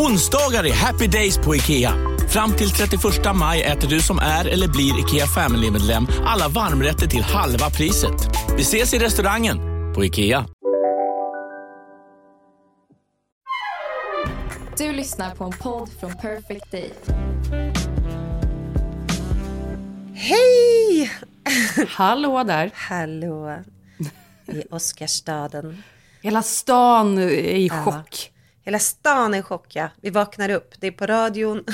Onsdagar 0.00 0.66
är 0.66 0.72
happy 0.72 1.06
days 1.06 1.38
på 1.38 1.56
IKEA. 1.56 1.94
Fram 2.28 2.52
till 2.52 2.70
31 2.70 3.02
maj 3.34 3.62
äter 3.62 3.88
du 3.88 4.00
som 4.00 4.18
är 4.18 4.48
eller 4.48 4.68
blir 4.68 5.00
IKEA 5.00 5.26
Family-medlem 5.26 6.06
alla 6.26 6.48
varmrätter 6.48 7.06
till 7.06 7.22
halva 7.22 7.70
priset. 7.70 8.14
Vi 8.56 8.62
ses 8.62 8.94
i 8.94 8.98
restaurangen 8.98 9.58
på 9.94 10.04
IKEA. 10.04 10.46
Du 14.78 14.92
lyssnar 14.92 15.34
på 15.34 15.44
en 15.44 15.52
podd 15.52 15.88
från 16.00 16.16
Perfect 16.16 16.70
Day. 16.70 16.92
Hej! 20.14 21.10
Hallå 21.88 22.44
där. 22.44 22.70
Hallå 22.74 23.62
i 24.46 24.62
Oscarsstaden. 24.70 25.82
Hela 26.22 26.42
stan 26.42 27.18
är 27.18 27.30
i 27.30 27.70
chock. 27.70 28.32
Hela 28.68 28.78
stan 28.78 29.34
är 29.34 29.38
i 29.38 29.42
chock, 29.42 29.66
ja. 29.76 29.88
Vi 30.00 30.10
vaknar 30.10 30.48
upp. 30.48 30.74
Det 30.80 30.86
är 30.86 30.90
på 30.90 31.06
radion, 31.06 31.64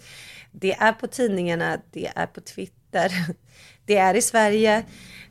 det 0.52 0.72
är 0.72 0.92
på 0.92 1.06
tidningarna, 1.06 1.78
det 1.92 2.10
är 2.14 2.26
på 2.26 2.40
Twitter, 2.40 3.12
det 3.86 3.96
är 3.96 4.14
i 4.14 4.22
Sverige. 4.22 4.84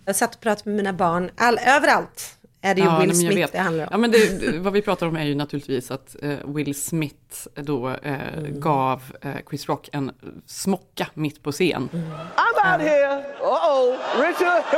Jag 0.06 0.16
satt 0.16 0.36
och 0.36 0.42
pratade 0.42 0.70
med 0.70 0.78
mina 0.78 0.94
barn. 0.94 1.32
All, 1.38 1.60
överallt 1.66 2.38
är 2.62 2.76
det 2.76 2.82
ju 2.82 2.88
Ja, 2.88 3.00
Will 3.00 3.16
Smith 3.20 3.36
vet. 3.36 3.52
det 3.52 3.58
handlar 3.58 3.84
om. 3.84 3.90
Ja, 3.92 3.98
men 3.98 4.12
det, 4.12 4.60
vad 4.60 4.74
vi 4.74 4.82
pratar 4.82 5.08
om 5.08 5.16
är 5.16 5.24
ju 5.24 5.36
naturligtvis 5.36 5.92
att 5.92 6.16
eh, 6.22 6.36
Will 6.46 6.76
Smith 6.82 7.48
då 7.56 7.90
eh, 7.90 8.34
Mm. 8.38 8.60
gav 8.60 9.02
eh, 9.22 9.32
Chris 9.50 9.68
Rock 9.68 9.90
en 9.94 10.12
smocka 10.46 11.08
mitt 11.14 11.44
på 11.44 11.52
scen. 11.52 11.90
Mm. 11.94 12.06
I'm 12.36 12.74
out 12.74 12.82
here. 12.82 13.18
Uh 13.18 13.48
oh, 13.48 13.98
Richard. 14.22 14.64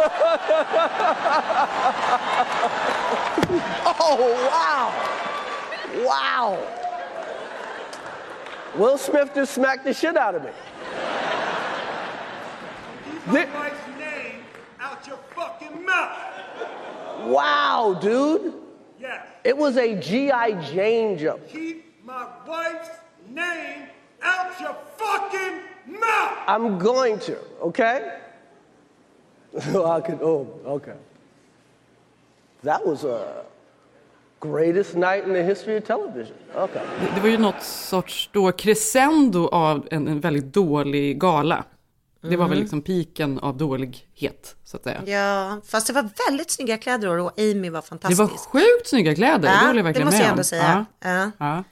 oh, 4.00 4.18
wow. 4.20 4.92
Wow. 6.04 6.60
Will 8.76 8.98
Smith 8.98 9.32
just 9.34 9.54
smacked 9.54 9.86
the 9.86 9.94
shit 9.94 10.18
out 10.18 10.36
of 10.36 10.44
me. 10.44 10.52
Thi- 13.28 13.46
name 13.98 14.42
out 14.80 15.08
your 15.08 15.18
fucking 15.34 15.86
mouth. 15.86 16.18
wow, 17.26 17.98
dude. 18.02 18.54
Yes. 19.00 19.26
It 19.44 19.58
was 19.58 19.78
a 19.78 19.96
G.I. 19.96 20.62
Jane 20.72 21.18
jump. 21.18 21.48
Keep 21.48 22.06
my 22.06 22.28
wife's 22.46 22.90
name 23.30 23.88
out 24.22 24.60
your 24.60 24.76
fucking 24.98 26.00
mouth. 26.00 26.38
I'm 26.48 26.78
going 26.78 27.20
to, 27.22 27.38
okay? 27.62 28.20
I 29.58 30.02
could, 30.02 30.20
oh, 30.22 30.60
okay. 30.66 30.98
That 32.64 32.86
was 32.86 33.06
a 33.06 33.46
greatest 34.52 34.94
night 34.96 35.28
in 35.28 35.34
the 35.34 35.42
history 35.44 35.80
of 35.80 35.84
television. 35.84 36.36
Okay. 36.56 36.82
Det, 37.02 37.16
det 37.16 37.22
var 37.22 37.30
ju 37.30 37.38
något 37.38 37.62
sorts 37.64 38.30
då 38.34 38.52
crescendo 38.52 39.48
av 39.48 39.88
en, 39.92 40.08
en 40.08 40.20
väldigt 40.20 40.54
dålig 40.54 41.20
gala. 41.20 41.64
Det 42.22 42.38
var 42.38 42.46
väl 42.46 42.52
Mm. 42.54 42.60
liksom 42.62 42.82
piken 42.82 43.40
av 43.40 43.58
dålighet, 43.58 44.56
så 44.64 44.78
att 44.78 44.84
säga. 44.84 45.02
Ja, 45.06 45.62
fast 45.68 45.88
det 45.88 45.94
var 45.94 46.10
väldigt 46.30 46.52
snygga 46.52 46.78
kläder 46.78 47.08
och 47.20 47.40
Amy 47.40 47.70
var 47.70 47.82
Det 47.82 47.88
fantastisk. 47.88 48.20
var 48.20 48.28
sjukt 48.28 48.88
snygga 48.90 49.16
kläder, 49.16 49.40
det 49.40 49.48
Ja, 49.48 49.54
håller 49.54 49.68
jag 49.68 49.76
det 49.76 49.82
verkligen 49.84 50.06
måste 50.06 50.18
med 50.20 50.26
jag 50.26 50.30
ändå 50.30 50.40
om. 50.40 50.44
säga. 50.44 50.86
Ja. 51.04 51.10
Ja. 51.10 51.32
Ja. 51.38 51.64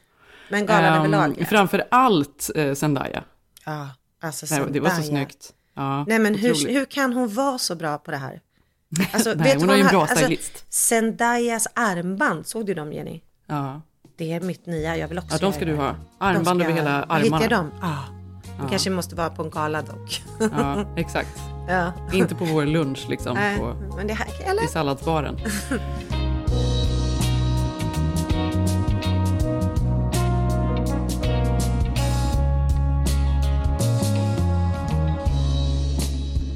Men 0.50 0.66
galan 0.66 0.84
Ehm, 0.86 0.94
överlag. 1.00 1.36
Ja. 1.40 1.46
Framför 1.46 1.84
allt 1.92 2.50
eh, 2.56 2.74
Zendaya. 2.74 3.24
ja, 3.66 3.90
alltså 4.22 4.46
Nej, 4.56 4.66
det 4.70 4.80
var 4.80 4.90
så 4.90 4.96
Zendaya. 4.96 5.18
snyggt. 5.28 5.54
Ja, 5.76 6.06
Nej 6.08 6.20
men 6.20 6.36
hur, 6.36 6.68
hur 6.70 6.86
kan 6.86 7.14
hon 7.14 7.34
vara 7.34 7.58
så 7.58 7.76
bra 7.76 7.98
på 7.98 8.12
det 8.12 8.18
här? 8.18 8.42
Alltså, 9.12 9.34
Nej, 9.38 9.54
du 9.54 9.60
hon 9.60 9.70
har 9.70 9.76
ju 9.76 9.82
en 9.82 9.88
bra 9.88 10.08
stylist. 10.08 10.66
Zendayas 10.74 11.68
armband, 11.74 12.48
såg 12.48 12.66
du 12.66 12.74
dem 12.74 12.94
Jenny? 12.94 13.22
Ja. 13.48 13.82
Det 14.18 14.34
är 14.34 14.42
mitt 14.42 14.66
nya, 14.66 14.98
jag 14.98 15.08
vill 15.08 15.18
också 15.20 15.36
Ja, 15.36 15.40
de 15.42 15.54
ska 15.54 15.62
göra 15.66 15.72
du 15.72 15.78
ha. 15.82 15.96
Armband 16.20 16.60
De 16.60 16.64
ska- 16.64 16.70
över 16.72 16.82
hela 16.82 17.06
Var 17.10 17.18
Hittar 17.18 17.26
armarna. 17.28 17.44
jag 17.44 17.50
dem? 17.52 17.72
Ja. 17.82 18.68
Kanske 18.70 18.90
måste 18.90 19.16
vara 19.16 19.30
på 19.30 19.44
en 19.44 19.50
gala 19.50 19.82
dock. 19.82 20.24
Ja, 20.58 20.86
exakt. 20.96 21.40
ja. 21.68 21.94
Inte 22.14 22.36
på 22.36 22.46
vår 22.46 22.66
lunch 22.66 23.06
liksom, 23.10 23.34
Nej, 23.34 23.58
på, 23.58 23.76
men 23.98 24.08
det 24.08 24.14
här, 24.14 24.28
eller? 24.46 24.64
i 24.64 24.68
salladsbaren. 24.68 25.38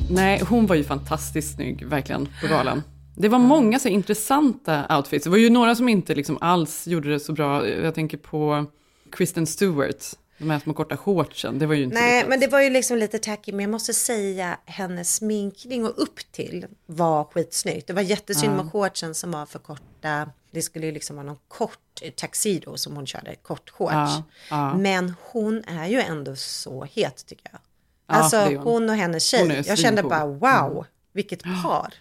Nej, 0.09 0.41
hon 0.49 0.65
var 0.67 0.75
ju 0.75 0.83
fantastiskt 0.83 1.55
snygg, 1.55 1.85
verkligen, 1.85 2.27
på 2.41 2.47
galan. 2.49 2.83
Det 3.15 3.29
var 3.29 3.39
många 3.39 3.79
så 3.79 3.87
intressanta 3.87 4.97
outfits. 4.97 5.23
Det 5.23 5.29
var 5.29 5.37
ju 5.37 5.49
några 5.49 5.75
som 5.75 5.89
inte 5.89 6.15
liksom 6.15 6.37
alls 6.41 6.87
gjorde 6.87 7.09
det 7.09 7.19
så 7.19 7.33
bra. 7.33 7.67
Jag 7.67 7.95
tänker 7.95 8.17
på 8.17 8.65
Kristen 9.11 9.47
Stewart, 9.47 10.05
de 10.37 10.49
här 10.49 10.59
små 10.59 10.73
korta 10.73 10.97
shortsen. 10.97 11.59
Det 11.59 11.65
var 11.65 11.75
ju 11.75 11.83
inte 11.83 11.95
Nej, 11.95 12.15
lyckat. 12.17 12.29
men 12.29 12.39
det 12.39 12.47
var 12.47 12.61
ju 12.61 12.69
liksom 12.69 12.97
lite 12.97 13.19
tacky, 13.19 13.51
men 13.51 13.59
jag 13.59 13.69
måste 13.69 13.93
säga 13.93 14.57
hennes 14.65 15.15
sminkning 15.15 15.85
och 15.85 15.93
upp 16.01 16.19
till 16.31 16.65
var 16.85 17.23
skitsnyggt. 17.23 17.87
Det 17.87 17.93
var 17.93 18.01
jättesynd 18.01 18.55
med 18.55 18.71
shortsen 18.71 19.15
som 19.15 19.31
var 19.31 19.45
för 19.45 19.59
korta. 19.59 20.29
Det 20.51 20.61
skulle 20.61 20.85
ju 20.85 20.91
liksom 20.91 21.15
vara 21.15 21.25
någon 21.25 21.39
kort 21.47 22.01
tuxedo 22.21 22.77
som 22.77 22.95
hon 22.95 23.05
körde, 23.07 23.35
kort 23.35 23.69
shorts. 23.69 23.91
Ja, 23.93 24.23
ja. 24.49 24.73
Men 24.77 25.13
hon 25.31 25.63
är 25.67 25.87
ju 25.87 26.01
ändå 26.01 26.35
så 26.35 26.87
het 26.93 27.25
tycker 27.27 27.49
jag. 27.51 27.59
Ja, 28.07 28.13
Alltså 28.15 28.37
är 28.37 28.55
hon. 28.55 28.57
hon. 28.63 28.89
och 28.89 28.95
hennes 28.95 29.23
tjej. 29.23 29.63
Jag 29.67 29.77
kände 29.77 30.03
bara 30.03 30.25
wow, 30.25 30.85
vilket 31.13 31.43
par. 31.43 31.93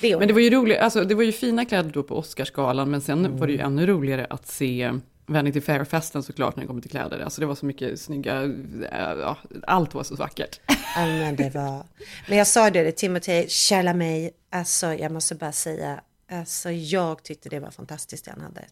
Det. 0.00 0.18
Men 0.18 0.28
det 0.28 0.34
var 0.34 0.40
ju 0.40 0.50
roligt, 0.50 0.78
alltså 0.78 1.04
det 1.04 1.14
var 1.14 1.22
ju 1.22 1.32
fina 1.32 1.64
kläder 1.64 1.90
då 1.90 2.02
på 2.02 2.16
Oscarsgalan, 2.18 2.90
men 2.90 3.00
sen 3.00 3.22
var 3.38 3.46
det 3.46 3.52
Mm. 3.52 3.56
ju 3.56 3.60
ännu 3.66 3.86
roligare 3.86 4.26
att 4.30 4.46
se 4.48 4.92
Vanity 5.26 5.60
Fair-festen 5.60 6.22
såklart 6.22 6.56
när 6.56 6.62
det 6.62 6.66
kommer 6.66 6.80
till 6.82 6.90
kläder. 6.90 7.18
Alltså 7.20 7.40
det 7.40 7.46
var 7.46 7.54
så 7.54 7.66
mycket 7.66 8.00
snygga, 8.00 8.42
äh, 8.42 8.50
ja, 9.20 9.36
allt 9.66 9.94
var 9.94 10.02
så 10.02 10.14
vackert. 10.16 10.60
Ja, 10.96 11.06
men 11.06 11.36
det 11.36 11.54
var... 11.54 11.84
Men 12.28 12.38
jag 12.38 12.46
sa 12.46 12.70
det, 12.70 12.82
det 12.82 12.92
Timothée 12.92 13.46
Chalamet, 13.48 14.32
alltså 14.52 14.86
jag 14.94 15.12
måste 15.12 15.34
bara 15.34 15.52
säga, 15.52 16.00
alltså 16.30 16.70
jag 16.70 17.22
tyckte 17.22 17.48
det 17.48 17.60
var 17.60 17.70
fantastiskt 17.70 18.24
det 18.24 18.30
han 18.30 18.40
hade. 18.40 18.64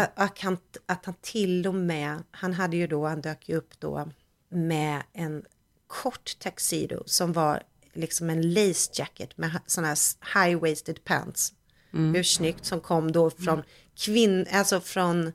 Att, 0.00 0.10
att, 0.14 0.38
han, 0.38 0.58
att 0.86 1.04
han 1.06 1.14
till 1.22 1.66
och 1.66 1.74
med, 1.74 2.22
han 2.30 2.52
hade 2.52 2.76
ju 2.76 2.86
då, 2.86 3.06
han 3.06 3.20
dök 3.20 3.48
ju 3.48 3.56
upp 3.56 3.80
då 3.80 4.08
med 4.48 5.02
en 5.12 5.42
kort 5.86 6.38
tuxedo 6.38 7.02
som 7.06 7.32
var 7.32 7.62
liksom 7.92 8.30
en 8.30 8.52
lace 8.54 8.90
jacket 8.94 9.38
med 9.38 9.50
sådana 9.66 9.88
här 9.88 9.96
high-waisted 10.34 10.98
pants. 11.04 11.52
Hur 12.14 12.22
snyggt 12.22 12.64
som 12.64 12.80
kom 12.80 13.12
då 13.12 13.30
från 13.30 13.62
kvinn, 13.98 14.46
alltså 14.52 14.80
från 14.80 15.32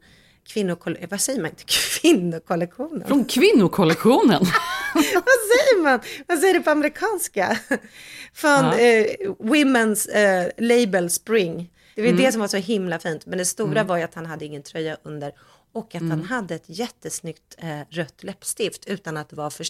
kvinnokollektionen, 0.48 1.10
vad 1.10 1.22
säger 1.22 1.42
man 1.42 1.50
inte, 1.50 1.64
kvinnokollektionen? 2.02 3.08
Från 3.08 3.26
kvinnokollektionen! 3.26 4.46
Vad 4.94 5.24
säger 5.24 5.84
man? 5.84 6.00
Vad 6.28 6.40
säger 6.40 6.54
det 6.54 6.60
på 6.60 6.70
amerikanska? 6.70 7.60
Från 8.34 8.66
eh, 8.66 9.06
Women's 9.40 10.10
eh, 10.10 10.50
Label 10.58 11.10
Spring. 11.10 11.72
Det 11.96 12.02
var 12.02 12.12
det 12.12 12.32
som 12.32 12.42
var 12.42 12.48
så 12.48 12.58
himla 12.58 13.00
fint. 13.00 13.26
Men 13.26 13.38
det 13.38 13.46
stora 13.46 13.84
var 13.84 13.98
ju 13.98 14.04
att 14.04 14.16
han 14.16 14.26
hade 14.26 14.46
ingen 14.46 14.64
tröja 14.64 14.98
under. 15.04 15.34
Och 15.72 15.96
att 15.96 16.02
han 16.02 16.24
hade 16.24 16.56
ett 16.56 16.64
jättesnyggt 16.66 17.56
eh, 17.58 17.80
rött 17.90 18.24
läppstift 18.24 18.86
utan 18.86 19.18
att 19.18 19.30
det 19.30 19.36
var 19.36 19.50
för 19.50 19.64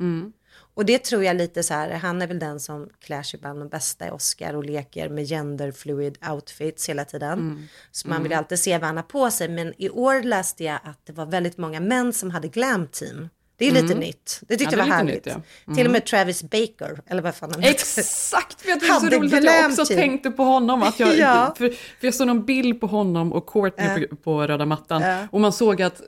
starkt. 0.00 0.36
Och 0.74 0.84
det 0.84 1.04
tror 1.04 1.24
jag 1.24 1.36
lite 1.36 1.62
så 1.62 1.74
här, 1.74 1.90
han 1.90 2.22
är 2.22 2.26
väl 2.26 2.38
den 2.38 2.60
som 2.60 2.88
klär 3.00 3.22
sig 3.22 3.40
bland 3.40 3.60
de 3.60 3.68
bästa 3.68 4.06
i 4.08 4.10
Oscar 4.10 4.54
och 4.54 4.64
leker 4.64 5.08
med 5.08 5.26
gender 5.28 5.72
fluid 5.72 6.18
outfits 6.30 6.88
hela 6.88 7.04
tiden. 7.04 7.68
Så 7.90 8.08
man 8.08 8.22
vill 8.22 8.32
ju 8.32 8.38
alltid 8.38 8.58
se 8.58 8.78
vad 8.78 8.86
han 8.86 8.96
har 8.96 9.04
på 9.04 9.30
sig. 9.30 9.48
Men 9.48 9.74
i 9.78 9.90
år 9.90 10.22
läste 10.22 10.64
jag 10.64 10.80
att 10.84 11.06
det 11.06 11.12
var 11.12 11.26
väldigt 11.26 11.58
många 11.58 11.80
män 11.80 12.12
som 12.12 12.30
hade 12.30 12.48
glam 12.48 12.86
team. 12.86 13.28
Det 13.60 13.68
är 13.78 13.82
lite 13.82 13.94
nytt. 13.94 14.40
Det 14.48 14.56
tyckte 14.56 14.76
Ja, 14.76 14.78
jag 14.78 14.86
det 14.88 14.90
var 14.90 14.98
är 15.00 15.04
lite 15.04 15.30
härligt. 15.30 15.36
nytt, 15.36 15.44
ja. 15.66 15.74
Till 15.74 15.86
och 15.86 15.92
med 15.92 16.06
Travis 16.06 16.42
Baker, 16.42 17.00
eller 17.06 17.22
vad 17.22 17.34
fan 17.34 17.50
han 17.52 17.62
heter. 17.62 17.74
Exakt, 17.74 18.66
vet 18.66 18.80
du, 18.80 18.86
det 18.86 18.92
är 18.92 19.00
så 19.00 19.06
roligt 19.18 19.34
att 19.34 19.44
jag 19.44 19.70
också 19.70 19.84
typ. 19.84 19.96
tänkte 19.98 20.30
på 20.30 20.42
honom. 20.44 20.82
Att 20.82 21.00
jag, 21.00 21.18
Ja. 21.18 21.54
för, 21.58 21.68
för 21.68 22.06
jag 22.06 22.14
såg 22.14 22.26
någon 22.26 22.44
bild 22.44 22.80
på 22.80 22.86
honom 22.86 23.32
och 23.32 23.46
Courtney 23.46 24.06
på, 24.06 24.16
på 24.16 24.46
röda 24.46 24.66
mattan. 24.66 25.02
Och 25.30 25.40
man 25.40 25.52
såg 25.52 25.82
att, 25.82 26.00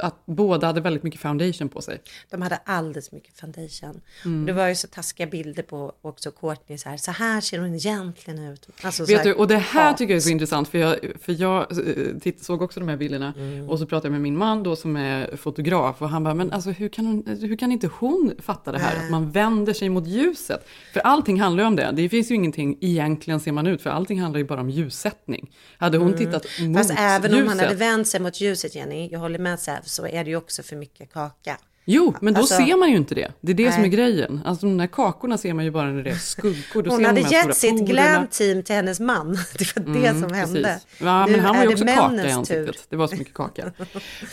att 0.00 0.26
båda 0.26 0.66
hade 0.66 0.80
väldigt 0.80 1.02
mycket 1.02 1.20
foundation 1.20 1.68
på 1.68 1.82
sig. 1.82 2.02
De 2.30 2.42
hade 2.42 2.56
alldeles 2.64 3.12
mycket 3.12 3.40
foundation. 3.40 4.00
Mm. 4.24 4.46
Det 4.46 4.52
var 4.52 4.68
ju 4.68 4.74
så 4.74 4.86
taskiga 4.88 5.26
bilder 5.26 5.62
på 5.62 5.92
också 6.02 6.30
Courtney 6.30 6.78
så 6.78 6.88
här, 6.88 6.96
så 6.96 7.10
här 7.10 7.40
ser 7.40 7.58
hon 7.58 7.74
egentligen 7.74 8.38
ut. 8.52 8.68
Alltså, 8.82 9.06
så 9.06 9.12
Vet 9.12 9.22
du, 9.24 9.32
och 9.34 9.48
det 9.48 9.56
här 9.56 9.88
hat. 9.88 9.98
tycker 9.98 10.12
jag 10.12 10.16
är 10.16 10.20
så 10.20 10.30
intressant, 10.30 10.68
för 10.68 10.78
jag, 10.78 10.96
för 11.20 11.40
jag 11.40 11.60
eh, 11.72 12.18
titt, 12.22 12.44
såg 12.44 12.62
också 12.62 12.80
de 12.80 12.88
här 12.88 12.96
bilderna 12.96 13.34
Mm. 13.36 13.68
och 13.68 13.78
så 13.78 13.86
pratade 13.86 14.06
jag 14.06 14.12
med 14.12 14.20
min 14.20 14.36
man 14.36 14.62
då 14.62 14.76
som 14.76 14.96
är 14.96 15.36
fotograf 15.36 16.02
och 16.02 16.08
han 16.08 16.24
bara, 16.24 16.34
men 16.34 16.52
alltså 16.52 16.70
hur 16.70 16.88
kan, 16.94 17.06
hon, 17.06 17.38
hur 17.40 17.56
kan 17.56 17.72
inte 17.72 17.90
hon 17.98 18.34
fatta 18.38 18.72
det 18.72 18.78
här? 18.78 19.04
Att 19.04 19.10
man 19.10 19.30
vänder 19.30 19.72
sig 19.72 19.88
mot 19.88 20.06
ljuset. 20.06 20.66
För 20.92 21.00
allting 21.00 21.40
handlar 21.40 21.64
ju 21.64 21.68
om 21.68 21.76
det. 21.76 21.92
Det 21.92 22.08
finns 22.08 22.30
ju 22.30 22.34
ingenting 22.34 22.78
egentligen 22.80 23.40
ser 23.40 23.52
man 23.52 23.66
ut, 23.66 23.82
för 23.82 23.90
allting 23.90 24.20
handlar 24.20 24.38
ju 24.38 24.44
bara 24.44 24.60
om 24.60 24.70
ljussättning. 24.70 25.50
Hade 25.78 25.98
hon 25.98 26.16
tittat 26.16 26.44
mot 26.60 26.74
Mm. 26.74 26.74
Fast 26.74 26.90
även 26.98 27.34
om 27.34 27.38
han 27.38 27.46
ljuset, 27.46 27.60
hade 27.60 27.74
vänt 27.74 28.08
sig 28.08 28.20
mot 28.20 28.40
ljuset 28.40 28.74
Jenny, 28.74 29.08
jag 29.12 29.18
håller 29.18 29.38
med 29.38 29.60
Säv, 29.60 29.80
så 29.84 30.06
är 30.06 30.24
det 30.24 30.30
ju 30.30 30.36
också 30.36 30.62
för 30.62 30.76
mycket 30.76 31.12
kaka. 31.12 31.58
Jo, 31.86 32.14
men 32.20 32.34
då 32.34 32.40
Alltså- 32.40 32.54
ser 32.56 32.76
man 32.78 32.90
ju 32.90 32.96
inte 32.96 33.14
det. 33.14 33.32
Det 33.40 33.52
är 33.52 33.56
det 33.56 33.72
som 33.72 33.78
är 33.84 33.88
Nej. 33.88 33.96
grejen. 33.96 34.40
Alltså 34.44 34.66
de 34.66 34.78
där 34.78 34.86
kakorna 34.86 35.38
ser 35.38 35.54
man 35.54 35.64
ju 35.64 35.70
bara 35.70 35.90
när 35.90 36.02
det 36.02 36.10
är 36.10 36.14
skuggor. 36.14 36.82
Då 36.82 36.90
Hon 36.90 37.04
hade 37.04 37.20
gett 37.20 37.56
sitt 37.56 37.70
porerna. 37.70 37.86
glam-team 37.92 38.62
till 38.62 38.74
hennes 38.74 39.00
man. 39.00 39.32
Det 39.58 39.76
var 39.76 39.94
det 39.94 40.08
som 40.20 40.32
hände. 40.32 40.58
Mm, 40.58 40.62
Precis. 40.62 40.86
Ja, 40.98 41.26
Nu 41.26 41.32
men 41.32 41.40
han 41.40 41.56
var 41.56 41.62
ju 41.62 41.68
det 41.68 41.74
också 41.74 41.84
kaka 41.86 42.28
i 42.28 42.32
ansiktet. 42.32 42.66
tur. 42.66 42.76
Det 42.88 42.96
var 42.96 43.06
så 43.06 43.16
mycket 43.16 43.34
kaka. 43.34 43.72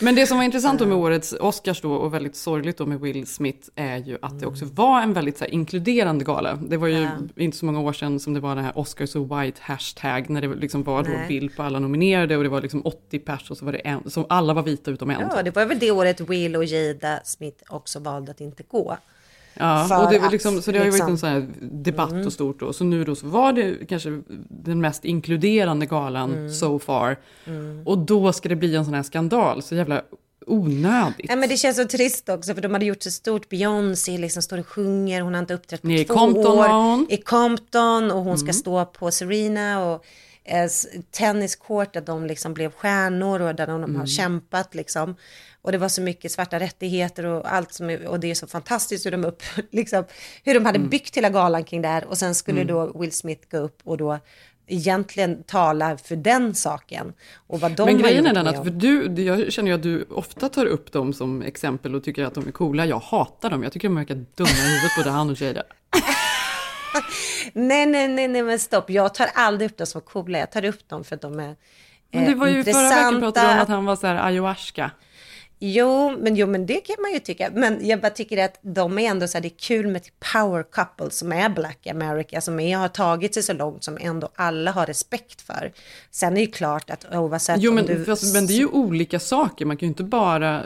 Men 0.00 0.14
det 0.14 0.26
som 0.26 0.36
var 0.36 0.44
intressant 0.44 0.78
då 0.78 0.86
med 0.86 0.96
årets 0.96 1.32
Oscars 1.40 1.80
då 1.80 1.92
och 1.92 2.14
väldigt 2.14 2.36
sorgligt 2.36 2.78
då 2.78 2.86
med 2.86 3.00
Will 3.00 3.26
Smith 3.26 3.68
är 3.74 3.96
ju 3.96 4.18
att 4.22 4.40
det 4.40 4.46
också 4.46 4.64
var 4.64 5.02
en 5.02 5.12
väldigt 5.12 5.38
så 5.38 5.44
här, 5.44 5.50
inkluderande 5.52 6.24
gala. 6.24 6.54
Det 6.68 6.76
var 6.76 6.88
ju 6.88 7.08
inte 7.36 7.56
så 7.56 7.66
många 7.66 7.80
år 7.80 7.92
sedan 7.92 8.20
som 8.20 8.34
det 8.34 8.40
var 8.40 8.54
den 8.56 8.64
här 8.64 8.78
Oscars 8.78 9.10
so 9.10 9.36
white 9.36 9.58
hashtag 9.62 10.30
när 10.30 10.40
det 10.40 10.54
liksom 10.54 10.82
var 10.82 11.02
då 11.02 11.10
Nej. 11.10 11.28
bild 11.28 11.56
på 11.56 11.62
alla 11.62 11.78
nominerade 11.78 12.36
och 12.36 12.42
det 12.42 12.48
var 12.48 12.60
liksom 12.60 12.82
80 12.86 13.18
pers 13.18 13.50
och 13.50 13.56
så 13.56 13.64
var 13.64 13.72
det 13.72 13.78
en, 13.78 14.10
så 14.10 14.26
alla 14.28 14.54
var 14.54 14.62
vita 14.62 14.90
utom 14.90 15.10
en. 15.10 15.20
Ja, 15.36 15.42
det 15.42 15.50
var 15.56 15.66
väl 15.66 15.78
det 15.78 15.90
året 15.90 16.20
Will 16.20 16.56
och 16.56 16.64
Jada 16.64 17.20
Smith 17.42 17.62
också 17.68 17.98
valde 17.98 18.30
att 18.30 18.40
inte 18.40 18.62
gå. 18.62 18.96
Ja, 19.54 20.04
och 20.04 20.12
det 20.12 20.20
att, 20.20 20.32
liksom, 20.32 20.62
så 20.62 20.72
det 20.72 20.78
har 20.78 20.84
ju 20.84 20.90
varit 20.90 20.98
liksom- 20.98 21.10
en 21.12 21.18
sån 21.18 21.28
här 21.28 21.48
debatt 21.60 22.26
och 22.26 22.32
stort 22.32 22.60
då. 22.60 22.72
Så 22.72 22.84
nu 22.84 23.04
då 23.04 23.14
så 23.14 23.26
var 23.26 23.52
det 23.52 23.88
kanske 23.88 24.22
den 24.48 24.80
mest 24.80 25.04
inkluderande 25.04 25.86
galan 25.86 26.32
Mm. 26.32 26.50
so 26.52 26.78
far. 26.78 27.16
Och 27.84 27.98
då 27.98 28.32
ska 28.32 28.48
det 28.48 28.56
bli 28.56 28.76
en 28.76 28.84
sån 28.84 28.94
här 28.94 29.02
skandal, 29.02 29.62
så 29.62 29.74
jävla 29.74 30.02
onödigt. 30.46 31.28
Nej, 31.28 31.36
men 31.36 31.48
det 31.48 31.56
känns 31.56 31.76
så 31.76 31.84
trist 31.84 32.28
också 32.28 32.54
för 32.54 32.62
de 32.62 32.72
hade 32.72 32.84
gjort 32.84 33.02
så 33.02 33.10
stort. 33.10 33.48
Beyoncé 33.48 34.18
liksom 34.18 34.42
står 34.42 34.58
och 34.58 34.66
sjunger, 34.66 35.20
hon 35.20 35.34
har 35.34 35.40
inte 35.40 35.54
uppträtt 35.54 35.82
på 35.82 35.88
Nej, 35.88 36.00
i 36.00 36.04
två 36.04 36.14
Compton 36.14 36.58
år. 36.58 36.68
hon. 36.68 37.06
I 37.10 37.16
Compton 37.16 38.10
och 38.10 38.22
hon 38.24 38.38
ska 38.38 38.52
stå 38.52 38.84
på 38.84 39.10
Serena 39.10 39.84
och 39.86 40.04
eh, 40.44 40.68
tenniscourt 41.10 41.92
där 41.92 42.00
de 42.00 42.26
liksom 42.26 42.54
blev 42.54 42.70
stjärnor 42.72 43.40
och 43.40 43.54
där 43.54 43.66
de 43.66 43.96
har 43.96 44.06
kämpat 44.06 44.74
liksom. 44.74 45.14
Och 45.62 45.72
det 45.72 45.78
var 45.78 45.88
så 45.88 46.02
mycket 46.02 46.32
svarta 46.32 46.60
rättigheter 46.60 47.26
och 47.26 47.52
allt 47.52 47.72
som 47.72 47.98
och 48.06 48.20
det 48.20 48.30
är 48.30 48.34
så 48.34 48.46
fantastiskt 48.46 49.06
hur 49.06 49.10
de 49.10 49.24
upp, 49.24 49.42
liksom, 49.70 50.04
hur 50.44 50.54
de 50.54 50.66
hade 50.66 50.78
byggt 50.78 51.16
hela 51.16 51.30
galan 51.30 51.64
kring 51.64 51.82
det 51.82 51.88
här 51.88 52.04
och 52.04 52.18
sen 52.18 52.34
skulle 52.34 52.64
då 52.64 52.98
Will 52.98 53.12
Smith 53.12 53.48
gå 53.50 53.58
upp 53.58 53.80
och 53.84 53.96
då 53.96 54.18
egentligen 54.66 55.42
tala 55.42 55.96
för 55.96 56.16
den 56.16 56.54
saken 56.54 57.12
och 57.46 57.60
vad 57.60 57.72
de 57.72 57.84
men 57.84 57.98
grejen 57.98 58.26
är 58.26 58.34
den 58.34 58.46
att, 58.46 58.64
för 58.64 58.70
du, 58.70 59.22
jag 59.22 59.52
känner 59.52 59.68
ju 59.68 59.74
att 59.74 59.82
du 59.82 60.06
ofta 60.10 60.48
tar 60.48 60.66
upp 60.66 60.92
dem 60.92 61.12
som 61.12 61.42
exempel 61.42 61.94
och 61.94 62.04
tycker 62.04 62.24
att 62.24 62.34
de 62.34 62.46
är 62.46 62.52
coola. 62.52 62.86
Jag 62.86 62.98
hatar 62.98 63.50
dem, 63.50 63.62
jag 63.62 63.72
tycker 63.72 63.88
de 63.88 63.96
verkar 63.96 64.14
dumma 64.14 64.50
i 64.50 64.52
huvudet 64.52 64.90
både 64.98 65.10
han 65.10 65.30
och 65.30 65.40
Jada. 65.40 65.62
Nej, 67.52 67.86
nej, 67.86 68.08
nej, 68.08 68.28
nej, 68.28 68.42
men 68.42 68.58
stopp. 68.58 68.90
Jag 68.90 69.14
tar 69.14 69.28
aldrig 69.34 69.70
upp 69.70 69.76
dem 69.76 69.86
som 69.86 70.00
coola. 70.00 70.38
Jag 70.38 70.50
tar 70.50 70.64
upp 70.64 70.88
dem 70.88 71.04
för 71.04 71.14
att 71.14 71.22
de 71.22 71.40
är 71.40 71.56
Men 72.10 72.24
det 72.24 72.34
var 72.34 72.48
ju 72.48 72.64
förra 72.64 72.88
veckan 72.88 73.20
pratade 73.20 73.46
du 73.46 73.52
om 73.52 73.58
att 73.60 73.68
han... 73.68 73.76
han 73.76 73.84
var 73.84 73.96
så 73.96 74.06
här 74.06 74.26
ayahuasca. 74.26 74.90
Jo, 75.64 76.16
men, 76.18 76.36
jo, 76.36 76.46
men 76.46 76.66
det 76.66 76.80
kan 76.80 76.96
man 77.02 77.12
ju 77.12 77.18
tycka. 77.18 77.50
Men 77.54 77.86
jag 77.86 78.00
bara 78.00 78.10
tycker 78.10 78.44
att 78.44 78.58
de 78.62 78.98
är 78.98 79.10
ändå 79.10 79.28
så 79.28 79.38
här, 79.38 79.42
det 79.42 79.48
är 79.48 79.58
kul 79.58 79.86
med 79.86 79.96
ett 79.96 80.12
power 80.32 80.62
couple 80.62 81.10
som 81.10 81.32
är 81.32 81.48
Black 81.48 81.86
America, 81.86 82.40
som 82.40 82.60
är, 82.60 82.76
har 82.76 82.88
tagit 82.88 83.34
sig 83.34 83.42
så 83.42 83.52
långt, 83.52 83.84
som 83.84 83.98
ändå 84.00 84.28
alla 84.34 84.70
har 84.70 84.86
respekt 84.86 85.42
för. 85.42 85.72
Sen 86.10 86.32
är 86.32 86.34
det 86.34 86.40
ju 86.40 86.46
klart 86.46 86.90
att 86.90 87.06
oavsett 87.14 87.60
Jo, 87.60 87.72
men, 87.72 87.86
du... 87.86 88.04
fast, 88.04 88.34
men 88.34 88.46
det 88.46 88.52
är 88.52 88.58
ju 88.58 88.66
olika 88.66 89.20
saker. 89.20 89.64
Man 89.64 89.76
kan 89.76 89.86
ju 89.86 89.90
inte 89.90 90.04
bara... 90.04 90.62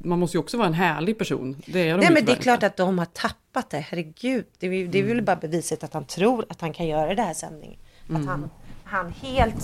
Man 0.00 0.18
måste 0.18 0.36
ju 0.36 0.40
också 0.40 0.56
vara 0.56 0.68
en 0.68 0.74
härlig 0.74 1.18
person. 1.18 1.62
Det 1.66 1.88
är 1.88 1.94
de 1.98 2.00
Nej, 2.00 2.12
men 2.12 2.24
det 2.24 2.32
är 2.32 2.36
klart 2.36 2.62
att 2.62 2.76
de 2.76 2.98
har 2.98 3.06
tappat 3.06 3.70
det. 3.70 3.78
Herregud, 3.78 4.44
det 4.58 4.66
är, 4.66 4.70
det 4.70 4.98
är 4.98 5.02
Mm. 5.02 5.16
väl 5.16 5.24
bara 5.24 5.36
beviset 5.36 5.84
att 5.84 5.94
han 5.94 6.04
tror 6.04 6.44
att 6.48 6.60
han 6.60 6.72
kan 6.72 6.86
göra 6.86 7.14
det 7.14 7.22
här 7.22 7.34
sändningen. 7.34 7.80
Mm. 8.08 8.22
Att 8.22 8.28
han, 8.28 8.50
han 8.84 9.12
helt, 9.22 9.54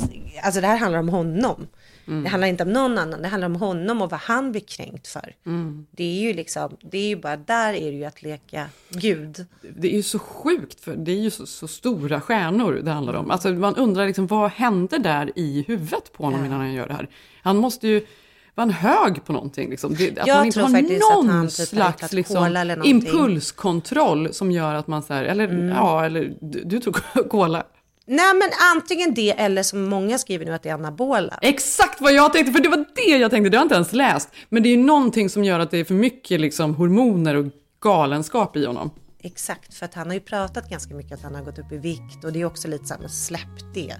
alltså 0.42 0.60
det 0.60 0.66
här 0.66 0.76
handlar 0.76 0.98
om 0.98 1.08
honom. 1.08 1.66
Mm. 2.10 2.22
Det 2.22 2.28
handlar 2.28 2.48
inte 2.48 2.62
om 2.62 2.72
någon 2.72 2.98
annan, 2.98 3.22
det 3.22 3.28
handlar 3.28 3.46
om 3.46 3.56
honom 3.56 4.02
och 4.02 4.10
vad 4.10 4.20
han 4.20 4.52
blir 4.52 4.60
kränkt 4.60 5.08
för. 5.08 5.34
Mm. 5.46 5.86
Det 5.90 6.04
är 6.04 6.20
ju 6.20 6.32
liksom, 6.32 6.76
det 6.80 6.98
är 6.98 7.08
ju 7.08 7.16
bara, 7.16 7.36
där 7.36 7.74
är 7.74 7.90
det 7.90 7.96
ju 7.96 8.04
att 8.04 8.22
leka 8.22 8.66
Gud. 8.88 9.46
Det 9.76 9.88
är 9.88 9.96
ju 9.96 10.02
så 10.02 10.18
sjukt, 10.18 10.80
för 10.80 10.96
det 10.96 11.12
är 11.12 11.16
ju 11.20 11.30
så, 11.30 11.46
så 11.46 11.68
stora 11.68 12.20
stjärnor 12.20 12.72
det 12.72 12.90
handlar 12.90 13.14
om. 13.14 13.30
Alltså 13.30 13.48
man 13.48 13.76
undrar 13.76 14.06
liksom, 14.06 14.26
vad 14.26 14.50
hände 14.50 14.98
där 14.98 15.32
i 15.36 15.64
huvudet 15.68 16.12
på 16.12 16.24
honom 16.24 16.44
innan 16.44 16.60
han 16.60 16.72
gör 16.72 16.88
det 16.88 16.94
här? 16.94 17.08
Han 17.42 17.56
måste 17.56 17.88
ju 17.88 18.06
vara 18.54 18.64
en 18.64 18.70
hög 18.70 19.24
på 19.24 19.32
någonting. 19.32 19.70
Liksom. 19.70 19.94
Det, 19.94 20.18
att 20.18 20.26
Jag 20.26 20.36
man 20.36 20.46
inte 20.46 20.60
har 20.60 21.16
någon 21.16 21.28
han 21.28 21.48
typ 21.48 21.68
slags 21.68 22.12
liksom. 22.12 22.44
Mm. 22.44 22.82
impulskontroll 22.84 24.34
som 24.34 24.52
gör 24.52 24.74
att 24.74 24.86
man 24.86 25.02
så 25.02 25.14
här, 25.14 25.24
eller 25.24 25.72
ja, 25.76 26.04
eller 26.04 26.32
du, 26.40 26.62
du 26.64 26.80
tror 26.80 26.92
cola. 27.28 27.64
Nej 28.10 28.34
men 28.34 28.50
antingen 28.76 29.14
det 29.14 29.30
eller 29.30 29.62
som 29.62 29.82
många 29.84 30.18
skriver 30.18 30.44
nu 30.46 30.52
att 30.52 30.62
det 30.62 30.68
är 30.68 30.74
anabola. 30.74 31.38
Exakt 31.42 32.00
vad 32.00 32.12
jag 32.12 32.32
tänkte, 32.32 32.52
för 32.52 32.60
det 32.60 32.68
var 32.68 32.84
det 32.94 33.16
jag 33.18 33.30
tänkte, 33.30 33.50
det 33.50 33.56
har 33.56 33.62
jag 33.62 33.64
inte 33.64 33.74
ens 33.74 33.92
läst. 33.92 34.28
Men 34.48 34.62
det 34.62 34.68
är 34.68 34.70
ju 34.70 34.82
någonting 34.82 35.30
som 35.30 35.44
gör 35.44 35.58
att 35.58 35.70
det 35.70 35.78
är 35.78 35.84
för 35.84 35.94
mycket 35.94 36.40
liksom, 36.40 36.74
hormoner 36.74 37.34
och 37.34 37.46
galenskap 37.80 38.56
i 38.56 38.66
honom. 38.66 38.90
Exakt, 39.22 39.74
för 39.74 39.84
att 39.84 39.94
han 39.94 40.06
har 40.06 40.14
ju 40.14 40.20
pratat 40.20 40.70
ganska 40.70 40.94
mycket 40.94 41.12
att 41.12 41.22
han 41.22 41.34
har 41.34 41.42
gått 41.42 41.58
upp 41.58 41.72
i 41.72 41.76
vikt 41.76 42.24
och 42.24 42.32
det 42.32 42.40
är 42.40 42.44
också 42.44 42.68
lite 42.68 42.84
så 42.84 42.94
här, 42.94 43.00
men 43.00 43.10
släpp 43.10 43.74
det. 43.74 43.94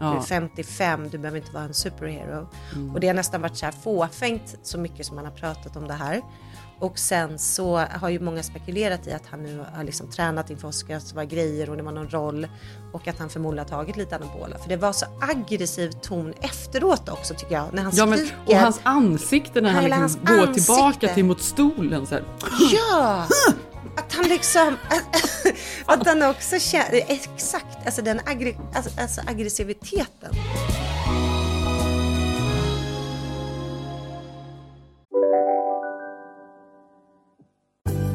Du 0.00 0.06
är 0.06 0.14
Ja. 0.14 0.22
55, 0.22 1.08
du 1.10 1.18
behöver 1.18 1.38
inte 1.38 1.52
vara 1.52 1.64
en 1.64 1.74
superhero. 1.74 2.48
Och 2.94 3.00
det 3.00 3.06
har 3.06 3.14
nästan 3.14 3.42
varit 3.42 3.56
så 3.56 3.64
här 3.64 3.72
fåfängt 3.72 4.56
så 4.62 4.78
mycket 4.78 5.06
som 5.06 5.16
han 5.16 5.26
har 5.26 5.32
pratat 5.32 5.76
om 5.76 5.88
det 5.88 5.94
här. 5.94 6.22
Och 6.78 6.98
sen 6.98 7.38
så 7.38 7.76
har 7.76 8.08
ju 8.08 8.20
många 8.20 8.42
spekulerat 8.42 9.06
i 9.06 9.12
att 9.12 9.26
han 9.30 9.42
nu 9.42 9.64
har 9.74 9.84
liksom 9.84 10.10
tränat 10.10 10.50
inför 10.50 10.68
Oscars, 10.68 11.12
var 11.14 11.24
grejer 11.24 11.70
och 11.70 11.76
det 11.76 11.82
var 11.82 11.92
någon 11.92 12.08
roll. 12.10 12.46
Och 12.92 13.08
att 13.08 13.18
han 13.18 13.28
förmodligen 13.30 13.64
har 13.72 13.78
tagit 13.78 13.96
lite 13.96 14.16
anabola. 14.16 14.58
För 14.58 14.68
det 14.68 14.76
var 14.76 14.92
så 14.92 15.06
aggressiv 15.20 15.90
ton 15.90 16.34
efteråt 16.40 17.08
också 17.08 17.34
tycker 17.34 17.54
jag. 17.54 17.74
När 17.74 17.82
han 17.82 17.92
Ja, 17.94 18.06
men, 18.06 18.18
skriker. 18.18 18.36
och 18.46 18.54
hans 18.56 18.80
ansikte 18.82 19.60
när 19.60 19.70
han 19.70 19.84
liksom 19.84 20.24
går 20.24 20.34
ansikte. 20.40 20.60
tillbaka 20.60 21.14
till 21.14 21.24
mot 21.24 21.40
stolen. 21.40 22.06
Så 22.06 22.14
här. 22.14 22.24
Ja! 22.72 23.26
Att 23.96 24.12
han 24.12 24.28
liksom, 24.28 24.76
att 25.86 26.06
han 26.06 26.22
också 26.22 26.58
känner, 26.58 27.02
exakt, 27.08 27.86
alltså 27.86 28.02
den 28.02 28.20
aggre, 28.26 28.54
alltså, 28.74 29.00
alltså 29.00 29.20
aggressiviteten. 29.26 30.34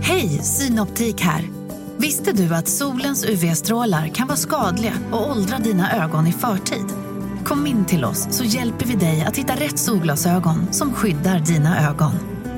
Hej, 0.02 0.30
Synoptik 0.44 1.22
här. 1.22 1.50
Visste 1.98 2.32
du 2.32 2.56
att 2.56 2.68
solens 2.68 3.26
UV-strålar 3.26 4.08
kan 4.08 4.28
vara 4.28 4.38
skadliga 4.38 4.94
och 5.12 5.30
åldra 5.32 5.58
dina 5.58 6.04
ögon 6.04 6.28
i 6.28 6.32
förtid? 6.32 6.86
Kom 7.46 7.68
in 7.68 7.86
till 7.86 8.06
oss 8.06 8.28
så 8.32 8.44
hjälper 8.44 8.86
vi 8.86 8.96
dig 8.96 9.26
att 9.28 9.38
hitta 9.38 9.54
rätt 9.54 9.80
solglasögon 9.80 10.74
som 10.74 10.94
skyddar 10.94 11.40
dina 11.40 11.90
ögon. 11.90 12.14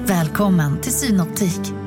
Välkommen 0.05 0.81
till 0.81 0.93
Synoptik. 0.93 1.86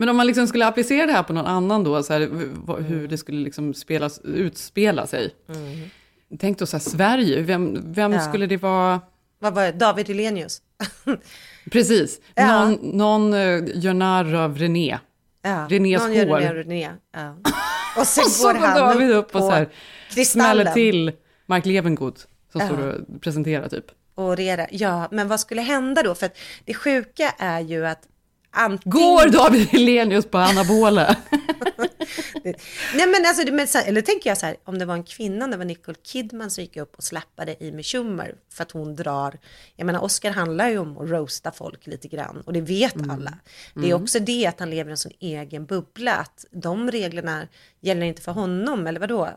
Men 0.00 0.08
om 0.08 0.16
man 0.16 0.26
liksom 0.26 0.46
skulle 0.46 0.66
applicera 0.66 1.06
det 1.06 1.12
här 1.12 1.22
på 1.22 1.32
någon 1.32 1.46
annan 1.46 1.84
då, 1.84 2.02
så 2.02 2.12
här, 2.12 2.20
hur 2.82 3.08
det 3.08 3.18
skulle 3.18 3.40
liksom 3.40 3.74
spelas, 3.74 4.20
utspela 4.24 5.06
sig. 5.06 5.34
Tänk 6.38 6.58
då 6.58 6.66
så 6.66 6.76
här, 6.76 6.82
Sverige, 6.84 7.42
vem, 7.42 7.92
vem 7.92 8.12
Ja. 8.12 8.20
skulle 8.20 8.46
det 8.46 8.56
vara? 8.56 9.00
Vad 9.38 9.54
var 9.54 9.62
det? 9.62 9.72
David 9.72 10.08
Hellenius. 10.08 10.62
Precis. 11.70 12.20
Ja. 12.34 12.64
Någon, 12.64 12.74
någon 12.82 13.34
uh, 13.34 13.64
gör 13.74 13.94
narr 13.94 14.34
av 14.34 14.58
René. 14.58 14.98
Ja, 15.42 15.66
Renés 15.70 16.02
någon 16.02 16.12
gör 16.14 16.26
hår. 16.26 16.38
René, 16.40 16.54
René. 16.54 16.90
Ja. 17.14 17.36
Och 18.00 18.06
sen 18.06 18.24
Och 18.24 18.30
så 18.30 18.46
går 18.52 18.54
han 18.54 18.76
David 18.78 19.10
upp 19.10 19.34
och 19.34 19.40
så 19.40 19.50
här 19.50 19.68
kristallen. 20.10 20.54
smäller 20.56 20.72
till 20.72 21.12
Mark 21.46 21.66
Levengood 21.66 22.18
som 22.52 22.60
Ja. 22.60 22.66
står 22.66 22.78
och 22.86 23.20
presenterar 23.20 23.68
typ. 23.68 23.84
och 24.14 24.36
reda. 24.36 24.66
Ja, 24.70 25.08
men 25.10 25.28
vad 25.28 25.40
skulle 25.40 25.62
hända 25.62 26.02
då? 26.02 26.14
För 26.14 26.26
att 26.26 26.36
det 26.64 26.74
sjuka 26.74 27.30
är 27.38 27.60
ju 27.60 27.86
att 27.86 28.02
antingen... 28.50 28.90
Går 28.90 29.28
David 29.28 29.66
Hellenius 29.68 30.26
på 30.26 30.38
anabola? 30.38 31.16
Nej 32.94 33.06
men 33.06 33.26
alltså, 33.26 33.52
men, 33.52 33.66
eller 33.86 34.00
tänker 34.02 34.30
jag 34.30 34.38
så 34.38 34.46
här, 34.46 34.56
om 34.64 34.78
det 34.78 34.84
var 34.84 34.94
en 34.94 35.04
kvinna, 35.04 35.46
det 35.46 35.56
var 35.56 35.64
Nicole 35.64 35.98
Kidman 36.02 36.50
som 36.50 36.64
gick 36.64 36.76
upp 36.76 36.94
och 36.96 37.04
slappade 37.04 37.56
Amy 37.60 37.82
Schumer 37.82 38.34
för 38.52 38.62
att 38.62 38.70
hon 38.70 38.96
drar, 38.96 39.38
jag 39.76 39.86
menar 39.86 40.00
Oscar 40.04 40.30
handlar 40.30 40.68
ju 40.68 40.78
om 40.78 40.98
att 40.98 41.10
roasta 41.10 41.52
folk 41.52 41.86
lite 41.86 42.08
grann 42.08 42.42
och 42.46 42.52
det 42.52 42.60
vet 42.60 43.10
alla. 43.10 43.34
Det 43.74 43.80
är 43.80 43.84
Mm. 43.90 44.02
också 44.02 44.18
det 44.18 44.46
att 44.46 44.60
han 44.60 44.70
lever 44.70 44.90
i 44.90 44.92
en 44.92 44.96
sån 44.96 45.12
egen 45.20 45.66
bubbla, 45.66 46.14
att 46.14 46.44
de 46.50 46.90
reglerna 46.90 47.48
gäller 47.80 48.06
inte 48.06 48.22
för 48.22 48.32
honom, 48.32 48.86
eller 48.86 49.00
vadå? 49.00 49.28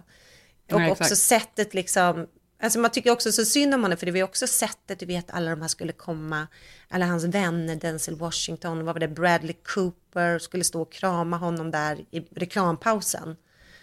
Och 0.72 0.80
Nej, 0.80 0.91
också 0.91 1.15
sättet 1.15 1.74
liksom, 1.74 2.27
alltså 2.62 2.80
man 2.80 2.91
tycker 2.91 3.12
också 3.12 3.32
så 3.32 3.46
synd 3.46 3.74
om 3.74 3.82
honom, 3.82 3.98
för 3.98 4.06
det 4.06 4.12
var 4.12 4.18
ju 4.18 4.24
också 4.24 4.48
sättet, 4.48 5.00
du 5.00 5.06
vet 5.06 5.32
alla 5.32 5.50
de 5.50 5.62
här 5.62 5.68
skulle 5.68 5.94
komma, 5.94 6.48
alla 6.89 7.06
hans 7.06 7.24
vänner, 7.24 7.75
Denzel 7.75 8.15
Washington, 8.15 8.86
vad 8.86 8.96
var 8.96 9.00
det, 9.00 9.08
Bradley 9.08 9.56
Cooper, 9.63 10.39
skulle 10.39 10.63
stå 10.63 10.82
och 10.82 10.91
krama 10.91 11.38
honom 11.38 11.72
där 11.72 11.98
i 12.12 12.20
reklampausen. 12.36 13.36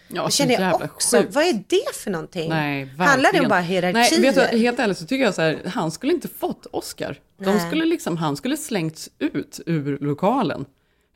Ja, 0.09 0.31
så 0.31 0.37
känner 0.37 0.61
jag 0.61 0.83
också, 0.83 1.17
sjukt. 1.17 1.35
vad 1.35 1.45
är 1.45 1.65
det 1.67 1.95
för 1.95 2.11
någonting? 2.11 2.49
Nej, 2.49 2.85
verkligen. 2.85 3.09
Handlar 3.09 3.33
det 3.33 3.41
om 3.41 3.49
bara 3.49 3.61
hierarkier? 3.61 4.21
Nej, 4.21 4.33
vet 4.33 4.51
du, 4.51 4.59
helt 4.59 4.79
ärligt 4.79 4.99
så 4.99 5.07
tycker 5.07 5.25
jag 5.25 5.35
så 5.35 5.43
här, 5.43 5.63
han 5.67 5.91
skulle 5.91 6.13
inte 6.13 6.29
fått 6.29 6.67
Oscar. 6.71 7.21
De 7.39 7.45
Nej. 7.45 7.67
skulle 7.67 7.85
liksom, 7.85 8.17
han 8.17 8.37
skulle 8.37 8.57
slängts 8.57 9.11
ut 9.19 9.61
ur 9.67 9.99
lokalen. 10.01 10.65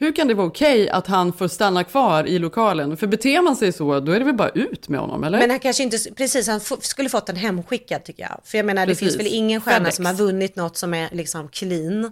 Hur 0.02 0.12
kan 0.12 0.28
det 0.28 0.34
vara 0.34 0.46
okej 0.46 0.88
att 0.90 1.06
han 1.06 1.32
får 1.32 1.48
stanna 1.48 1.84
kvar 1.84 2.26
i 2.26 2.38
lokalen? 2.38 2.96
För 2.96 3.06
beter 3.06 3.42
man 3.42 3.56
sig 3.56 3.72
så, 3.72 4.00
då 4.00 4.12
är 4.12 4.18
det 4.18 4.24
väl 4.24 4.34
bara 4.34 4.48
ut 4.48 4.88
med 4.88 5.00
honom, 5.00 5.24
eller? 5.24 5.38
Men 5.38 5.50
han 5.50 5.58
kanske 5.58 5.82
inte, 5.82 5.98
precis, 6.16 6.48
han 6.48 6.60
skulle 6.80 7.08
fått 7.08 7.26
den 7.26 7.36
hemskickad 7.36 8.04
tycker 8.04 8.22
jag. 8.22 8.40
För 8.44 8.58
jag 8.58 8.66
menar, 8.66 8.86
det 8.86 8.90
Precis. 8.90 9.08
finns 9.08 9.20
väl 9.20 9.34
ingen 9.34 9.60
stjärna 9.60 9.78
FedEx. 9.78 9.96
som 9.96 10.06
har 10.06 10.14
vunnit 10.14 10.56
något 10.56 10.76
som 10.76 10.94
är 10.94 11.08
liksom 11.12 11.48
clean. 11.48 12.10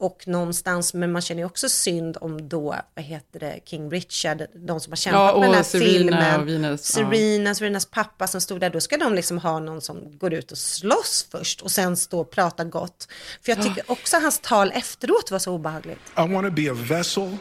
Och 0.00 0.28
någonstans, 0.28 0.94
men 0.94 1.12
man 1.12 1.22
känner 1.22 1.42
ju 1.42 1.46
också 1.46 1.68
synd 1.68 2.16
om 2.20 2.48
då, 2.48 2.76
vad 2.94 3.04
heter 3.04 3.40
det, 3.40 3.60
King 3.64 3.90
Richard, 3.90 4.46
de 4.54 4.80
som 4.80 4.90
har 4.92 4.96
kämpat 4.96 5.34
Ja, 5.34 5.40
med 5.40 5.48
den 5.48 5.54
här 5.54 5.62
Serena 5.62 5.88
filmen. 5.88 6.40
och 6.40 6.48
Venus, 6.48 6.96
ja. 6.96 7.10
Serena, 7.10 7.54
Serenas 7.54 7.86
pappa 7.86 8.26
som 8.26 8.40
stod 8.40 8.60
där, 8.60 8.70
då 8.70 8.80
ska 8.80 8.96
de 8.96 9.14
liksom 9.14 9.38
ha 9.38 9.58
någon 9.58 9.80
som 9.80 10.18
går 10.18 10.34
ut 10.34 10.52
och 10.52 10.58
slåss 10.58 11.26
först 11.30 11.60
och 11.60 11.70
sen 11.70 11.96
stå 11.96 12.20
och 12.20 12.30
prata 12.30 12.64
gott. 12.64 13.08
För 13.42 13.52
jag 13.52 13.62
tycker 13.62 13.90
också 13.90 14.16
hans 14.16 14.40
tal 14.40 14.72
efteråt 14.74 15.30
var 15.30 15.38
så 15.38 15.52
obehagligt. 15.52 15.98
I 16.16 16.32
want 16.32 16.46
to 16.46 16.50
be 16.52 16.70
a 16.70 16.74
vessel 16.88 17.36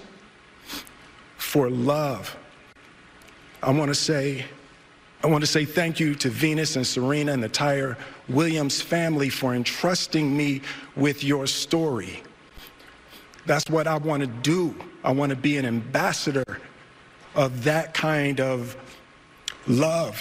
for 1.38 1.70
love. 1.70 2.26
I 3.64 3.78
want 3.80 3.88
to 3.92 3.96
say 3.96 4.46
I 5.24 5.28
want 5.28 5.44
to 5.44 5.48
say 5.48 5.66
thank 5.66 6.00
you 6.02 6.16
to 6.16 6.30
Venus 6.30 6.78
and 6.78 6.88
Serena 6.88 7.34
and 7.34 7.42
the 7.44 7.46
entire 7.48 7.96
Williams 8.28 8.82
family 8.84 9.30
for 9.30 9.56
entrusting 9.56 10.38
me 10.38 10.62
with 10.96 11.24
your 11.24 11.48
story. 11.48 12.24
That's 13.48 13.72
what 13.72 13.88
I 13.88 14.08
want 14.08 14.24
to 14.24 14.51
do. 14.51 14.74
I 15.12 15.13
want 15.13 15.34
to 15.34 15.39
be 15.42 15.60
an 15.60 15.66
ambassador 15.66 16.46
of 17.34 17.63
that 17.63 17.98
kind 17.98 18.39
of 18.39 18.75
love 19.66 20.16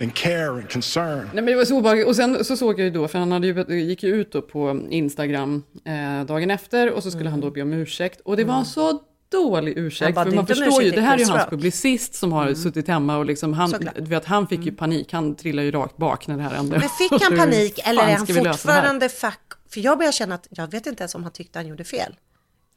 and 0.00 0.14
care 0.14 0.48
and 0.48 0.70
concern. 0.70 1.24
Nej, 1.24 1.34
men 1.34 1.46
det 1.46 1.54
var 1.54 1.64
så 1.64 1.76
obehagligt. 1.76 2.06
Och 2.06 2.16
sen 2.16 2.44
så 2.44 2.56
såg 2.56 2.80
jag 2.80 2.84
ju 2.84 2.90
då, 2.90 3.08
för 3.08 3.18
han 3.18 3.32
hade 3.32 3.46
ju, 3.46 3.80
gick 3.80 4.02
ju 4.02 4.14
ut 4.14 4.32
då 4.32 4.42
på 4.42 4.80
Instagram 4.90 5.62
eh, 5.84 6.26
dagen 6.26 6.50
efter 6.50 6.90
och 6.90 7.02
så 7.02 7.10
skulle 7.10 7.30
han 7.30 7.40
då 7.40 7.50
be 7.50 7.62
om 7.62 7.72
ursäkt. 7.72 8.20
Och 8.20 8.36
det 8.36 8.44
var 8.44 8.58
en 8.58 8.64
så 8.64 9.00
dålig 9.32 9.78
ursäkt, 9.78 10.14
bad 10.14 10.28
för 10.28 10.34
man 10.34 10.46
förstår 10.46 10.82
ju, 10.82 10.90
det 10.90 11.00
här 11.00 11.14
är 11.14 11.18
ju 11.18 11.24
hans 11.24 11.50
publicist 11.50 12.14
som 12.14 12.32
har 12.32 12.54
suttit 12.54 12.88
hemma 12.88 13.16
och 13.16 13.24
liksom, 13.24 13.52
han, 13.52 13.68
Såklart. 13.70 13.94
du 13.96 14.04
vet, 14.04 14.24
han 14.24 14.48
fick 14.48 14.66
ju 14.66 14.72
panik, 14.72 15.12
han 15.12 15.34
trillade 15.34 15.66
ju 15.66 15.72
rakt 15.72 15.96
bak 15.96 16.26
när 16.26 16.36
det 16.36 16.42
här 16.42 16.50
hände. 16.50 16.78
Men 16.78 16.88
fick 16.88 17.22
han 17.22 17.38
panik 17.38 17.80
eller 17.84 18.02
är 18.02 18.16
han 18.16 18.26
fortfarande 18.26 19.08
fack? 19.08 19.40
För 19.68 19.80
jag 19.80 19.98
börjar 19.98 20.12
känna 20.12 20.34
att 20.34 20.46
jag 20.50 20.70
vet 20.70 20.86
inte 20.86 21.02
ens 21.02 21.14
om 21.14 21.22
han 21.22 21.32
tyckte 21.32 21.58
han 21.58 21.66
gjorde 21.66 21.84
fel. 21.84 22.14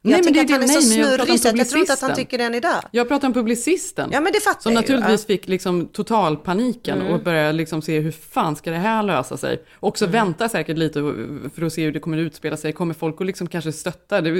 Nej, 0.02 0.12
jag 0.12 0.24
men 0.24 0.34
tycker 0.34 0.48
det 0.48 0.54
att 0.54 0.62
är 0.62 0.66
han 0.68 0.76
är 0.76 0.80
så 0.80 0.88
nej, 0.88 0.98
men 0.98 1.06
snurrig 1.18 1.40
så 1.40 1.48
jag 1.58 1.68
tror 1.68 1.80
inte 1.80 1.92
att 1.92 2.00
han 2.00 2.14
tycker 2.14 2.38
det 2.38 2.44
än 2.44 2.54
idag. 2.54 2.82
Jag 2.90 3.08
pratar 3.08 3.28
om 3.28 3.34
publicisten. 3.34 4.10
Ja 4.12 4.20
men 4.20 4.32
det 4.32 4.40
fattar 4.40 4.60
Som 4.60 4.72
jag 4.72 4.82
ju. 4.88 4.94
naturligtvis 4.94 5.20
Ja. 5.28 5.34
fick 5.34 5.48
liksom 5.48 5.86
totalpaniken 5.86 7.00
Mm. 7.00 7.12
och 7.12 7.22
började 7.22 7.52
liksom 7.52 7.82
se 7.82 8.00
hur 8.00 8.10
fan 8.10 8.56
ska 8.56 8.70
det 8.70 8.76
här 8.76 9.02
lösa 9.02 9.36
sig. 9.36 9.62
Också 9.80 10.06
vänta 10.06 10.48
säkert 10.48 10.78
lite 10.78 11.00
för 11.54 11.62
att 11.66 11.72
se 11.72 11.84
hur 11.84 11.92
det 11.92 12.00
kommer 12.00 12.18
utspela 12.18 12.56
sig. 12.56 12.72
Kommer 12.72 12.94
folk 12.94 13.20
att 13.20 13.26
liksom 13.26 13.46
kanske 13.46 13.72
stötta? 13.72 14.20
Det, 14.20 14.30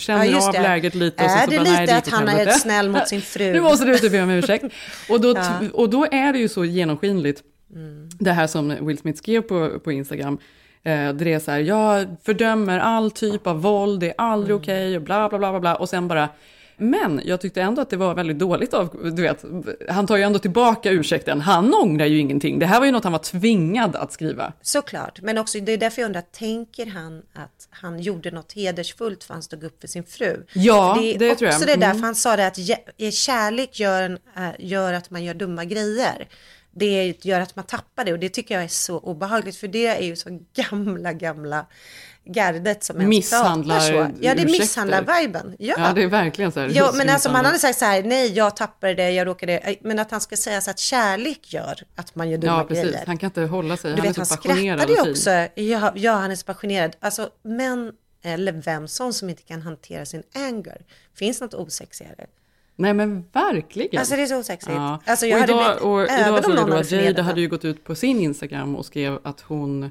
känner 0.00 0.24
Ja, 0.24 0.46
av 0.46 0.52
det. 0.52 0.62
läget 0.62 0.94
lite. 0.94 1.24
och 1.24 1.30
så 1.30 1.36
Är 1.36 1.44
så 1.44 1.50
det 1.50 1.56
bara, 1.56 1.64
lite 1.64 1.84
nej, 1.86 1.92
att 1.94 2.08
han 2.08 2.28
är 2.28 2.32
helvete. 2.32 2.58
snäll 2.58 2.88
mot 2.88 3.08
sin 3.08 3.22
fru? 3.34 3.52
Nu 3.52 3.60
måste 3.60 3.84
du 3.86 3.94
och 4.06 4.10
be 4.12 4.22
om 4.22 4.30
ursäkt. 4.30 4.64
Och 5.08 5.20
då, 5.20 5.28
Ja. 5.36 5.58
och 5.72 5.90
då 5.90 6.04
är 6.10 6.32
det 6.32 6.38
ju 6.38 6.48
så 6.48 6.64
genomskinligt. 6.64 7.42
Mm. 7.74 8.08
Det 8.18 8.30
här 8.32 8.46
som 8.46 8.86
Will 8.86 8.98
Smith 8.98 9.18
skrev 9.18 9.40
på, 9.40 9.78
på 9.84 9.92
Instagram. 9.92 10.38
Eh, 10.84 10.92
där 10.92 11.12
det 11.24 11.32
är 11.32 11.38
så 11.38 11.50
här, 11.50 11.58
jag 11.58 12.06
fördömer 12.24 12.78
all 12.78 13.10
typ 13.10 13.46
av 13.46 13.62
våld, 13.62 14.00
det 14.00 14.08
är 14.08 14.14
aldrig 14.18 14.50
Mm. 14.50 14.62
okej 14.62 14.96
och 14.96 15.02
bla 15.02 15.28
bla 15.28 15.38
bla 15.38 15.60
bla. 15.60 15.74
Och 15.74 15.88
sen 15.88 16.08
bara, 16.08 16.28
men 16.76 17.20
jag 17.24 17.40
tyckte 17.40 17.62
ändå 17.62 17.82
att 17.82 17.90
det 17.90 17.96
var 17.96 18.14
väldigt 18.14 18.38
dåligt 18.38 18.74
av, 18.74 19.12
du 19.16 19.22
vet, 19.22 19.44
han 19.88 20.06
tar 20.06 20.16
ju 20.16 20.22
ändå 20.22 20.38
tillbaka 20.38 20.90
ursäkten. 20.90 21.40
Han 21.40 21.74
ångrar 21.74 22.06
ju 22.06 22.18
ingenting. 22.18 22.58
Det 22.58 22.66
här 22.66 22.78
var 22.78 22.86
ju 22.86 22.92
något 22.92 23.04
han 23.04 23.12
var 23.12 23.18
tvingad 23.18 23.96
att 23.96 24.12
skriva. 24.12 24.52
Såklart, 24.62 25.20
men 25.22 25.38
också 25.38 25.60
det 25.60 25.72
är 25.72 25.76
därför 25.78 26.02
jag 26.02 26.06
undrar, 26.06 26.22
tänker 26.32 26.86
han 26.86 27.22
att 27.34 27.68
han 27.70 28.00
gjorde 28.00 28.30
något 28.30 28.52
hedersfullt 28.52 29.24
för 29.24 29.34
han 29.34 29.42
stod 29.42 29.64
upp 29.64 29.80
för 29.80 29.88
sin 29.88 30.04
fru? 30.04 30.44
Ja, 30.52 30.96
det 31.00 31.14
är 31.14 31.18
det 31.18 31.30
också 31.30 31.38
tror 31.38 31.50
jag. 31.50 31.60
det 31.60 31.76
där, 31.76 31.90
Mm. 31.90 31.98
för 31.98 32.04
han 32.06 32.14
sa 32.14 32.36
det 32.36 32.46
att 32.46 32.58
kärlek 33.14 33.80
gör, 33.80 34.02
en, 34.02 34.18
äh, 34.36 34.48
gör 34.58 34.92
att 34.92 35.10
man 35.10 35.24
gör 35.24 35.34
dumma 35.34 35.64
grejer. 35.64 36.28
Det 36.76 37.14
gör 37.24 37.40
att 37.40 37.56
man 37.56 37.64
tappar 37.64 38.04
det 38.04 38.12
och 38.12 38.18
det 38.18 38.28
tycker 38.28 38.54
jag 38.54 38.64
är 38.64 38.68
så 38.68 38.98
obehagligt 38.98 39.56
för 39.56 39.68
det 39.68 39.86
är 39.86 40.02
ju 40.02 40.16
så 40.16 40.40
gamla, 40.56 41.12
gamla 41.12 41.66
gardet 42.24 42.84
som 42.84 42.96
ens 43.00 43.08
Misshandlar 43.08 43.78
pratar 43.80 44.10
så. 44.10 44.16
Ja, 44.20 44.34
det 44.34 44.42
ursäkter. 44.42 44.58
misshandlar-viben. 44.60 45.56
Ja. 45.58 45.74
Ja, 45.78 45.92
det 45.94 46.02
är 46.02 46.06
verkligen 46.06 46.52
så 46.52 46.60
här. 46.60 46.70
Ja, 46.74 46.74
men 46.74 46.84
alltså 46.84 47.02
man 47.02 47.12
misshandlar. 47.12 47.44
hade 47.44 47.58
sagt 47.58 47.78
så 47.78 47.84
här, 47.84 48.02
nej 48.02 48.32
jag 48.32 48.56
tappade 48.56 48.94
det, 48.94 49.10
jag 49.10 49.26
råkade, 49.26 49.76
men 49.80 49.98
att 49.98 50.10
han 50.10 50.20
ska 50.20 50.36
säga 50.36 50.60
så 50.60 50.70
att 50.70 50.78
kärlek 50.78 51.52
gör 51.52 51.82
att 51.96 52.14
man 52.14 52.30
gör 52.30 52.38
dumma 52.38 52.52
Ja, 52.58 52.64
precis. 52.64 52.84
grejer. 52.84 53.06
Han 53.06 53.18
kan 53.18 53.26
inte 53.26 53.40
hålla 53.42 53.76
sig. 53.76 53.90
Du 53.90 53.96
han 53.96 54.06
vet, 54.08 54.16
är 54.16 54.20
han 54.20 54.26
så 54.26 54.36
passionerad 54.36 54.80
skrattade 54.80 54.92
ju 54.92 54.98
och 55.00 55.04
fin. 55.04 55.12
också. 55.12 55.60
Ja, 55.62 55.92
ja, 55.96 56.12
han 56.12 56.30
är 56.30 56.36
så 56.36 56.44
passionerad. 56.44 56.96
Alltså, 57.00 57.30
män 57.42 57.92
eller 58.22 58.52
vem 58.52 58.88
som 58.88 59.12
som 59.12 59.30
inte 59.30 59.42
kan 59.42 59.62
hantera 59.62 60.06
sin 60.06 60.22
anger. 60.34 60.80
Finns 61.14 61.40
något 61.40 61.54
osexigare? 61.54 62.26
Nej 62.76 62.94
men 62.94 63.24
verkligen. 63.32 63.98
Alltså 63.98 64.16
det 64.16 64.22
är 64.22 64.26
så 64.26 64.38
osexigt. 64.38 64.72
Ja. 64.76 65.00
Alltså, 65.06 65.26
jag 65.26 65.36
och 65.36 65.40
hade 65.40 65.52
idag, 65.52 65.64
blivit 65.64 65.82
och 65.82 66.02
idag 66.02 66.44
såg 66.44 66.54
jag 66.54 66.56
då 66.56 66.60
hade 66.60 66.80
att 66.80 66.90
Jade 66.90 67.02
förnedrat 67.02 67.26
hade 67.26 67.40
ju 67.40 67.48
gått 67.48 67.64
ut 67.64 67.84
på 67.84 67.94
sin 67.94 68.20
Instagram 68.20 68.76
och 68.76 68.86
skrev 68.86 69.18
att 69.22 69.40
hon, 69.40 69.82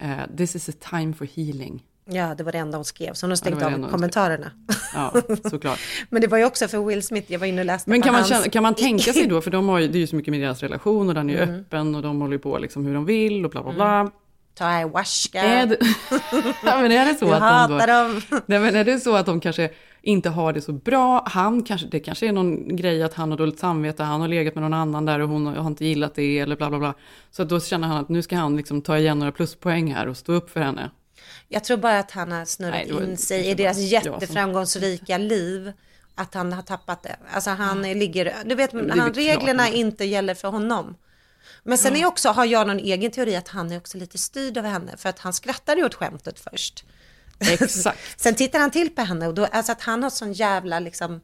eh, 0.00 0.10
this 0.36 0.56
is 0.56 0.68
a 0.68 0.72
time 0.90 1.12
for 1.14 1.28
healing. 1.36 1.82
Ja, 2.10 2.34
det 2.34 2.44
var 2.44 2.52
det 2.52 2.58
enda 2.58 2.78
hon 2.78 2.84
skrev. 2.84 3.14
Så 3.14 3.26
hon 3.26 3.30
har 3.30 3.36
stängt 3.36 3.60
det 3.60 3.66
av 3.66 3.90
kommentarerna. 3.90 4.50
Ja, 4.94 5.14
såklart. 5.50 5.78
Men 6.10 6.22
det 6.22 6.28
var 6.28 6.38
ju 6.38 6.44
också 6.44 6.68
för 6.68 6.78
Will 6.84 7.02
Smith, 7.02 7.32
jag 7.32 7.38
var 7.38 7.46
inne 7.46 7.60
och 7.60 7.66
läste 7.66 7.90
Men 7.90 8.00
på 8.00 8.04
kan 8.04 8.12
man, 8.12 8.20
hans... 8.20 8.28
känna, 8.32 8.44
kan 8.48 8.62
man 8.62 8.74
tänka 8.74 9.12
sig 9.12 9.26
då, 9.28 9.40
för 9.40 9.50
de 9.50 9.68
har 9.68 9.78
ju, 9.78 9.88
det 9.88 9.98
är 9.98 10.00
ju 10.00 10.06
så 10.06 10.16
mycket 10.16 10.30
med 10.30 10.40
deras 10.40 10.60
relation 10.62 11.08
och 11.08 11.14
den 11.14 11.30
är 11.30 11.34
ju 11.34 11.40
Mm. 11.42 11.60
öppen 11.60 11.94
och 11.94 12.02
de 12.02 12.20
håller 12.20 12.32
ju 12.32 12.38
på 12.38 12.58
liksom 12.58 12.86
hur 12.86 12.94
de 12.94 13.04
vill 13.04 13.44
och 13.44 13.50
bla 13.50 13.62
bla 13.62 13.72
bla. 13.72 14.10
Ta 14.54 14.64
ayahuasca. 14.66 15.40
Är 15.40 15.66
det, 15.66 15.78
ja, 16.64 16.80
men 16.80 16.92
är 16.92 17.04
det 17.04 17.14
så 17.14 17.24
Jag 17.24 17.34
att 17.34 17.68
de 17.68 17.74
då, 17.74 17.80
hatar 17.80 17.86
dem. 17.86 18.20
Nej, 18.46 18.60
men 18.60 18.76
är 18.76 18.84
det 18.84 19.00
så 19.00 19.16
att 19.16 19.26
de 19.26 19.40
kanske 19.40 19.70
inte 20.02 20.28
har 20.28 20.52
det 20.52 20.60
så 20.60 20.72
bra? 20.72 21.24
Han 21.26 21.62
kanske, 21.62 21.86
det 21.86 22.00
kanske 22.00 22.26
är 22.26 22.32
någon 22.32 22.76
grej 22.76 23.02
att 23.02 23.14
han 23.14 23.30
har 23.30 23.38
dåligt 23.38 23.58
samvete, 23.58 24.02
han 24.02 24.20
har 24.20 24.28
legat 24.28 24.54
med 24.54 24.62
någon 24.62 24.74
annan 24.74 25.04
där 25.04 25.20
och 25.20 25.28
hon 25.28 25.46
har 25.46 25.66
inte 25.66 25.84
gillat 25.84 26.14
det 26.14 26.38
eller 26.38 26.56
bla 26.56 26.70
bla 26.70 26.78
bla. 26.78 26.94
Så 27.30 27.44
då 27.44 27.60
känner 27.60 27.88
han 27.88 27.96
att 27.96 28.08
nu 28.08 28.22
ska 28.22 28.36
han 28.36 28.56
liksom 28.56 28.82
ta 28.82 28.98
igen 28.98 29.18
några 29.18 29.32
pluspoäng 29.32 29.94
här 29.94 30.08
och 30.08 30.16
stå 30.16 30.32
upp 30.32 30.50
för 30.50 30.60
henne. 30.60 30.90
Jag 31.48 31.64
tror 31.64 31.76
bara 31.76 31.98
att 31.98 32.10
han 32.10 32.32
har 32.32 32.44
snurrat 32.44 32.86
Nej, 32.88 33.04
in 33.04 33.16
sig 33.16 33.46
i 33.46 33.54
deras 33.54 33.78
jätteframgångsrika 33.78 35.18
liv. 35.18 35.72
Att 36.14 36.34
han 36.34 36.52
har 36.52 36.62
tappat 36.62 37.02
det. 37.02 37.16
Alltså 37.34 37.50
han 37.50 37.82
ligger, 37.82 38.34
du 38.44 38.54
vet, 38.54 38.72
han, 38.72 39.14
reglerna 39.14 39.68
inte 39.68 40.04
gäller 40.04 40.34
för 40.34 40.48
honom. 40.48 40.96
Men 41.64 41.78
sen 41.78 41.96
är 41.96 42.06
också, 42.06 42.28
har 42.28 42.44
jag 42.44 42.66
någon 42.66 42.78
egen 42.78 43.10
teori 43.10 43.36
att 43.36 43.48
han 43.48 43.72
är 43.72 43.76
också 43.76 43.98
lite 43.98 44.18
styrd 44.18 44.58
av 44.58 44.64
henne. 44.64 44.96
För 44.96 45.08
att 45.08 45.18
han 45.18 45.32
skrattade 45.32 45.80
ju 45.80 45.86
åt 45.86 45.94
skämtet 45.94 46.40
först. 46.40 46.84
Exakt. 47.38 47.98
sen 48.20 48.34
tittar 48.34 48.58
han 48.58 48.70
till 48.70 48.90
på 48.90 49.02
henne 49.02 49.26
och 49.26 49.34
då, 49.34 49.44
alltså 49.44 49.72
att 49.72 49.82
han 49.82 50.02
har 50.02 50.10
sån 50.10 50.32
jävla 50.32 50.80
liksom, 50.80 51.20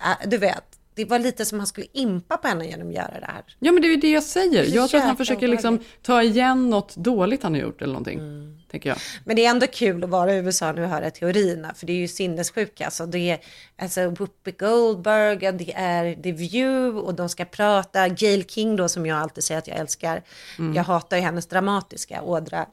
äh, 0.00 0.28
du 0.28 0.38
vet, 0.38 0.79
det 0.94 1.04
var 1.04 1.18
lite 1.18 1.44
som 1.44 1.58
han 1.58 1.66
skulle 1.66 1.86
impa 1.92 2.36
på 2.36 2.48
henne 2.48 2.66
genom 2.66 2.88
att 2.88 2.94
göra 2.94 3.20
det 3.20 3.26
här. 3.26 3.44
Ja 3.58 3.72
men 3.72 3.82
det 3.82 3.88
är 3.88 3.90
ju 3.90 3.96
det 3.96 4.10
jag 4.10 4.22
säger. 4.22 4.74
Jag 4.74 4.90
tror 4.90 5.00
att 5.00 5.06
han 5.06 5.16
försöker 5.16 5.48
liksom 5.48 5.78
ta 6.02 6.22
igen 6.22 6.70
något 6.70 6.96
dåligt 6.96 7.42
han 7.42 7.54
har 7.54 7.60
gjort 7.60 7.82
eller 7.82 7.92
någonting. 7.92 8.18
Mm. 8.18 8.60
Tänker 8.70 8.88
jag. 8.88 8.98
Men 9.24 9.36
det 9.36 9.44
är 9.46 9.50
ändå 9.50 9.66
kul 9.66 10.04
att 10.04 10.10
vara 10.10 10.34
i 10.34 10.36
USA 10.36 10.72
nu 10.72 10.82
och 10.82 10.88
höra 10.88 11.10
teorierna, 11.10 11.74
för 11.74 11.86
det 11.86 11.92
är 11.92 11.96
ju 11.96 12.08
sinnessjuka. 12.08 12.84
Alltså 12.84 13.06
det 13.06 13.30
är 13.30 13.38
alltså 13.78 14.08
Whoopi 14.08 14.52
Goldberg, 14.52 15.48
och 15.48 15.54
det 15.54 15.72
är 15.76 16.22
The 16.22 16.32
View 16.32 17.00
och 17.00 17.14
de 17.14 17.28
ska 17.28 17.44
prata. 17.44 18.08
Gail 18.08 18.44
King 18.44 18.76
då 18.76 18.88
som 18.88 19.06
jag 19.06 19.18
alltid 19.18 19.44
säger 19.44 19.58
att 19.58 19.68
jag 19.68 19.76
älskar. 19.76 20.22
Mm. 20.58 20.74
Jag 20.74 20.84
hatar 20.84 21.16
ju 21.16 21.22
hennes 21.22 21.46
dramatiska 21.46 22.22
ådra. 22.22 22.66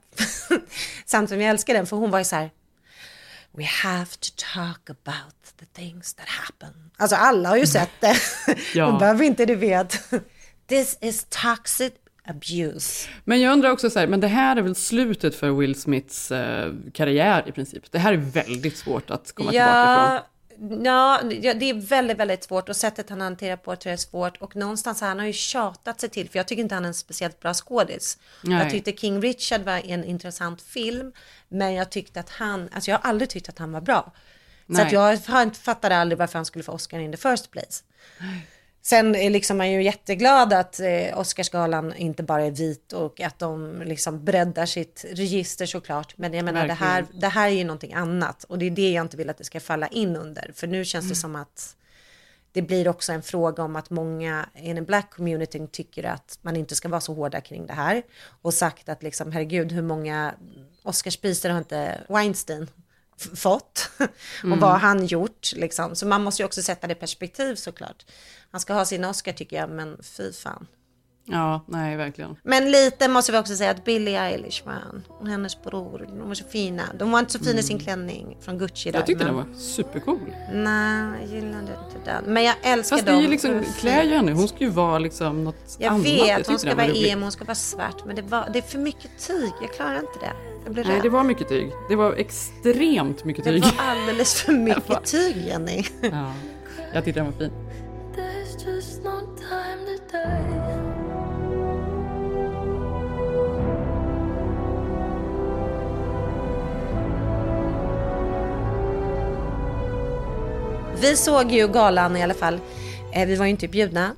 Samtidigt 1.05 1.29
som 1.29 1.41
jag 1.41 1.49
älskar 1.49 1.73
den, 1.73 1.85
för 1.85 1.97
hon 1.97 2.11
var 2.11 2.19
ju 2.19 2.25
så 2.25 2.35
här, 2.35 2.49
We 3.57 3.63
have 3.63 4.05
to 4.05 4.29
talk 4.53 4.89
about 4.89 5.35
the 5.59 5.65
things 5.65 6.13
that 6.13 6.27
happen. 6.29 6.91
Alltså 6.97 7.15
alla 7.15 7.49
har 7.49 7.57
ju 7.57 7.67
sett 7.67 7.91
det. 7.99 8.15
Ja. 8.75 8.89
Man 8.89 8.99
behöver 8.99 9.23
inte, 9.25 9.45
du 9.45 9.55
vet. 9.55 10.09
This 10.67 10.97
is 11.01 11.25
toxic 11.29 11.93
abuse. 12.25 13.09
Men 13.23 13.41
jag 13.41 13.53
undrar 13.53 13.69
också 13.69 13.89
så 13.89 13.99
här, 13.99 14.07
men 14.07 14.19
det 14.19 14.27
här 14.27 14.55
är 14.55 14.61
väl 14.61 14.75
slutet 14.75 15.35
för 15.35 15.51
Will 15.51 15.81
Smiths 15.81 16.31
eh, 16.31 16.73
karriär 16.93 17.43
i 17.47 17.51
princip? 17.51 17.91
Det 17.91 17.99
här 17.99 18.13
är 18.13 18.17
väldigt 18.17 18.77
svårt 18.77 19.09
att 19.09 19.31
komma 19.35 19.51
tillbaka 19.51 20.21
från. 20.21 20.36
Ja, 20.83 21.21
det 21.23 21.69
är 21.69 21.87
väldigt, 21.87 22.17
väldigt 22.17 22.43
svårt 22.43 22.69
och 22.69 22.75
sättet 22.75 23.09
han 23.09 23.21
hanterar 23.21 23.57
på 23.57 23.75
tror 23.75 23.89
jag 23.89 23.93
är 23.93 23.97
svårt 23.97 24.37
och 24.37 24.55
någonstans 24.55 25.01
har 25.01 25.07
han 25.07 25.19
har 25.19 25.25
ju 25.25 25.33
tjatat 25.33 26.01
sig 26.01 26.09
till, 26.09 26.29
för 26.29 26.39
jag 26.39 26.47
tycker 26.47 26.63
inte 26.63 26.75
han 26.75 26.83
är 26.83 26.87
en 26.87 26.93
speciellt 26.93 27.39
bra 27.39 27.53
skådis. 27.53 28.17
Nej. 28.41 28.63
Jag 28.63 28.71
tyckte 28.71 28.91
King 28.91 29.21
Richard 29.21 29.61
var 29.61 29.85
en 29.85 30.03
intressant 30.03 30.61
film, 30.61 31.13
men 31.47 31.73
jag 31.73 31.89
tyckte 31.89 32.19
att 32.19 32.29
han, 32.29 32.69
alltså 32.73 32.91
jag 32.91 32.97
har 32.97 33.09
aldrig 33.09 33.29
tyckt 33.29 33.49
att 33.49 33.59
han 33.59 33.71
var 33.71 33.81
bra. 33.81 34.11
Så 34.67 34.73
Nej. 34.73 34.85
att 34.85 34.91
jag 34.91 35.55
fattade 35.55 35.97
aldrig 35.97 36.17
varför 36.19 36.39
han 36.39 36.45
skulle 36.45 36.63
få 36.63 36.71
Oscar 36.71 36.99
in 36.99 37.11
the 37.11 37.17
first 37.17 37.51
place. 37.51 37.83
Sen 38.89 39.15
är 39.15 39.29
liksom 39.29 39.57
man 39.57 39.71
ju 39.71 39.83
jätteglad 39.83 40.53
att 40.53 40.79
eh, 40.79 41.19
Oscarsgalan 41.19 41.93
inte 41.95 42.23
bara 42.23 42.45
är 42.45 42.51
vit 42.51 42.93
och 42.93 43.21
att 43.21 43.39
de 43.39 43.81
liksom 43.85 44.25
breddar 44.25 44.65
sitt 44.65 45.05
register 45.11 45.65
såklart. 45.65 46.17
Men 46.17 46.33
jag 46.33 46.45
menar 46.45 46.67
det 46.67 46.73
här, 46.73 47.05
det 47.13 47.27
här 47.27 47.47
är 47.47 47.53
ju 47.53 47.63
någonting 47.63 47.93
annat 47.93 48.43
och 48.43 48.59
det 48.59 48.65
är 48.65 48.71
det 48.71 48.91
jag 48.91 49.05
inte 49.05 49.17
vill 49.17 49.29
att 49.29 49.37
det 49.37 49.43
ska 49.43 49.59
falla 49.59 49.87
in 49.87 50.15
under. 50.15 50.51
För 50.55 50.67
nu 50.67 50.85
känns 50.85 51.09
det 51.09 51.15
som 51.15 51.35
att 51.35 51.75
det 52.51 52.61
blir 52.61 52.87
också 52.87 53.11
en 53.13 53.21
fråga 53.21 53.63
om 53.63 53.75
att 53.75 53.89
många 53.89 54.49
i 54.55 54.73
den 54.73 54.85
black 54.85 55.11
communityn 55.11 55.67
tycker 55.67 56.03
att 56.03 56.39
man 56.41 56.55
inte 56.55 56.75
ska 56.75 56.89
vara 56.89 57.01
så 57.01 57.13
hårda 57.13 57.41
kring 57.41 57.65
det 57.65 57.73
här. 57.73 58.03
Och 58.41 58.53
sagt 58.53 58.89
att 58.89 59.03
liksom, 59.03 59.31
herregud, 59.31 59.71
hur 59.71 59.81
många 59.81 60.33
Oscarspriser 60.83 61.49
har 61.49 61.57
inte 61.57 62.01
Weinstein 62.09 62.67
fått? 63.35 63.89
Mm. 63.99 64.11
och 64.53 64.59
vad 64.59 64.71
har 64.71 64.79
han 64.79 65.05
gjort? 65.05 65.53
Liksom. 65.55 65.95
Så 65.95 66.07
man 66.07 66.23
måste 66.23 66.41
ju 66.41 66.45
också 66.45 66.61
sätta 66.61 66.87
det 66.87 66.91
i 66.91 66.95
perspektiv 66.95 67.55
såklart. 67.55 68.05
Han 68.51 68.61
ska 68.61 68.73
ha 68.73 68.85
sin 68.85 69.05
Oscar 69.05 69.33
tycker 69.33 69.57
jag, 69.57 69.69
men 69.69 69.97
fy 70.03 70.33
fan. 70.33 70.67
Ja, 71.29 71.61
nej, 71.67 71.95
verkligen. 71.97 72.35
Men 72.43 72.71
lite 72.71 73.07
måste 73.07 73.31
vi 73.31 73.37
också 73.37 73.55
säga 73.55 73.71
att 73.71 73.85
Billie 73.85 74.15
Eilish 74.17 74.65
var 74.65 74.73
han 74.73 75.03
och 75.19 75.27
hennes 75.27 75.63
bror, 75.63 76.05
de 76.19 76.27
var 76.27 76.35
så 76.35 76.43
fina. 76.45 76.83
De 76.99 77.11
var 77.11 77.19
inte 77.19 77.31
så 77.31 77.39
fina 77.39 77.59
i 77.59 77.63
sin 77.63 77.79
klänning 77.79 78.37
från 78.41 78.57
Gucci 78.57 78.91
där. 78.91 78.99
Mm. 78.99 78.99
Jag 78.99 79.05
tyckte 79.07 79.25
men... 79.25 79.35
den 79.35 79.45
var 79.47 79.59
supercool. 79.59 80.19
Nej, 80.53 81.21
jag 81.21 81.29
gillade 81.35 81.59
inte 81.61 82.11
den. 82.11 82.33
Men 82.33 82.43
jag 82.43 82.55
älskar 82.63 82.95
Fast 82.95 83.05
det 83.05 83.11
dem. 83.11 83.19
är 83.19 83.23
ju 83.23 83.29
liksom, 83.29 83.63
klär 83.79 84.03
ju 84.03 84.15
henne, 84.15 84.31
hon 84.31 84.47
ska 84.47 84.57
ju 84.59 84.69
vara 84.69 84.99
liksom 84.99 85.43
något 85.43 85.77
Jag 85.79 85.93
annat. 85.93 86.05
vet, 86.05 86.35
tyckte 86.37 86.51
hon 86.51 86.59
ska 86.59 86.75
vara 86.75 86.87
emo, 86.87 87.21
hon 87.21 87.31
ska 87.31 87.45
vara 87.45 87.55
svart. 87.55 88.05
Men 88.05 88.15
det, 88.15 88.21
var, 88.21 88.49
det 88.53 88.59
är 88.59 88.63
för 88.63 88.79
mycket 88.79 89.27
tyg. 89.27 89.51
Jag 89.61 89.73
klarar 89.73 89.99
inte 89.99 90.19
det. 90.19 90.31
Jag 90.63 90.73
blir 90.73 90.83
Nej, 90.83 90.93
rädd. 90.95 91.03
det 91.03 91.09
var 91.09 91.23
mycket 91.23 91.49
tyg. 91.49 91.71
Det 91.89 91.95
var 91.95 92.13
extremt 92.13 93.23
mycket 93.25 93.43
Det 93.43 93.51
tyg. 93.51 93.63
var 93.63 93.71
alldeles 93.85 94.33
för 94.41 94.51
mycket 94.67 95.03
tyg, 95.05 95.37
Jenny. 95.47 95.83
Ja, 96.01 96.33
jag 96.93 97.05
tyckte 97.05 97.19
den 97.19 97.25
var 97.31 97.39
fin. 97.39 97.51
Vi 111.01 111.15
såg 111.15 111.51
ju 111.51 111.67
galan 111.67 112.17
i 112.17 112.23
alla 112.23 112.33
fall. 112.33 112.59
Eh, 113.13 113.27
Vi 113.27 113.35
var 113.35 113.45
ju 113.45 113.51
inte 113.51 113.67
bjudna. 113.67 114.15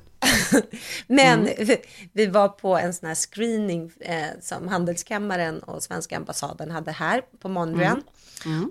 Men 1.06 1.48
Mm. 1.48 1.76
vi, 2.12 2.26
var 2.26 2.48
på 2.48 2.76
en 2.78 2.94
sån 2.94 3.08
här 3.08 3.14
screening 3.14 3.92
eh, 4.00 4.24
som 4.40 4.68
Handelskammaren 4.68 5.58
och 5.62 5.82
Svenska 5.82 6.16
ambassaden 6.16 6.70
hade 6.70 6.90
här 6.92 7.22
på 7.40 7.48
Mondrian. 7.48 7.92
Mm. 7.92 8.04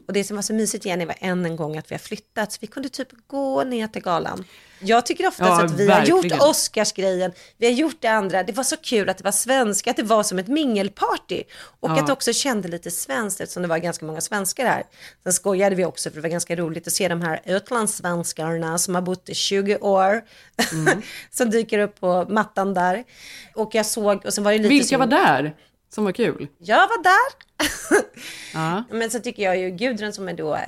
Och 0.08 0.14
det 0.14 0.24
som 0.24 0.36
var 0.36 0.42
så 0.44 0.54
mysigt 0.54 0.86
Jenny 0.86 1.06
var 1.06 1.16
än 1.20 1.46
en 1.46 1.56
gång 1.56 1.78
att 1.78 1.92
vi 1.92 1.96
har 1.96 2.00
flyttat. 2.00 2.52
Så 2.52 2.58
vi 2.62 2.68
kunde 2.68 2.90
typ 2.90 3.08
gå 3.28 3.64
ner 3.64 3.88
till 3.88 4.02
galan. 4.02 4.46
Jag 4.82 5.06
tycker 5.06 5.28
oftast 5.28 5.50
Ja, 5.50 5.66
att 5.66 5.72
vi 5.80 5.88
har 5.90 6.06
gjort 6.06 6.24
verkligen. 6.24 6.42
Oscarsgrejen. 6.50 7.32
Vi 7.58 7.66
har 7.66 7.74
gjort 7.74 7.96
det 8.02 8.08
andra. 8.08 8.44
Det 8.44 8.54
var 8.54 8.64
så 8.64 8.78
kul 8.78 9.10
att 9.10 9.18
det 9.18 9.24
var 9.24 9.32
svenska, 9.32 9.92
att 9.92 9.98
det 9.98 10.04
var 10.04 10.24
som 10.24 10.40
ett 10.40 10.48
mingelparty. 10.48 11.44
Och 11.80 11.90
Ja. 11.90 12.00
att 12.00 12.08
det 12.08 12.14
också 12.14 12.34
kände 12.34 12.68
lite 12.68 12.92
svenskt 12.92 13.42
eftersom 13.42 13.62
det 13.62 13.70
var 13.70 13.78
ganska 13.78 14.06
många 14.06 14.22
svenskar 14.22 14.66
här. 14.66 14.84
Sen 15.24 15.34
skojade 15.34 15.76
vi 15.76 15.86
också 15.86 16.10
för 16.10 16.16
det 16.16 16.22
var 16.22 16.30
ganska 16.30 16.56
roligt 16.56 16.88
att 16.88 16.94
se 16.94 17.08
de 17.08 17.22
här 17.22 17.42
utlandssvenskarna 17.46 18.78
som 18.78 18.96
har 18.96 19.02
bott 19.02 19.30
i 19.30 19.36
20 19.36 19.78
år. 19.78 20.22
Mm. 20.72 21.02
som 21.32 21.50
dyker 21.50 21.80
upp 21.80 22.00
på 22.00 22.26
mattan 22.30 22.74
där. 22.74 23.04
Och 23.56 23.76
jag 23.76 23.86
såg, 23.86 24.26
och 24.26 24.34
sen 24.34 24.44
var 24.44 24.52
det 24.52 24.58
lite 24.58 24.70
Vilka 24.70 24.88
som- 24.88 25.00
var 25.00 25.08
där 25.08 25.56
som 25.94 26.04
var 26.04 26.12
kul? 26.12 26.48
Jag 26.58 26.88
var 26.88 27.04
där. 27.04 27.49
Ja. 28.54 28.84
Men 28.92 29.10
så 29.10 29.20
tycker 29.20 29.44
jag 29.44 29.58
ju 29.60 29.70
Gudrun 29.70 30.14
som 30.14 30.30
är 30.30 30.34
då... 30.34 30.56
Eh, 30.56 30.62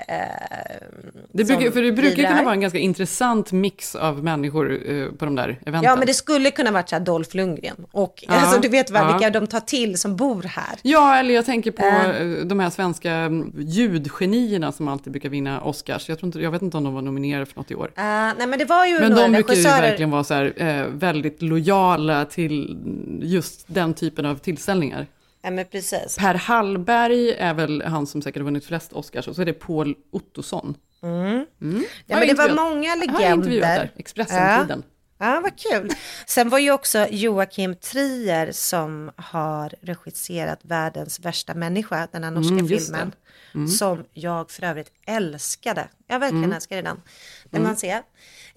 Det 1.32 1.44
brukar, 1.44 1.72
för 1.72 1.82
det 1.82 1.92
brukar 1.92 2.24
kunna 2.24 2.44
vara 2.44 2.54
en 2.54 2.62
ganska 2.62 2.80
intressant 2.80 3.52
mix 3.52 3.96
av 3.96 4.24
människor 4.24 4.92
eh, 4.92 5.08
på 5.08 5.26
de 5.26 5.36
där 5.36 5.50
eventen. 5.66 5.84
Ja, 5.84 5.96
men 5.96 6.08
det 6.08 6.14
skulle 6.14 6.52
kunna 6.52 6.72
varit 6.72 6.90
så 6.90 6.96
här 6.96 7.04
Dolph 7.04 7.36
Lundgren. 7.36 7.76
Och 7.92 8.24
Ja, 8.28 8.34
alltså, 8.34 8.62
du 8.62 8.68
vet 8.68 8.92
väl 8.92 9.04
ja. 9.06 9.12
vilka 9.18 9.30
de 9.40 9.48
tar 9.48 9.60
till 9.60 9.98
som 9.98 10.16
bor 10.16 10.44
här. 10.44 10.76
Ja, 10.82 11.16
eller 11.18 11.34
jag 11.34 11.46
tänker 11.46 11.72
på 11.72 11.86
Eh. 11.86 12.10
eh, 12.22 12.28
de 12.46 12.60
här 12.60 12.70
svenska 12.70 13.12
mm, 13.12 13.54
ljudgenierna 13.58 14.72
som 14.72 14.88
alltid 14.88 15.12
brukar 15.14 15.30
vinna 15.30 15.62
Oscars. 15.62 16.10
Jag, 16.10 16.20
tror 16.20 16.28
inte, 16.28 16.40
jag 16.40 16.52
vet 16.52 16.62
inte 16.62 16.78
om 16.78 16.84
de 16.84 16.94
var 16.94 17.02
nominerade 17.02 17.46
för 17.46 17.58
något 17.58 17.72
i 17.72 17.76
år. 17.76 17.92
Eh, 17.98 18.04
nej, 18.04 18.48
men 18.48 18.60
det 18.60 18.66
var 18.66 18.86
ju 18.86 19.00
Men 19.00 19.12
några 19.12 19.24
de 19.24 19.32
brukar 19.32 19.54
ju 19.54 19.60
regissörer. 19.62 19.82
verkligen 19.90 20.12
vara 20.12 20.24
så 20.24 20.34
här, 20.34 20.54
eh, 20.58 20.86
väldigt 20.88 21.42
lojala 21.42 22.26
till 22.26 22.78
just 23.22 23.64
den 23.68 23.94
typen 23.94 24.26
av 24.26 24.36
tillställningar. 24.36 25.08
Ja, 25.44 25.52
men 25.52 25.66
precis. 25.66 26.18
Per 26.20 26.34
Hallberg 26.36 27.32
är 27.32 27.54
väl 27.54 27.82
han 27.82 28.08
som 28.08 28.22
säkert 28.22 28.40
har 28.40 28.46
vunnit 28.46 28.66
flest 28.66 28.94
Oscars 28.94 29.28
och 29.28 29.36
så 29.36 29.42
är 29.42 29.46
det 29.46 29.54
Paul 29.54 29.96
Ottosson. 30.12 30.78
Mm. 31.04 31.46
Mm. 31.62 31.84
Ja, 32.06 32.18
men 32.20 32.28
det 32.28 32.34
var 32.34 32.50
många 32.50 32.90
Har 32.90 32.98
jag 32.98 33.00
legender. 33.00 33.34
intervjuat 33.34 33.68
där, 33.76 33.92
Expressen-tiden. 33.96 34.84
Ja. 35.22 35.40
vad 35.44 35.60
kul. 35.60 35.90
Sen 36.26 36.50
var 36.50 36.60
ju 36.60 36.72
också 36.72 37.08
Joakim 37.10 37.76
Trier 37.76 38.52
som 38.52 39.12
har 39.16 39.74
regisserat 39.82 40.60
Världens 40.62 41.20
värsta 41.20 41.54
människa, 41.54 42.08
den 42.12 42.24
här 42.24 42.32
norska 42.32 42.54
Mm, 42.54 42.66
just 42.66 42.88
det. 42.88 42.98
filmen. 42.98 43.12
Mm. 43.56 43.68
Som 43.68 44.06
jag 44.14 44.52
för 44.52 44.64
övrigt 44.64 44.92
älskade. 45.06 45.88
Jag 46.08 46.20
verkligen 46.20 46.44
Mm. 46.44 46.56
älskade 46.56 46.82
den. 46.82 47.02
Den 47.50 47.62
Mm. 47.62 47.64
man 47.70 47.78
ser. 47.78 48.02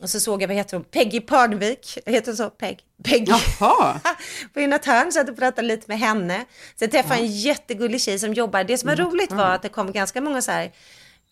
Och 0.00 0.10
så 0.10 0.20
såg 0.20 0.42
jag, 0.42 0.48
vad 0.48 0.56
heter 0.56 0.76
hon, 0.76 0.84
Peggy 0.84 1.20
Parnevik. 1.20 1.98
Heter 2.06 2.26
hon 2.26 2.36
så? 2.36 2.50
Peg? 2.50 2.78
Peggy. 3.04 3.32
Jaha. 3.60 4.00
på 4.54 4.60
ett 4.60 4.84
hörn, 4.84 5.12
så 5.12 5.20
att 5.20 5.36
pratade 5.36 5.68
lite 5.68 5.84
med 5.88 5.98
henne. 5.98 6.44
Sen 6.76 6.90
träffade 6.90 7.14
jag 7.14 7.24
en 7.24 7.32
jättegullig 7.36 8.00
tjej 8.00 8.18
som 8.18 8.34
jobbar. 8.34 8.64
Det 8.64 8.78
som 8.78 8.88
var 8.88 8.96
roligt 8.96 9.32
var 9.32 9.50
att 9.50 9.62
det 9.62 9.68
kom 9.68 9.92
ganska 9.92 10.20
många 10.20 10.42
så 10.42 10.50
här 10.50 10.72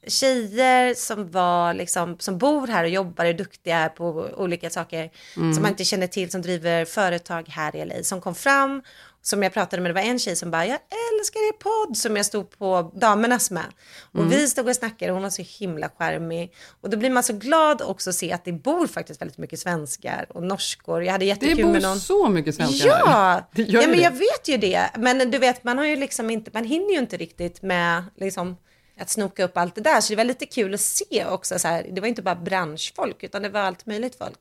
tjejer 0.06 0.94
som 0.94 1.30
var 1.30 1.74
liksom, 1.74 2.16
som 2.18 2.38
bor 2.38 2.66
här 2.66 2.84
och 2.84 2.90
jobbar 2.90 3.24
och 3.24 3.30
är 3.30 3.34
duktiga 3.34 3.88
på 3.88 4.04
olika 4.36 4.70
saker 4.70 5.10
Mm. 5.36 5.52
som 5.54 5.62
man 5.62 5.70
inte 5.70 5.84
känner 5.84 6.06
till 6.06 6.30
som 6.30 6.42
driver 6.42 6.84
företag 6.84 7.48
här 7.48 7.76
i 7.76 7.84
LA 7.84 8.02
som 8.02 8.20
kom 8.20 8.34
fram 8.34 8.82
som 9.24 9.42
jag 9.42 9.52
pratade 9.52 9.82
med, 9.82 9.90
det 9.90 9.94
var 9.94 10.00
en 10.00 10.18
tjej 10.18 10.36
som 10.36 10.50
bara, 10.50 10.66
jag 10.66 10.78
älskar 11.18 11.40
er 11.40 11.52
podd, 11.52 11.96
som 11.96 12.16
jag 12.16 12.26
stod 12.26 12.58
på 12.58 12.92
damernas 12.94 13.50
med. 13.50 13.64
Och 14.12 14.18
Mm. 14.18 14.30
vi 14.30 14.48
stod 14.48 14.68
och 14.68 14.76
snackade 14.76 15.10
och 15.12 15.16
hon 15.16 15.22
var 15.22 15.30
så 15.30 15.42
himla 15.58 15.88
charmig. 15.98 16.52
Och 16.80 16.90
då 16.90 16.96
blir 16.96 17.10
man 17.10 17.22
så 17.22 17.32
glad 17.32 17.82
också 17.82 18.10
att 18.10 18.16
se 18.16 18.32
att 18.32 18.44
det 18.44 18.52
bor 18.52 18.86
faktiskt 18.86 19.20
väldigt 19.20 19.38
mycket 19.38 19.58
svenskar 19.58 20.26
och 20.28 20.42
norskor. 20.42 21.04
Jag 21.04 21.12
hade 21.12 21.24
jättekul 21.24 21.56
Det 21.56 21.62
bor 21.62 21.72
med 21.72 21.82
någon. 21.82 22.00
så 22.00 22.28
mycket 22.28 22.54
svenskar 22.54 22.88
Ja, 22.88 23.06
här. 23.06 23.44
Det 23.52 23.62
ja 23.62 23.80
men 23.80 23.90
det. 23.90 23.96
jag 24.02 24.10
vet 24.10 24.48
ju 24.48 24.56
det. 24.56 24.90
Men 24.98 25.30
du 25.30 25.38
vet, 25.38 25.64
man 25.64 25.78
har 25.78 25.84
ju 25.84 25.96
liksom 25.96 26.30
inte, 26.30 26.50
man 26.54 26.64
hinner 26.64 26.92
ju 26.92 26.98
inte 26.98 27.16
riktigt 27.16 27.62
med 27.62 28.04
liksom 28.16 28.56
att 29.00 29.10
snoka 29.10 29.44
upp 29.44 29.56
allt 29.56 29.74
det 29.74 29.80
där. 29.80 30.00
Så 30.00 30.12
det 30.12 30.16
var 30.16 30.24
lite 30.24 30.46
kul 30.46 30.74
att 30.74 30.80
se 30.80 31.24
också 31.24 31.58
så 31.58 31.68
här. 31.68 31.86
Det 31.92 32.00
var 32.00 32.08
inte 32.08 32.22
bara 32.22 32.34
branschfolk 32.34 33.22
utan 33.22 33.42
det 33.42 33.48
var 33.48 33.60
allt 33.60 33.86
möjligt 33.86 34.18
folk. 34.18 34.38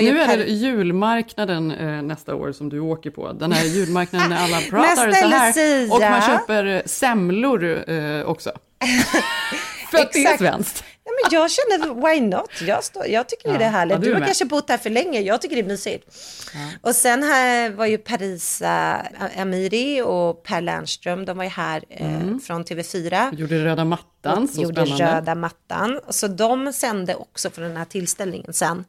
Nu 0.00 0.20
är 0.20 0.36
det 0.36 0.44
julmarknaden 0.44 1.70
eh, 1.70 2.02
nästa 2.02 2.34
år 2.34 2.52
som 2.52 2.68
du 2.68 2.80
åker 2.80 3.10
på. 3.10 3.32
Den 3.32 3.52
här 3.52 3.64
julmarknaden 3.64 4.30
när 4.30 4.44
alla 4.44 4.60
pratar 4.70 5.12
så 5.12 5.26
här. 5.26 5.48
Lucia. 5.48 5.94
Och 5.94 6.00
man 6.00 6.22
köper 6.22 6.64
eh, 6.66 6.82
semlor 6.86 7.90
eh, 7.90 8.22
också. 8.22 8.52
För 9.90 9.98
att 9.98 10.12
det 10.12 10.24
är 10.24 10.36
svenskt. 10.38 10.84
Ja, 11.04 11.10
men 11.22 11.32
jag 11.40 11.50
känner, 11.50 11.94
why 12.14 12.20
not? 12.20 12.50
Jag, 12.66 12.84
står, 12.84 13.06
jag 13.06 13.28
tycker 13.28 13.48
Ja, 13.52 13.58
det 13.58 13.64
är 13.64 13.70
härligt. 13.70 13.92
ja, 13.92 13.98
du 13.98 14.06
du 14.06 14.12
har 14.12 14.20
med. 14.20 14.26
kanske 14.28 14.44
bott 14.44 14.68
här 14.68 14.78
för 14.78 14.90
länge. 14.90 15.20
Jag 15.20 15.42
tycker 15.42 15.56
det 15.56 15.62
är 15.62 15.66
mysigt. 15.66 16.04
Och 16.82 16.94
sen 16.94 17.22
här 17.22 17.70
var 17.70 17.86
ju 17.86 17.98
Parisa 17.98 19.06
Amiri 19.38 20.02
och 20.02 20.42
Per 20.42 20.60
Lernström. 20.60 21.24
De 21.24 21.36
var 21.36 21.44
ju 21.44 21.50
här 21.50 21.84
eh, 21.88 22.38
från 22.46 22.64
TV4. 22.64 23.34
Gjorde 23.36 23.64
röda 23.64 23.84
mattan, 23.84 24.06
så 24.22 24.62
gjorde 24.62 24.86
spännande. 24.86 25.16
röda 25.16 25.34
mattan. 25.34 26.00
Så 26.08 26.28
de 26.28 26.72
sände 26.72 27.14
också 27.14 27.50
från 27.50 27.64
den 27.64 27.76
här 27.76 27.84
tillställningen 27.84 28.52
sen. 28.52 28.84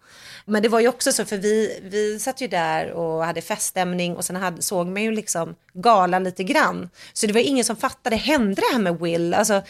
Men 0.46 0.62
det 0.64 0.70
var 0.70 0.80
ju 0.80 0.88
också 0.88 1.12
så, 1.12 1.26
för 1.26 1.38
vi, 1.38 1.80
vi 1.84 2.20
satt 2.20 2.42
ju 2.42 2.48
där 2.48 2.92
och 2.92 3.26
hade 3.26 3.42
feststämning 3.42 4.16
och 4.16 4.26
sen 4.26 4.36
hade, 4.36 4.62
såg 4.62 4.88
man 4.88 5.04
ju 5.04 5.12
liksom 5.12 5.56
galan 5.74 6.24
lite 6.24 6.44
grann. 6.44 6.90
Så 7.14 7.28
det 7.28 7.34
var 7.34 7.40
ingen 7.42 7.66
som 7.66 7.76
fattade, 7.76 8.16
hände 8.16 8.56
det 8.56 8.74
här 8.74 8.80
med 8.80 9.00
Will? 9.00 9.34
Alltså, 9.34 9.62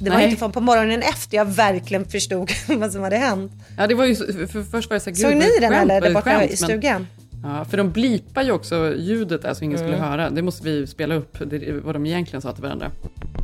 det 0.00 0.10
var 0.10 0.16
Nej. 0.16 0.24
inte 0.24 0.36
förrän 0.36 0.52
på 0.52 0.60
morgonen 0.60 1.02
efter 1.02 1.36
jag 1.36 1.44
verkligen 1.44 2.04
förstod 2.04 2.50
vad 2.68 2.92
som 2.92 3.02
hade 3.02 3.16
hänt. 3.16 3.52
Ja, 3.78 3.86
det 3.86 3.94
var 3.94 4.04
ju, 4.04 4.16
för, 4.16 4.46
för 4.46 4.62
först 4.62 4.90
var 4.90 4.94
det 4.94 5.00
så 5.00 5.10
här, 5.10 5.16
Såg 5.16 5.36
ni 5.36 5.58
den 5.60 5.72
eller? 5.72 6.00
Där 6.00 6.14
borta 6.14 6.30
skämt, 6.30 6.50
i 6.50 6.56
stugan? 6.56 7.06
Ja, 7.42 7.64
för 7.64 7.76
de 7.76 7.90
blipar 7.92 8.42
ju 8.42 8.52
också 8.52 8.94
ljudet 8.96 9.42
där 9.42 9.54
så 9.54 9.64
ingen 9.64 9.78
skulle 9.78 9.96
Mm. 9.96 10.08
höra. 10.08 10.30
Det 10.30 10.42
måste 10.42 10.64
vi 10.64 10.86
spela 10.86 11.14
upp, 11.14 11.36
det, 11.50 11.72
vad 11.84 11.94
de 11.94 12.06
egentligen 12.06 12.42
sa 12.42 12.52
till 12.52 12.62
varandra. 12.62 12.90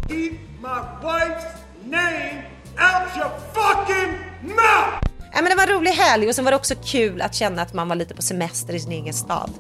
Keep 0.09 0.33
my 0.62 0.68
wife's 1.02 1.52
name 1.85 2.42
out 2.76 3.16
your 3.16 3.31
fucking 3.55 4.12
mouth! 4.42 5.09
Ja, 5.35 5.42
men 5.42 5.44
det 5.44 5.55
var 5.57 5.62
en 5.72 5.78
rolig 5.78 5.90
helg 5.90 6.28
och 6.28 6.35
sen 6.35 6.44
var 6.44 6.52
det 6.52 6.57
också 6.57 6.74
kul 6.85 7.22
att 7.22 7.35
känna 7.35 7.62
att 7.62 7.74
man 7.74 7.88
var 7.88 7.96
lite 7.96 8.14
på 8.14 8.22
semester 8.22 8.74
i 8.74 8.81
sin 8.81 8.92
egen 8.92 9.14
stad. 9.14 9.50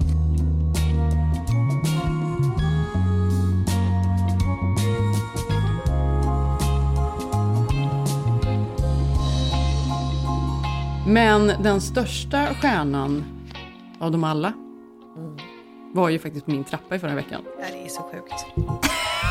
Men 11.06 11.52
den 11.62 11.80
största 11.80 12.46
stjärnan 12.54 13.24
av 14.02 14.12
dem 14.12 14.24
alla 14.24 14.52
var 15.94 16.08
ju 16.08 16.18
faktiskt 16.18 16.44
på 16.44 16.50
min 16.50 16.64
trappa 16.64 16.96
i 16.96 16.98
förra 16.98 17.14
veckan. 17.14 17.44
Ja, 17.60 17.64
det 17.72 17.84
är 17.84 17.88
så 17.88 18.02
sjukt. 18.02 18.46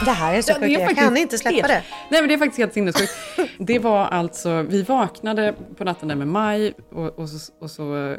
Det 0.06 0.12
här 0.12 0.34
är 0.34 0.42
så 0.42 0.54
sjukt, 0.54 0.72
jag 0.80 0.96
kan 0.96 1.18
inte 1.18 1.38
släppa 1.38 1.56
helt- 1.56 1.68
det. 1.68 1.84
Nej 2.12 2.22
men 2.22 2.28
det 2.28 2.34
är 2.34 2.38
faktiskt 2.38 2.58
helt 2.58 2.74
sinnessjukt. 2.74 3.12
Det 3.58 3.80
var 3.80 4.06
alltså, 4.06 4.62
vi 4.62 4.84
vaknade 4.84 5.54
på 5.78 5.84
natten 5.84 6.08
där 6.08 6.16
med 6.16 6.28
Maj 6.28 6.74
och, 6.90 7.20
och 7.20 7.30
så, 7.30 7.54
och 7.60 7.72
så 7.72 8.12
eh, 8.12 8.18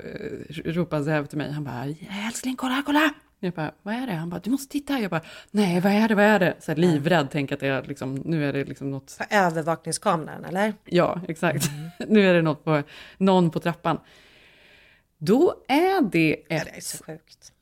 ropade 0.65 1.05
Zev 1.05 1.27
till 1.27 1.39
mig. 1.39 1.53
Han 1.53 1.65
bara, 1.65 1.85
älskling 2.27 2.57
kolla, 2.57 2.83
kolla! 2.87 3.11
Jag 3.41 3.53
bara, 3.53 3.73
vad 3.83 3.95
är 3.95 4.07
det? 4.07 4.13
Han 4.13 4.31
bara, 4.31 4.41
du 4.45 4.51
måste 4.51 4.73
titta. 4.73 4.99
Jag 5.01 5.11
bara, 5.11 5.21
nej 5.51 5.81
vad 5.81 5.93
är 5.93 6.09
det, 6.09 6.15
vad 6.15 6.25
är 6.25 6.39
det? 6.39 6.57
Så 6.61 6.71
här, 6.71 6.77
livrädd, 6.77 7.29
tänk 7.33 7.53
att 7.53 7.61
det 7.61 7.67
är 7.69 7.83
liksom, 7.83 8.15
nu 8.15 8.49
är 8.49 8.53
det 8.53 8.65
liksom 8.65 8.91
något 8.91 9.19
På 9.19 9.25
övervakningskameran 9.37 10.45
eller? 10.45 10.75
Ja, 10.85 11.21
exakt. 11.29 11.71
nu 12.09 12.31
är 12.31 12.35
det 12.35 12.43
något 12.43 12.65
på, 12.65 12.83
någon 13.19 13.51
på 13.51 13.61
trappan. 13.61 13.99
Då 15.25 15.55
är 15.69 16.03
det 16.03 16.33
ett 16.49 17.53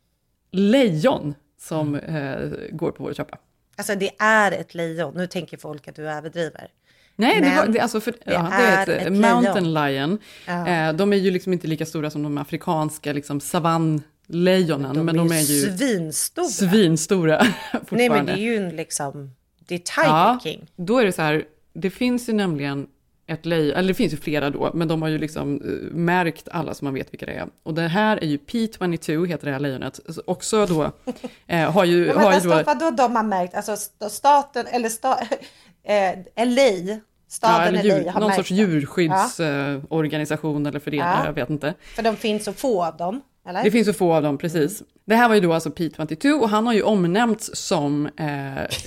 lejon 0.51 1.35
som 1.59 1.95
eh, 1.95 2.51
går 2.71 2.91
på 2.91 3.03
vår 3.03 3.13
trappa. 3.13 3.39
Alltså 3.77 3.95
det 3.95 4.11
är 4.19 4.53
ett 4.53 4.75
lejon. 4.75 5.15
Nu 5.17 5.27
tänker 5.27 5.57
folk 5.57 5.89
att 5.89 5.97
du 5.97 6.11
överdriver. 6.11 6.69
Nej, 7.17 7.41
det, 7.41 7.57
var, 7.57 7.67
det, 7.67 7.81
alltså 7.81 8.01
för, 8.01 8.13
det 8.13 8.19
ja, 8.25 8.43
det 8.43 8.65
är 8.65 8.83
ett, 8.83 8.89
är 8.89 9.07
ett 9.07 9.13
mountain 9.13 9.75
lion. 9.75 10.19
Ja. 10.47 10.69
Eh, 10.69 10.93
de 10.93 11.13
är 11.13 11.17
ju 11.17 11.31
liksom 11.31 11.53
inte 11.53 11.67
lika 11.67 11.87
stora 11.87 12.11
som 12.11 12.23
de 12.23 12.39
afrikanska 12.39 13.13
liksom, 13.13 13.41
savannlejonen. 13.41 14.97
De 14.97 15.07
men 15.07 15.15
är 15.15 15.19
de 15.19 15.33
är 15.33 15.41
ju 15.41 15.77
svinstora. 15.77 16.47
svinstora 16.47 17.45
fortfarande. 17.73 17.97
Nej 17.97 18.11
men 18.11 18.27
det 18.27 18.33
är 18.33 18.37
ju 18.37 18.57
en 18.57 18.77
liksom, 18.77 19.35
det 19.59 19.75
är 19.75 19.79
Tiger 19.79 20.41
King. 20.41 20.71
Då 20.77 20.99
är 20.99 21.05
det 21.05 21.13
så 21.13 21.23
här, 21.23 21.45
det 21.73 21.91
finns 21.91 22.29
ju 22.29 22.33
nämligen 22.33 22.87
ett 23.31 23.47
lejon, 23.47 23.77
eller 23.77 23.89
det 23.89 23.95
finns 23.95 24.13
ju 24.13 24.17
flera 24.17 24.51
då, 24.51 24.71
men 24.75 24.89
de 24.89 25.03
har 25.03 25.09
ju 25.09 25.19
liksom 25.19 25.61
eh, 25.65 25.69
märkt 25.97 26.49
alla 26.53 26.75
så 26.75 26.85
man 26.85 26.95
vet 26.95 27.13
vilka 27.13 27.27
det 27.27 27.33
är. 27.33 27.49
Och 27.63 27.75
det 27.75 27.89
här 27.89 28.17
är 28.17 28.27
ju 28.27 28.37
P22, 28.37 29.27
heter 29.27 29.47
det 29.47 29.53
här 29.53 29.61
lejonet. 29.61 30.01
Så 30.09 30.23
Också 30.27 30.67
då, 30.67 30.93
eh, 31.47 31.73
har 31.73 31.85
ju... 31.85 32.07
Men 32.07 32.17
har 32.17 32.33
ju 32.35 32.41
då, 32.41 32.63
vadå 32.67 32.91
de 32.91 33.17
har 33.17 33.23
märkt? 33.23 33.55
Alltså 33.55 33.73
st- 33.73 34.09
staten, 34.11 34.67
eller 34.67 34.89
sta, 34.89 35.19
eh, 35.85 36.19
LA, 36.47 36.97
staden 37.29 37.75
eller 37.75 37.85
LA 37.85 37.99
djur, 37.99 38.09
har 38.11 38.21
någon 38.21 38.29
märkt 38.29 38.37
sorts 38.37 38.51
djurskyddsorganisation 38.51 40.67
eller 40.67 40.79
förening, 40.81 41.07
Ja. 41.07 41.25
jag 41.27 41.33
vet 41.33 41.51
inte. 41.51 41.75
För 41.95 42.03
de 42.03 42.17
finns 42.17 42.45
så 42.45 42.53
få 42.53 42.85
av 42.85 42.97
dem, 42.97 43.21
eller? 43.49 43.63
Det 43.65 43.71
finns 43.71 43.87
så 43.87 43.93
få 43.93 44.15
av 44.15 44.23
dem, 44.23 44.39
precis. 44.39 44.83
Det 45.05 45.15
här 45.15 45.29
var 45.29 45.35
ju 45.35 45.41
då 45.41 45.53
alltså 45.53 45.69
P22 45.71 46.41
och 46.41 46.49
han 46.49 46.67
har 46.67 46.73
ju 46.75 46.83
omnämnts 46.83 47.51
som... 47.57 48.07
Eh, 48.07 48.23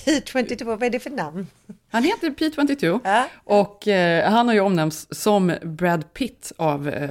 P22, 0.06 0.64
vad 0.66 0.84
är 0.84 0.90
det 0.90 1.00
för 1.00 1.10
namn? 1.10 1.48
Han 1.94 2.04
heter 2.04 2.30
P22 2.30 3.02
och 3.44 3.88
eh, 3.88 4.32
han 4.32 4.48
har 4.48 4.54
ju 4.56 4.60
omnämnts 4.60 5.08
som 5.12 5.54
Brad 5.64 6.14
Pitt 6.14 6.52
av 6.58 6.90
eh, 6.90 7.10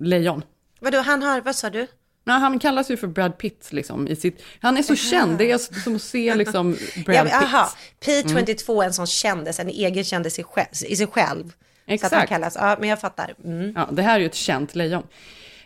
lejon. 0.00 0.42
Vadå, 0.80 0.98
han 0.98 1.22
har, 1.22 1.40
vad 1.40 1.56
sa 1.56 1.70
du? 1.70 1.86
Nej, 2.24 2.40
han 2.40 2.58
kallas 2.58 2.90
ju 2.90 2.96
för 2.96 3.06
Brad 3.06 3.38
Pitt 3.38 3.68
liksom 3.72 4.08
i 4.08 4.16
sitt... 4.16 4.42
Han 4.60 4.76
är 4.76 4.82
så 4.82 4.96
känd, 4.96 5.38
det 5.38 5.50
är 5.50 5.58
som 5.58 5.96
att 5.96 6.02
se 6.02 6.34
liksom 6.34 6.76
Brad 7.06 7.16
Ja, 7.16 7.24
men, 7.24 7.40
Pitt. 7.40 7.54
aha, 7.54 7.70
P22 8.04 8.82
är 8.82 8.86
en 8.86 8.92
sån 8.92 9.06
kändis, 9.06 9.60
en 9.60 9.68
egen 9.68 10.04
kändis 10.04 10.38
i, 10.38 10.44
i 10.86 10.96
sig 10.96 11.06
själv. 11.06 11.44
Så 11.44 11.54
att 11.84 11.94
Exakt. 11.94 12.14
han 12.14 12.26
kallas, 12.26 12.56
ja 12.60 12.76
men 12.80 12.88
jag 12.88 13.00
fattar. 13.00 13.34
Mm. 13.44 13.72
Ja, 13.76 13.88
det 13.92 14.02
här 14.02 14.14
är 14.14 14.20
ju 14.20 14.26
ett 14.26 14.34
känt 14.34 14.74
lejon. 14.74 15.02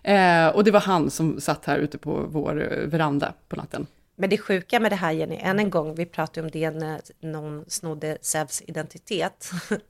Eh, 0.03 0.47
och 0.47 0.65
det 0.65 0.71
var 0.71 0.81
han 0.81 1.11
som 1.11 1.41
satt 1.41 1.65
här 1.65 1.79
ute 1.79 1.99
på 1.99 2.27
vår 2.29 2.73
eh, 2.73 2.79
veranda 2.79 3.33
på 3.49 3.57
natten. 3.57 3.87
Men 4.18 4.31
det 4.31 4.38
sjuka 4.38 4.81
med 4.81 4.92
det 4.92 4.96
här 4.96 5.12
Jenny, 5.12 5.37
än 5.40 5.59
en 5.59 5.70
gång, 5.70 5.94
vi 5.94 6.07
pratade 6.07 6.44
om 6.46 6.50
det 6.50 6.70
när 6.70 7.00
någon 7.20 7.64
snodde 7.68 8.18
Sevs 8.20 8.62
identitet, 8.66 9.50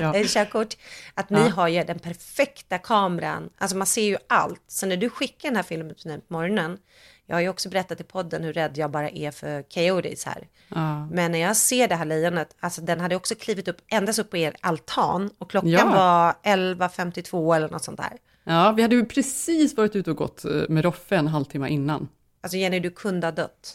Ja. 0.00 0.12
körkort, 0.26 0.76
att 1.14 1.30
ni 1.30 1.38
Ja. 1.40 1.48
har 1.48 1.68
ju 1.68 1.84
den 1.84 1.98
perfekta 1.98 2.78
kameran, 2.78 3.50
alltså 3.58 3.76
man 3.76 3.86
ser 3.86 4.02
ju 4.02 4.16
allt. 4.26 4.62
Så 4.68 4.86
när 4.86 4.96
du 4.96 5.10
skickar 5.10 5.48
den 5.48 5.56
här 5.56 5.62
filmen 5.62 5.94
till 5.94 6.06
mig 6.10 6.18
på 6.20 6.32
morgonen, 6.34 6.78
jag 7.26 7.36
har 7.36 7.40
ju 7.40 7.48
också 7.48 7.68
berättat 7.68 8.00
i 8.00 8.04
podden 8.04 8.44
hur 8.44 8.52
rädd 8.52 8.78
jag 8.78 8.90
bara 8.90 9.10
är 9.10 9.30
för 9.30 9.62
coyotes 9.62 10.24
här. 10.24 10.46
Ja. 10.68 11.06
Men 11.06 11.32
när 11.32 11.38
jag 11.38 11.56
ser 11.56 11.88
det 11.88 11.94
här 11.94 12.04
lejonet, 12.04 12.56
alltså 12.60 12.80
den 12.80 13.00
hade 13.00 13.16
också 13.16 13.34
klivit 13.34 13.68
upp 13.68 13.76
ända 13.88 14.12
upp 14.12 14.30
på 14.30 14.36
er 14.36 14.54
altan 14.60 15.30
och 15.38 15.50
klockan 15.50 15.70
Ja. 15.70 15.86
var 15.86 16.34
11.52 16.52 17.56
eller 17.56 17.68
något 17.68 17.84
sånt 17.84 17.96
där. 17.98 18.12
Ja, 18.44 18.72
vi 18.76 18.82
hade 18.82 18.94
ju 18.96 19.04
precis 19.04 19.76
varit 19.76 19.96
ute 19.96 20.10
och 20.10 20.16
gått 20.16 20.44
eh, 20.44 20.50
med 20.68 20.84
Roffe 20.84 21.16
en 21.16 21.26
halvtimme 21.26 21.68
innan. 21.68 22.08
Alltså 22.40 22.56
Jenny, 22.58 22.80
du 22.80 22.90
kunde 22.90 23.26
ha 23.26 23.32
dött. 23.32 23.74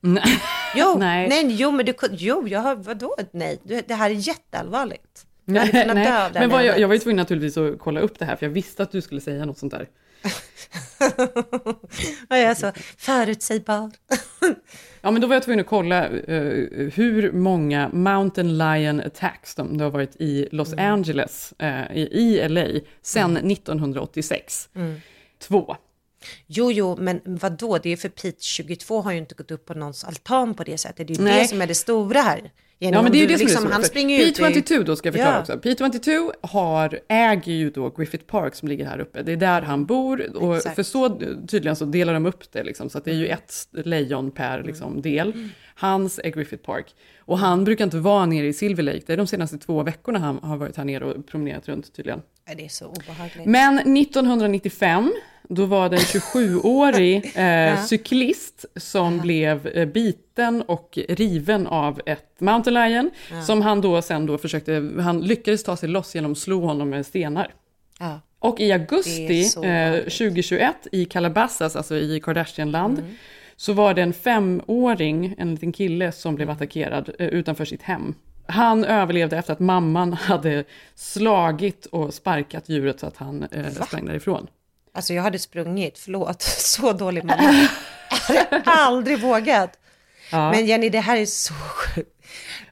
Nej. 0.00 0.40
Jo, 0.76 0.94
Nej. 0.98 1.28
nej. 1.28 1.46
jo, 1.48 1.70
men 1.70 1.86
du 1.86 1.92
kunde, 1.92 2.16
jo, 2.18 2.48
jag 2.48 2.60
har, 2.60 2.74
vadå, 2.76 3.16
nej, 3.32 3.60
du, 3.64 3.82
det 3.88 3.94
här 3.94 4.10
är 4.10 4.14
jätteallvarligt. 4.14 5.26
Du 5.44 5.58
hade 5.58 5.72
Nej, 5.72 5.82
kunnat 5.82 5.96
nej. 5.96 6.30
dö 6.32 6.40
Men 6.40 6.50
vad 6.50 6.64
jag, 6.64 6.78
jag 6.78 6.88
var 6.88 6.94
ju 6.94 7.00
tvungen 7.00 7.16
naturligtvis 7.16 7.56
att 7.56 7.78
kolla 7.78 8.00
upp 8.00 8.18
det 8.18 8.24
här, 8.24 8.36
för 8.36 8.46
jag 8.46 8.50
visste 8.50 8.82
att 8.82 8.92
du 8.92 9.00
skulle 9.02 9.20
säga 9.20 9.44
något 9.44 9.58
sånt 9.58 9.72
där. 9.72 9.88
Och 12.28 12.36
jag 12.36 12.40
är 12.40 12.54
så 12.54 12.72
förutsägbar. 12.98 13.90
Ja, 15.00 15.10
men 15.10 15.20
då 15.22 15.26
var 15.26 15.36
jag 15.36 15.42
tvungen 15.42 15.60
att 15.60 15.66
kolla 15.66 16.08
eh, 16.08 16.90
hur 16.94 17.32
många 17.32 17.88
Mountain 17.92 18.58
Lion 18.58 19.00
Attacks 19.00 19.54
de, 19.54 19.78
det 19.78 19.84
har 19.84 19.90
varit 19.90 20.16
i 20.16 20.48
Los 20.52 20.72
Mm. 20.72 20.92
Angeles, 20.92 21.54
eh, 21.58 21.92
i, 21.96 22.00
i 22.12 22.48
LA, 22.48 22.66
sedan 23.02 23.36
1986. 23.36 24.68
Mm. 24.74 25.00
Två. 25.38 25.76
Jo, 26.46 26.72
jo, 26.72 26.96
men 27.00 27.20
vad 27.24 27.52
då? 27.58 27.78
Det 27.78 27.90
är 27.92 27.96
för 27.96 28.08
Pete 28.08 28.42
22 28.44 29.00
har 29.00 29.12
ju 29.12 29.18
inte 29.18 29.34
gått 29.34 29.50
upp 29.50 29.66
på 29.66 29.74
någons 29.74 30.04
altan 30.04 30.54
på 30.54 30.64
det 30.64 30.78
sättet. 30.78 31.06
Det 31.08 31.12
är 31.14 31.18
ju 31.18 31.24
Nej. 31.24 31.42
det 31.42 31.48
som 31.48 31.62
är 31.62 31.66
det 31.66 31.74
stora 31.74 32.20
här. 32.20 32.50
Jenny, 32.82 32.96
Ja, 32.96 33.02
men 33.02 33.12
det 33.12 33.18
är 33.18 33.20
ju 33.20 33.26
det 33.26 33.38
som 33.38 33.46
liksom, 33.46 33.64
är 33.64 33.68
så. 33.68 33.72
Han 33.72 33.82
för 33.82 33.88
springer 33.88 34.18
ju 34.18 34.24
ut 34.24 34.38
i- 34.38 34.42
P22 34.42 34.84
då 34.84 34.96
ska 34.96 35.06
jag 35.08 35.14
förklara 35.14 35.34
Ja. 35.34 35.40
också. 35.40 35.52
P22 35.52 36.32
har, 36.40 37.00
äger 37.08 37.52
ju 37.52 37.70
då 37.70 37.90
Griffith 37.90 38.24
Park 38.24 38.54
som 38.54 38.68
ligger 38.68 38.86
här 38.86 38.98
uppe. 39.00 39.22
Det 39.22 39.32
är 39.32 39.36
där 39.36 39.62
han 39.62 39.86
bor. 39.86 40.36
Och 40.36 40.56
Exakt. 40.56 40.74
för 40.76 40.82
så 40.82 41.08
tydligen 41.48 41.76
så 41.76 41.84
delar 41.84 42.14
de 42.14 42.26
upp 42.26 42.52
det 42.52 42.62
liksom. 42.62 42.90
Så 42.90 42.98
att 42.98 43.04
det 43.04 43.10
är 43.10 43.14
ju 43.14 43.26
ett 43.26 43.66
lejon 43.72 44.30
per 44.30 44.62
liksom, 44.62 45.02
del. 45.02 45.48
Hans 45.74 46.20
är 46.24 46.30
Griffith 46.30 46.62
Park. 46.64 46.94
Och 47.18 47.38
han 47.38 47.64
brukar 47.64 47.84
inte 47.84 47.96
vara 47.98 48.26
nere 48.26 48.46
i 48.46 48.52
Silver 48.52 48.82
Lake. 48.82 49.00
Det 49.06 49.12
är 49.12 49.16
de 49.16 49.26
senaste 49.26 49.58
två 49.58 49.82
veckorna 49.82 50.18
han 50.18 50.38
har 50.42 50.56
varit 50.56 50.76
här 50.76 50.84
nere 50.84 51.04
och 51.04 51.26
promenerat 51.26 51.68
runt 51.68 51.94
tydligen. 51.96 52.22
Det 52.56 52.64
är 52.64 52.68
så 52.68 52.86
obehagligt. 52.86 53.46
Men 53.46 53.96
1995, 53.96 55.12
då 55.52 55.64
var 55.66 55.88
det 55.88 55.96
en 55.96 56.02
27-årig 56.02 57.32
eh, 57.34 57.44
Ja. 57.44 57.76
cyklist 57.76 58.64
som 58.76 59.18
blev 59.18 59.66
eh, 59.66 59.86
biten 59.88 60.62
och 60.62 60.98
riven 61.08 61.66
av 61.66 62.00
ett 62.06 62.40
mountain 62.40 62.74
lion. 62.74 63.10
Ja. 63.30 63.42
Som 63.42 63.62
han 63.62 63.80
då 63.80 64.02
sen 64.02 64.26
då 64.26 64.38
försökte, 64.38 64.90
han 65.00 65.20
lyckades 65.20 65.64
ta 65.64 65.76
sig 65.76 65.88
loss 65.88 66.14
genom 66.14 66.32
att 66.32 66.38
slå 66.38 66.60
honom 66.66 66.90
med 66.90 67.06
stenar. 67.06 67.52
Ja. 67.98 68.20
Och 68.38 68.60
i 68.60 68.72
augusti 68.72 69.40
eh, 69.56 69.62
vanligt. 69.62 70.04
2021 70.04 70.74
i 70.92 71.04
Calabasas, 71.04 71.76
alltså 71.76 71.96
i 71.96 72.20
Kardashianland, 72.20 72.98
Mm. 72.98 73.10
så 73.56 73.72
var 73.72 73.94
det 73.94 74.02
en 74.02 74.12
femåring, 74.12 75.34
en 75.38 75.50
liten 75.50 75.72
kille, 75.72 76.12
som 76.12 76.34
blev 76.34 76.50
attackerad 76.50 77.10
eh, 77.18 77.26
utanför 77.28 77.64
sitt 77.64 77.82
hem. 77.82 78.14
Han 78.46 78.84
överlevde 78.84 79.36
efter 79.36 79.52
att 79.52 79.60
mamman 79.60 80.12
hade 80.22 80.64
slagit 80.94 81.86
och 81.86 82.14
sparkat 82.14 82.68
djuret 82.68 83.00
så 83.00 83.06
att 83.06 83.16
han 83.16 83.42
eh, 83.50 83.68
sprang 83.70 84.06
därifrån. 84.06 84.46
Alltså 84.94 85.14
jag 85.14 85.22
hade 85.22 85.38
sprungit, 85.38 85.98
förlåt, 85.98 86.42
så 86.58 86.92
dålig 86.92 87.24
mamma. 87.24 87.68
Jag 88.28 88.36
hade 88.50 88.62
aldrig 88.70 89.18
vågat. 89.20 89.78
Ja. 90.32 90.50
Men 90.50 90.66
Jenny, 90.66 90.88
det 90.88 91.00
här 91.00 91.16
är 91.16 91.26
så 91.26 91.54
sjukt. 91.54 92.16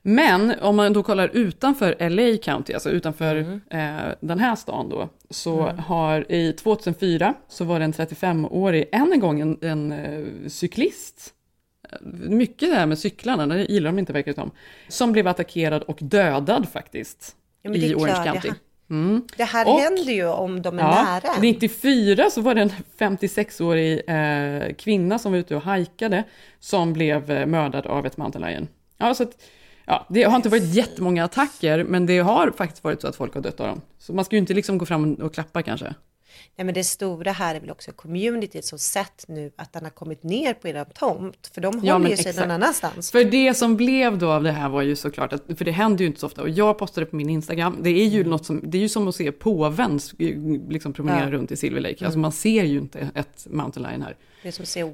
Men 0.03 0.55
om 0.61 0.77
man 0.77 0.93
då 0.93 1.03
kollar 1.03 1.29
utanför 1.33 2.09
LA 2.11 2.37
County, 2.43 2.73
alltså 2.73 2.91
utanför 2.91 3.37
Mm. 3.37 3.61
eh, 3.71 4.13
den 4.21 4.39
här 4.41 4.57
stan 4.57 4.89
då, 4.89 5.09
så 5.31 5.61
Mm. 5.63 5.79
har 5.79 6.33
i 6.33 6.53
2004 6.53 7.35
så 7.49 7.65
var 7.65 7.79
det 7.79 7.85
en 7.85 7.93
35-årig, 7.93 8.89
än 8.93 9.13
en 9.13 9.21
gång 9.21 9.41
en, 9.41 9.59
en 9.63 9.93
eh, 9.93 10.49
cyklist, 10.49 11.35
mycket 12.29 12.71
det 12.71 12.75
här 12.77 12.87
med 12.87 12.99
cyklarna, 12.99 13.47
det 13.47 13.65
gillar 13.65 13.91
de 13.91 13.99
inte 13.99 14.13
verkar 14.13 14.31
det 14.33 14.35
som, 14.35 14.51
som 14.89 15.13
blev 15.13 15.29
attackerad 15.29 15.83
och 15.83 15.99
dödad 16.01 16.69
faktiskt 16.73 17.37
Ja, 17.63 17.75
i 17.75 17.95
Orange 17.95 18.13
klart, 18.15 18.27
County. 18.27 18.49
här- 18.49 18.57
Mm. 18.91 19.23
Det 19.37 19.45
här 19.45 19.69
Och- 19.69 19.81
händer 19.81 20.13
ju 20.13 20.27
om 20.29 20.63
de 20.63 20.79
är 20.79 20.83
Ja, 20.83 21.05
nära. 21.25 21.41
94 21.41 22.31
så 22.31 22.41
var 22.41 22.55
det 22.55 22.61
en 22.63 22.73
56-årig 22.99 24.03
eh, 24.09 24.75
kvinna 24.75 25.19
som 25.19 25.33
var 25.33 25.39
ute 25.39 25.57
och 25.57 25.63
hajkade 25.63 26.25
som 26.61 26.93
blev 26.93 27.31
eh, 27.31 27.47
mördad 27.47 27.87
av 27.87 28.07
ett 28.07 28.17
mountain. 28.17 28.69
Ja, 28.99 29.15
så 29.15 29.23
att, 29.23 29.31
ja, 29.85 30.07
det 30.09 30.23
har 30.23 30.37
inte 30.37 30.49
varit 30.49 30.75
jättemånga 30.75 31.25
attacker, 31.25 31.85
men 31.85 32.07
det 32.07 32.19
har 32.19 32.51
faktiskt 32.57 32.85
varit 32.85 33.01
så 33.01 33.09
att 33.09 33.17
folk 33.17 33.35
har 33.35 33.41
dött 33.41 33.61
av 33.61 33.67
dem. 33.67 33.81
Så 33.99 34.13
man 34.13 34.25
ska 34.25 34.37
ju 34.37 34.41
inte 34.41 34.55
liksom 34.55 34.79
gå 34.79 34.87
fram 34.87 35.15
och 35.15 35.35
klappa 35.35 35.63
kanske. 35.63 35.95
Nej 36.57 36.65
men 36.65 36.75
det 36.75 36.85
stora 36.85 37.33
här 37.33 37.55
är 37.55 37.61
väl 37.61 37.71
också 37.71 37.93
communityt 37.93 38.65
som 38.65 38.79
sett 38.79 39.25
nu 39.29 39.51
att 39.57 39.73
den 39.73 39.83
har 39.85 39.91
kommit 39.91 40.23
ner 40.23 40.55
på 40.55 40.69
eran 40.69 40.87
tomt. 40.95 41.51
För 41.55 41.61
de 41.61 41.75
håller 41.81 41.99
men 41.99 42.11
ju 42.11 42.17
sig 42.17 42.29
exakt. 42.29 42.39
någon 42.49 42.51
annanstans. 42.51 43.11
För 43.11 43.25
det 43.25 43.55
som 43.55 43.77
blev 43.77 44.19
då 44.19 44.31
av 44.31 44.43
det 44.43 44.53
här 44.53 44.69
var 44.69 44.83
ju 44.83 44.97
såklart 44.97 45.33
att, 45.33 45.43
för 45.59 45.65
det 45.65 45.71
händer 45.71 46.01
ju 46.01 46.07
inte 46.07 46.21
så 46.21 46.27
ofta, 46.27 46.43
och 46.43 46.49
jag 46.51 46.79
postade 46.79 47.07
på 47.07 47.17
min 47.17 47.31
Instagram, 47.31 47.77
det 47.83 47.91
är 47.91 48.07
ju 48.07 48.25
något 48.25 48.47
som, 48.47 48.61
det 48.65 48.79
är 48.79 48.83
ju 48.83 48.89
som 48.89 49.09
att 49.09 49.15
se 49.15 49.33
påven 49.33 50.01
liksom 50.69 50.93
promenera 50.93 51.25
Ja. 51.25 51.31
runt 51.31 51.51
i 51.53 51.57
Silver 51.57 51.81
Lake. 51.81 51.93
Alltså 52.05 52.07
Mm. 52.19 52.21
man 52.21 52.33
ser 52.33 52.65
ju 52.65 52.79
inte 52.79 53.11
ett 53.15 53.47
mountain 53.51 53.87
lion 53.91 54.03
här. 54.03 54.17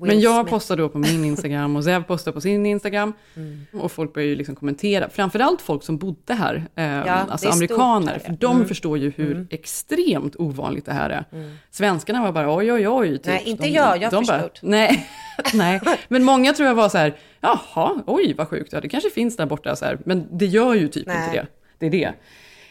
Men 0.01 0.21
jag 0.21 0.49
postade 0.49 0.83
då 0.83 0.89
på 0.89 0.99
min 0.99 1.25
Instagram 1.25 1.77
och 1.77 1.85
Zev 1.85 2.03
postade 2.03 2.35
på 2.35 2.41
sin 2.41 2.67
Instagram. 2.67 3.13
Mm. 3.37 3.67
Och 3.73 3.93
folk 3.93 4.15
började 4.15 4.31
ju 4.31 4.37
liksom 4.37 4.55
kommentera, 4.57 5.09
framförallt 5.09 5.63
folk 5.63 5.83
som 5.83 5.99
bodde 5.99 6.35
här, 6.35 6.65
eh, 6.75 7.23
alltså 7.33 7.33
är 7.33 7.37
stort 7.39 7.53
amerikaner, 7.53 8.13
här, 8.13 8.19
för 8.19 8.31
ja. 8.31 8.37
de 8.41 8.57
Mm. 8.57 8.69
förstår 8.69 8.99
ju 8.99 9.11
hur 9.17 9.31
Mm. 9.33 9.47
extremt 9.51 10.37
ovanligt 10.37 10.87
det 10.87 10.93
här 10.93 11.11
är. 11.11 11.25
Mm. 11.33 11.57
Svenskarna 11.71 12.23
var 12.23 12.33
bara 12.33 12.57
oj 12.57 12.73
oj 12.73 12.89
oj. 12.89 13.13
Typ. 13.19 13.27
Nej, 13.27 13.43
inte 13.45 13.63
de, 13.63 13.69
jag, 13.71 14.03
jag 14.03 14.11
de 14.11 14.25
bara, 14.25 14.41
förstod. 14.43 14.69
nej, 14.71 15.09
nej, 15.55 15.81
men 16.09 16.25
många 16.25 16.53
tror 16.53 16.69
jag 16.69 16.75
var 16.75 16.89
så 16.89 16.99
här, 16.99 17.17
jaha, 17.41 18.03
oj 18.07 18.35
vad 18.39 18.49
sjukt, 18.49 18.73
ja, 18.73 18.81
det 18.81 18.89
kanske 18.89 19.11
finns 19.11 19.37
där 19.37 19.47
borta, 19.47 19.77
så 19.77 19.85
här. 19.85 19.99
men 20.05 20.27
det 20.39 20.47
gör 20.47 20.75
ju 20.75 20.89
typ 20.89 21.07
Nej. 21.07 21.25
inte 21.25 21.37
det. 21.37 21.47
Det 21.79 21.87
är 21.87 21.91
det. 21.91 22.15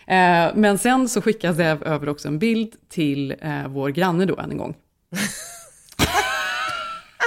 Eh, 0.07 0.51
men 0.55 0.77
sen 0.77 1.09
så 1.09 1.21
skickade 1.21 1.55
Zev 1.55 1.83
över 1.83 2.09
också 2.09 2.27
en 2.27 2.39
bild 2.39 2.73
till 2.89 3.31
eh, 3.41 3.67
vår 3.67 3.89
granne 3.89 4.25
då 4.25 4.37
än 4.37 4.51
en 4.51 4.57
gång. 4.57 4.75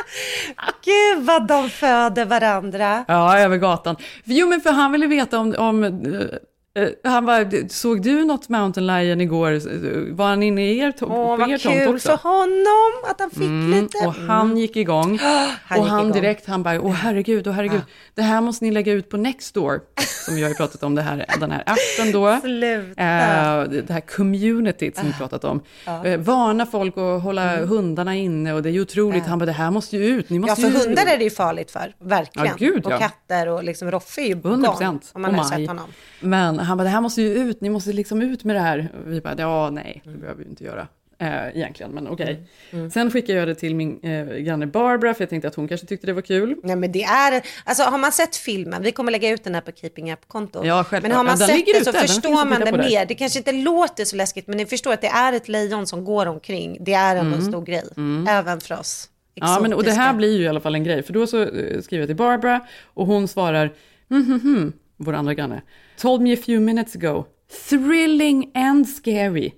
Gud 0.84 1.24
vad 1.24 1.46
de 1.46 1.70
föder 1.70 2.24
varandra. 2.24 3.04
Ja, 3.08 3.38
över 3.38 3.56
gatan. 3.56 3.96
Jo, 4.24 4.48
men 4.48 4.60
för 4.60 4.70
han 4.70 4.92
ville 4.92 5.06
veta 5.06 5.38
om... 5.38 5.54
om 5.58 5.84
eh, 5.84 5.90
han 7.04 7.26
bara, 7.26 7.44
såg 7.68 8.02
du 8.02 8.24
något 8.24 8.48
Mountain 8.48 8.86
Lion 8.86 9.20
igår? 9.20 10.12
Var 10.14 10.26
han 10.28 10.42
inne 10.42 10.72
i 10.72 10.78
er, 10.78 10.90
to- 10.92 11.06
Åh 11.10 11.36
på 11.36 11.42
er 11.42 11.48
vad 11.48 11.60
tomt 11.60 11.74
kul 11.74 11.94
också? 11.94 12.08
för 12.08 12.28
honom 12.28 13.10
att 13.10 13.20
han 13.20 13.30
fick 13.30 13.40
Mm, 13.42 13.70
lite. 13.82 14.06
och 14.06 14.14
han 14.14 14.56
gick 14.56 14.76
igång. 14.76 15.18
Han 15.68 15.80
och 15.80 15.86
han 15.86 16.00
igång. 16.00 16.12
direkt, 16.12 16.46
han 16.46 16.62
bara, 16.62 16.80
åh 16.80 16.92
herregud, 16.92 17.46
åh 17.46 17.52
herregud, 17.52 17.80
det 18.14 18.22
här 18.22 18.40
måste 18.40 18.64
ni 18.64 18.70
lägga 18.70 18.92
ut 18.92 19.08
på 19.10 19.16
Nextdoor. 19.16 19.80
Som 20.26 20.34
vi 20.34 20.42
har 20.42 20.54
pratat 20.54 20.82
om, 20.82 20.94
det 20.94 21.02
här, 21.02 21.26
den 21.40 21.50
här 21.50 21.62
appen 21.66 22.12
då. 22.12 22.38
Sluta. 22.40 23.02
Eh, 23.02 23.64
det 23.86 23.90
här 23.92 24.00
communityt 24.00 24.96
som 24.96 25.06
vi 25.06 25.12
pratat 25.12 25.44
om. 25.44 25.60
Ja. 25.86 26.04
Eh, 26.06 26.18
varna 26.20 26.66
folk 26.66 26.98
att 26.98 27.22
hålla 27.22 27.56
hundarna 27.56 28.14
inne 28.16 28.52
och 28.52 28.62
det 28.62 28.68
är 28.68 28.72
ju 28.72 28.80
otroligt. 28.82 29.22
Ja. 29.24 29.28
Han 29.30 29.38
bara, 29.38 29.46
det 29.46 29.52
här 29.52 29.70
måste 29.70 29.96
ju 29.96 30.04
ut, 30.06 30.30
ni 30.30 30.36
Ja, 30.36 30.40
måste 30.40 30.62
för 30.62 30.68
ju 30.70 30.74
hundar 30.86 31.06
är 31.06 31.18
det 31.18 31.24
ju 31.24 31.30
farligt 31.30 31.70
för, 31.70 31.94
verkligen. 31.98 32.46
Ja, 32.48 32.54
gud, 32.58 32.86
och 32.86 32.92
ja. 32.92 32.98
katter 32.98 33.48
och 33.48 33.64
liksom 33.64 33.90
Roffe 33.90 34.20
är 34.20 34.26
ju 34.26 34.32
100 34.32 34.50
gone, 34.50 34.66
procent. 34.68 35.10
om 35.12 35.22
man 35.22 35.34
har 35.34 35.44
sett 35.44 35.68
honom. 35.68 35.84
Men 36.20 36.58
han 36.66 36.78
bara, 36.78 36.84
det 36.84 36.90
här 36.90 37.00
måste 37.00 37.22
ju 37.22 37.28
ut, 37.34 37.60
ni 37.60 37.70
måste 37.70 37.92
liksom 37.92 38.22
ut 38.22 38.44
med 38.44 38.56
det 38.56 38.60
här. 38.60 38.88
Och 39.06 39.12
vi 39.12 39.20
bara, 39.20 39.34
ja 39.38 39.70
nej, 39.70 40.02
det 40.04 40.10
behöver 40.18 40.44
vi 40.44 40.50
inte 40.50 40.64
göra. 40.64 40.88
Eh, 41.18 41.48
egentligen, 41.56 41.92
men 41.92 42.08
okej. 42.08 42.46
Mm. 42.70 42.90
Sen 42.90 43.10
skickade 43.10 43.38
jag 43.38 43.48
det 43.48 43.54
till 43.54 43.74
min 43.74 44.00
eh, 44.02 44.26
granne 44.36 44.66
Barbara, 44.66 45.14
för 45.14 45.22
jag 45.22 45.30
tänkte 45.30 45.48
att 45.48 45.54
hon 45.54 45.68
kanske 45.68 45.86
tyckte 45.86 46.06
det 46.06 46.12
var 46.12 46.22
kul. 46.22 46.56
Nej 46.62 46.76
men 46.76 46.92
det 46.92 47.02
är, 47.02 47.42
alltså 47.64 47.82
har 47.82 47.98
man 47.98 48.12
sett 48.12 48.36
filmen, 48.36 48.82
vi 48.82 48.92
kommer 48.92 49.12
lägga 49.12 49.30
ut 49.30 49.44
den 49.44 49.54
här 49.54 49.60
på 49.60 49.72
Keeping 49.72 50.12
Up-kontot. 50.12 50.66
Ja, 50.66 50.74
självklart. 50.84 51.02
men 51.02 51.12
har 51.16 51.24
man 51.24 51.36
Ja, 51.40 51.46
sett 51.46 51.66
det 51.66 51.84
så 51.84 51.90
ute, 51.90 51.98
förstår 52.00 52.44
man 52.48 52.60
det 52.60 52.70
där. 52.70 52.78
mer. 52.78 53.06
Det 53.06 53.14
kanske 53.14 53.38
inte 53.38 53.52
låter 53.52 54.04
så 54.04 54.16
läskigt, 54.16 54.46
men 54.46 54.56
ni 54.56 54.66
förstår 54.66 54.92
att 54.92 55.00
det 55.00 55.06
är 55.08 55.32
ett 55.32 55.48
lejon 55.48 55.86
som 55.86 56.04
går 56.04 56.26
omkring. 56.26 56.76
Det 56.80 56.92
är 56.94 57.16
en 57.16 57.26
Mm. 57.26 57.40
stor 57.42 57.62
grej, 57.64 57.82
Mm. 57.96 58.26
även 58.28 58.60
för 58.60 58.78
oss. 58.80 59.08
Ja, 59.34 59.58
men 59.62 59.72
och 59.72 59.82
det 59.84 59.90
här 59.90 59.96
exotiska. 59.96 60.16
blir 60.16 60.38
ju 60.38 60.44
i 60.44 60.48
alla 60.48 60.60
fall 60.60 60.74
en 60.74 60.84
grej, 60.84 61.02
för 61.02 61.12
då 61.12 61.26
så 61.26 61.42
eh, 61.42 61.80
skriver 61.80 62.02
jag 62.02 62.08
till 62.08 62.16
Barbara 62.16 62.60
och 62.84 63.06
hon 63.06 63.28
svarar, 63.28 63.72
mm, 64.10 64.22
mm, 64.22 64.40
mm, 64.44 64.72
vår 64.96 65.12
andra 65.12 65.34
granne, 65.34 65.62
told 65.96 66.20
me 66.22 66.32
a 66.34 66.36
few 66.46 66.60
minutes 66.60 66.94
ago, 66.96 67.24
thrilling 67.68 68.50
and 68.54 68.88
scary. 68.88 69.52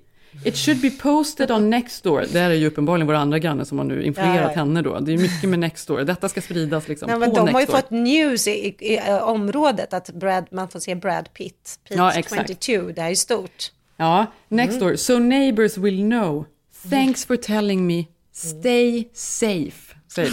It 0.44 0.57
should 0.57 0.81
be 0.81 0.90
posted 0.90 1.51
on 1.51 1.70
Nextdoor. 1.70 2.24
Det 2.33 2.38
här 2.38 2.51
är 2.51 2.55
ju 2.55 2.66
uppenbarligen 2.66 3.07
vår 3.07 3.14
andra 3.14 3.38
granne 3.38 3.64
som 3.64 3.79
har 3.79 3.85
nu 3.85 4.03
influerat 4.03 4.35
Ja, 4.37 4.42
ja. 4.42 4.48
henne 4.48 4.83
då. 4.83 4.98
Det 5.01 5.12
är 5.12 5.18
mycket 5.18 5.48
med 5.48 5.59
Nextdoor. 5.59 6.01
Detta 6.01 6.29
ska 6.29 6.40
spridas 6.40 6.88
liksom 6.88 7.11
Nej, 7.11 7.18
men 7.18 7.31
på 7.31 7.37
de 7.37 7.40
har 7.40 7.48
ju 7.48 7.55
Nextdoor. 7.55 7.77
fått 7.81 7.90
news 7.90 8.46
i, 8.48 8.51
i, 8.51 8.77
i 8.81 8.98
eh, 8.98 9.16
området 9.29 9.92
att 9.92 10.11
Brad, 10.11 10.46
man 10.51 10.68
får 10.68 10.81
se 10.81 10.94
Brad 10.94 11.33
Pitt, 11.35 11.79
Pitt 11.88 11.96
Ja, 11.98 12.12
exakt. 12.12 12.64
22, 12.64 12.92
det 12.92 13.03
här 13.03 13.11
är 13.11 13.14
stort. 13.14 13.72
Ja, 13.96 14.27
next 14.48 14.77
Mm. 14.77 14.88
door. 14.88 14.96
So 14.96 15.18
neighbors 15.18 15.77
will 15.77 16.01
know. 16.11 16.44
Thanks 16.90 17.24
for 17.27 17.37
telling 17.37 17.87
me. 17.87 18.05
Stay 18.33 19.09
safe, 19.12 19.94
säger 20.14 20.31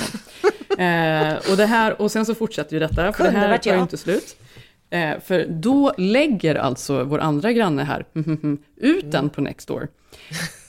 de. 0.78 0.84
eh, 0.84 1.52
och, 1.52 1.58
det 1.58 1.66
här, 1.66 2.02
och 2.02 2.12
sen 2.12 2.26
så 2.26 2.36
fortsätter 2.36 2.74
ju 2.74 2.80
detta, 2.80 2.96
för 2.96 3.02
det 3.04 3.14
Kunde 3.14 3.32
här 3.40 3.50
varit 3.50 3.64
tar 3.64 3.74
ju 3.76 3.82
inte 3.82 3.98
slut. 3.98 4.36
Eh, 4.96 5.20
för 5.20 5.46
då 5.50 5.94
lägger 5.98 6.56
alltså 6.56 7.04
vår 7.04 7.20
andra 7.20 7.52
granne 7.52 7.84
här 7.84 8.06
ut 8.76 9.12
den 9.12 9.30
på 9.30 9.42
Nextdoor. 9.42 9.88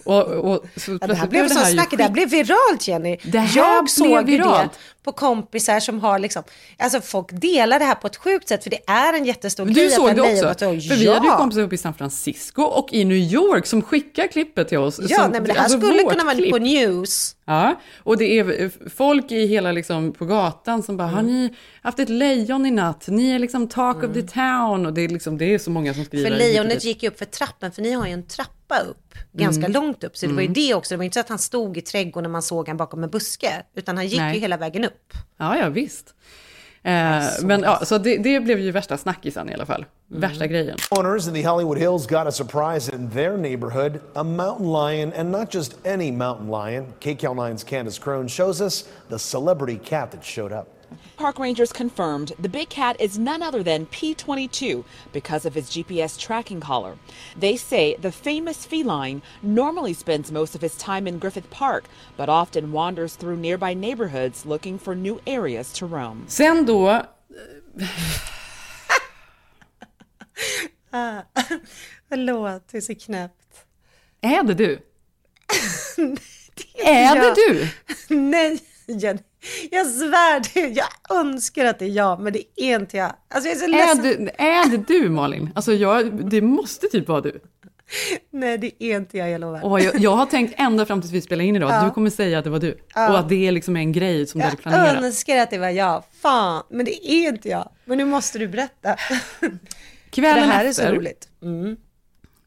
Och, 0.07 0.23
och, 0.27 0.65
så 0.77 0.99
Ja, 1.01 1.07
det 1.07 1.15
här 1.15 1.27
blev 1.27 1.49
så 1.49 1.65
snack, 1.65 1.89
det 1.97 2.03
här 2.03 2.11
blev 2.11 2.29
viralt 2.31 2.89
Jenny. 2.89 3.17
Det 3.25 3.39
här 3.39 3.57
jag 3.59 3.91
såg 3.91 4.31
ju 4.31 4.39
det 4.39 4.69
på 5.05 5.13
kompisar 5.13 5.81
som 5.81 6.01
har 6.01 6.19
liksom, 6.19 6.43
alltså 6.79 7.01
folk 7.01 7.27
delar 7.33 7.79
det 7.79 7.85
här 7.85 7.95
på 7.95 8.07
ett 8.07 8.17
sjukt 8.17 8.49
sätt 8.49 8.63
för 8.63 8.71
det 8.71 8.81
är 8.87 9.13
en 9.13 9.25
jättestor 9.25 9.65
grej 9.65 9.75
Du 9.85 9.91
såg 9.91 10.15
det 10.15 10.21
också, 10.23 10.65
lejon- 10.65 10.81
för 10.89 10.97
vi 10.97 11.09
hade 11.09 11.27
ju 11.27 11.31
Ja. 11.33 11.37
kompisar 11.37 11.63
uppe 11.63 11.75
i 11.75 11.79
San 11.79 11.95
Francisco 11.95 12.63
och 12.63 12.89
i 12.93 13.05
New 13.05 13.17
York 13.19 13.67
som 13.67 13.83
skickar 13.83 14.27
klippet 14.27 14.69
till 14.69 14.79
oss. 14.79 15.01
Ja, 15.03 15.19
som, 15.19 15.31
nej, 15.31 15.41
men 15.41 15.45
det 15.49 15.53
här 15.53 15.61
alltså 15.63 15.81
skulle 15.81 16.03
kunna 16.03 16.25
vara 16.25 16.51
på 16.51 16.59
news. 16.59 17.37
Ja, 17.45 17.81
och 18.03 18.17
det 18.19 18.39
är 18.39 18.63
eh, 18.63 18.71
folk 18.97 19.33
i 19.33 19.47
hela 19.47 19.73
liksom 19.73 20.13
på 20.13 20.25
gatan 20.25 20.83
som 20.83 20.97
bara, 20.97 21.09
har 21.09 21.21
Mm. 21.21 21.33
ni 21.35 21.55
haft 21.83 21.99
ett 21.99 22.09
lejon 22.09 22.67
i 22.67 22.71
natt? 22.71 23.05
Ni 23.09 23.31
är 23.31 23.39
liksom 23.39 23.69
talk 23.69 23.97
of 24.05 24.15
the 24.15 24.23
town. 24.23 24.87
Och 24.87 24.93
det 24.93 25.01
är, 25.01 25.09
liksom, 25.09 25.39
det 25.39 25.55
är 25.55 25.59
så 25.59 25.71
många 25.71 25.95
som 25.95 26.05
skriver. 26.05 26.25
För 26.27 26.33
och 26.33 26.39
lejonet 26.39 26.85
gick 26.85 27.03
ju 27.03 27.09
upp 27.09 27.19
för 27.19 27.25
trappen, 27.25 27.73
för 27.73 27.83
ni 27.83 27.93
har 27.93 28.07
ju 28.07 28.13
en 28.13 28.27
trappa 28.27 28.53
upp, 28.75 29.15
ganska 29.33 29.61
Mm. 29.67 29.73
långt 29.73 30.05
upp. 30.05 30.17
Så 30.17 30.27
det 30.27 30.33
var 30.33 30.41
ju 30.41 30.47
Mm. 30.47 30.55
det 30.55 30.75
också, 30.75 30.95
det 30.95 30.99
var 30.99 31.05
inte 31.05 31.15
så 31.15 31.21
att 31.21 31.29
han 31.29 31.39
stod 31.39 31.77
i 31.77 31.81
trädgården 31.81 32.23
när 32.23 32.33
man 32.33 32.43
såg 32.43 32.69
han 32.69 32.77
bakom 32.77 33.03
en 33.05 33.11
buske, 33.11 33.63
utan 33.75 33.97
han 33.97 34.07
gick 34.07 34.19
Nej. 34.21 34.35
ju 34.35 34.41
hela 34.41 34.57
vägen 34.57 34.85
upp. 34.85 35.13
Ja, 35.37 35.59
ja 35.59 35.69
visst. 35.69 36.15
Eh, 36.83 37.25
men 37.43 37.61
ja, 37.63 37.81
så 37.85 37.99
det, 37.99 38.17
det 38.19 38.41
blev 38.41 38.59
ju 38.61 38.71
värsta 38.71 38.97
snackisen 38.97 39.49
i 39.51 39.55
alla 39.55 39.67
fall. 39.67 39.85
Mm. 40.11 40.21
Värsta 40.21 40.47
grejen. 40.47 40.77
Owners 40.91 41.29
in 41.29 41.35
the 41.35 41.49
Hollywood 41.49 41.79
Hills 41.79 42.07
got 42.07 42.27
a 42.27 42.33
surprise 42.33 42.95
in 42.95 43.11
their 43.11 43.37
neighborhood 43.37 43.99
a 44.15 44.23
mountain 44.23 44.73
lion, 44.73 45.13
and 45.13 45.31
not 45.33 45.55
just 45.55 45.87
any 45.87 46.13
mountain 46.13 46.47
lion. 46.51 46.93
KCAL9's 47.01 47.65
Candace 47.65 47.99
Crone 48.03 48.29
shows 48.29 48.61
us 48.61 48.85
the 49.09 49.19
celebrity 49.19 49.81
cat 49.85 50.11
that 50.11 50.25
showed 50.25 50.53
up. 50.53 50.69
Park 51.17 51.39
rangers 51.39 51.73
confirmed 51.73 52.33
the 52.39 52.49
big 52.49 52.69
cat 52.69 53.01
is 53.01 53.19
none 53.19 53.43
other 53.43 53.63
than 53.63 53.87
P22 53.87 54.85
because 55.13 55.47
of 55.47 55.55
his 55.55 55.71
GPS 55.71 56.19
tracking 56.19 56.61
collar. 56.61 56.97
They 57.41 57.57
say 57.57 57.97
the 57.97 58.13
famous 58.13 58.67
feline 58.67 59.23
normally 59.43 59.95
spends 59.95 60.31
most 60.31 60.55
of 60.55 60.61
his 60.61 60.77
time 60.77 61.07
in 61.07 61.19
Griffith 61.19 61.49
Park, 61.51 61.85
but 62.17 62.29
often 62.29 62.73
wanders 62.73 63.17
through 63.17 63.37
nearby 63.39 63.75
neighborhoods 63.75 64.45
looking 64.47 64.79
for 64.79 64.95
new 64.95 65.21
areas 65.27 65.73
to 65.75 65.87
roam. 65.87 66.25
Sen 66.29 66.67
då, 66.67 67.03
Ah, 70.91 71.23
Förlåt, 72.09 72.69
det 72.73 72.77
är 72.77 72.81
så 72.81 72.95
knäppt. 72.95 73.65
är 74.21 74.43
det 74.45 74.55
du? 74.55 74.79
är 76.85 77.15
det 77.15 77.27
jag. 77.27 77.35
du? 77.37 77.69
Nej, 78.17 78.61
Jenny. 78.87 79.21
Jag 79.71 79.87
svär, 79.87 80.55
det, 80.55 80.61
jag 80.69 81.19
önskar 81.21 81.65
att 81.65 81.79
det 81.79 81.85
är 81.85 81.89
jag, 81.91 82.21
men 82.21 82.33
det 82.33 82.43
är 82.57 82.81
inte 82.81 82.97
jag. 82.97 83.13
Alltså 83.29 83.49
jag 83.51 83.57
är 83.57 83.95
så 83.95 84.01
Är, 84.01 84.03
du, 84.03 84.31
är 84.39 84.71
det 84.71 84.87
du 84.89 85.09
Malin? 85.09 85.51
Alltså 85.55 85.73
jag, 85.73 86.31
det 86.31 86.41
måste 86.41 86.87
typ 86.87 87.09
vara 87.09 87.21
du. 87.21 87.41
Nej, 88.31 88.59
det 88.59 88.85
är 88.85 88.97
inte 88.97 89.19
jag, 89.19 89.31
jag 89.31 89.41
lovar. 89.41 89.65
Och 89.65 89.81
jag, 89.81 89.99
jag 90.01 90.11
har 90.17 90.27
tänkt 90.27 90.55
ända 90.57 90.87
fram 90.87 91.01
tills 91.01 91.13
vi 91.13 91.21
spelar 91.21 91.45
in 91.45 91.57
idag, 91.57 91.71
att 91.71 91.83
Ja. 91.83 91.89
du 91.89 91.95
kommer 91.95 92.11
säga 92.11 92.39
att 92.39 92.45
det 92.45 92.51
var 92.51 92.59
du. 92.59 92.79
Ja. 92.95 93.11
Och 93.13 93.19
att 93.19 93.29
det 93.29 93.47
är 93.47 93.53
liksom 93.53 93.77
en 93.77 93.93
grej 93.93 94.27
som 94.27 94.39
du 94.39 94.45
hade 94.45 94.57
Jag 94.57 94.63
planerat. 94.73 95.05
önskar 95.05 95.37
att 95.37 95.51
det 95.51 95.59
var 95.59 95.69
jag. 95.71 96.03
Fan, 96.23 96.63
men 96.71 96.85
det 96.87 97.07
är 97.11 97.29
inte 97.29 97.49
jag. 97.49 97.69
Men 97.85 97.99
nu 97.99 98.05
måste 98.05 98.39
du 98.39 98.49
berätta. 98.49 98.97
Kvällen 100.11 100.49
det 100.49 100.55
här 100.55 100.65
efter, 100.65 100.83
är 100.85 100.89
så 100.89 100.95
roligt. 100.97 101.29
Mm. 101.43 101.77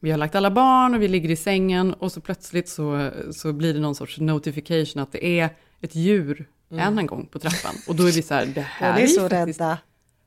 vi 0.00 0.10
har 0.10 0.18
lagt 0.18 0.34
alla 0.34 0.50
barn 0.50 0.94
och 0.94 1.02
vi 1.02 1.08
ligger 1.08 1.30
i 1.30 1.36
sängen 1.36 1.94
och 1.94 2.12
så 2.12 2.20
plötsligt 2.20 2.68
så, 2.68 3.10
så 3.32 3.52
blir 3.52 3.74
det 3.74 3.80
någon 3.80 3.94
sorts 3.94 4.18
notification 4.18 5.02
att 5.02 5.12
det 5.12 5.40
är 5.40 5.48
ett 5.80 5.94
djur 5.94 6.48
Mm. 6.72 6.86
än 6.86 6.98
en 6.98 7.06
gång 7.06 7.26
på 7.26 7.38
trappan. 7.38 7.74
Och 7.88 7.96
då 7.96 8.06
är 8.08 8.12
vi 8.12 8.22
så 8.22 8.34
här, 8.34 8.46
det 8.46 8.60
här 8.60 9.00
är, 9.00 9.06
så 9.06 9.28
faktiskt, 9.28 9.60
rädda. 9.60 9.78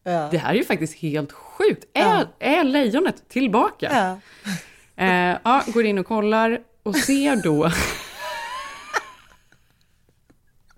Ja. 0.04 0.28
det 0.32 0.38
här 0.38 0.50
är 0.50 0.58
ju 0.58 0.64
faktiskt 0.66 0.94
helt 0.96 1.32
sjukt. 1.32 1.86
Är, 1.94 2.02
Ja. 2.02 2.26
är 2.40 2.64
lejonet 2.64 3.30
tillbaka? 3.30 3.90
Ja. 3.92 4.20
Eh, 5.06 5.38
ja, 5.44 5.64
går 5.68 5.86
in 5.86 5.98
och 5.98 6.06
kollar 6.06 6.60
och 6.84 6.96
ser 6.96 7.36
då 7.36 7.72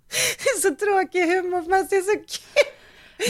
Det 0.10 0.49
är 0.49 0.62
så 0.62 0.75
tråkig 0.75 1.21
humor, 1.21 1.69
fast 1.69 1.89
det 1.89 1.95
är 1.95 2.01
så 2.01 2.13
kul. 2.19 2.73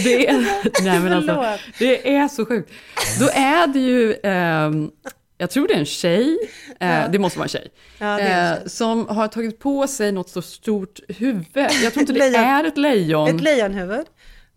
Det 0.03 0.27
är, 0.27 0.83
nej 0.83 0.99
men 0.99 1.13
alltså, 1.13 1.57
det 1.79 2.15
är 2.15 2.27
så 2.27 2.45
sjukt. 2.45 2.71
Då 3.19 3.29
är 3.33 3.67
det 3.67 3.79
ju, 3.79 4.15
ehm, 4.23 4.91
jag 5.37 5.49
tror 5.49 5.67
det 5.67 5.73
är 5.73 5.77
en 5.79 5.85
tjej, 5.85 6.37
eh, 6.79 6.89
Ja. 6.89 7.07
det 7.07 7.19
måste 7.19 7.39
vara 7.39 7.45
en 7.45 7.49
tjej, 7.49 7.67
Ja, 7.97 8.19
en 8.19 8.53
eh, 8.53 8.65
som 8.65 9.07
har 9.07 9.27
tagit 9.27 9.59
på 9.59 9.87
sig 9.87 10.11
något 10.11 10.29
så 10.29 10.41
stort 10.41 10.99
huvud. 11.07 11.45
Jag 11.55 11.93
tror 11.93 11.99
inte 12.01 12.13
det 12.13 12.25
är 12.25 12.63
ett 12.63 12.77
lejon. 12.77 13.35
Ett 13.35 13.41
lejonhuvud. 13.41 14.05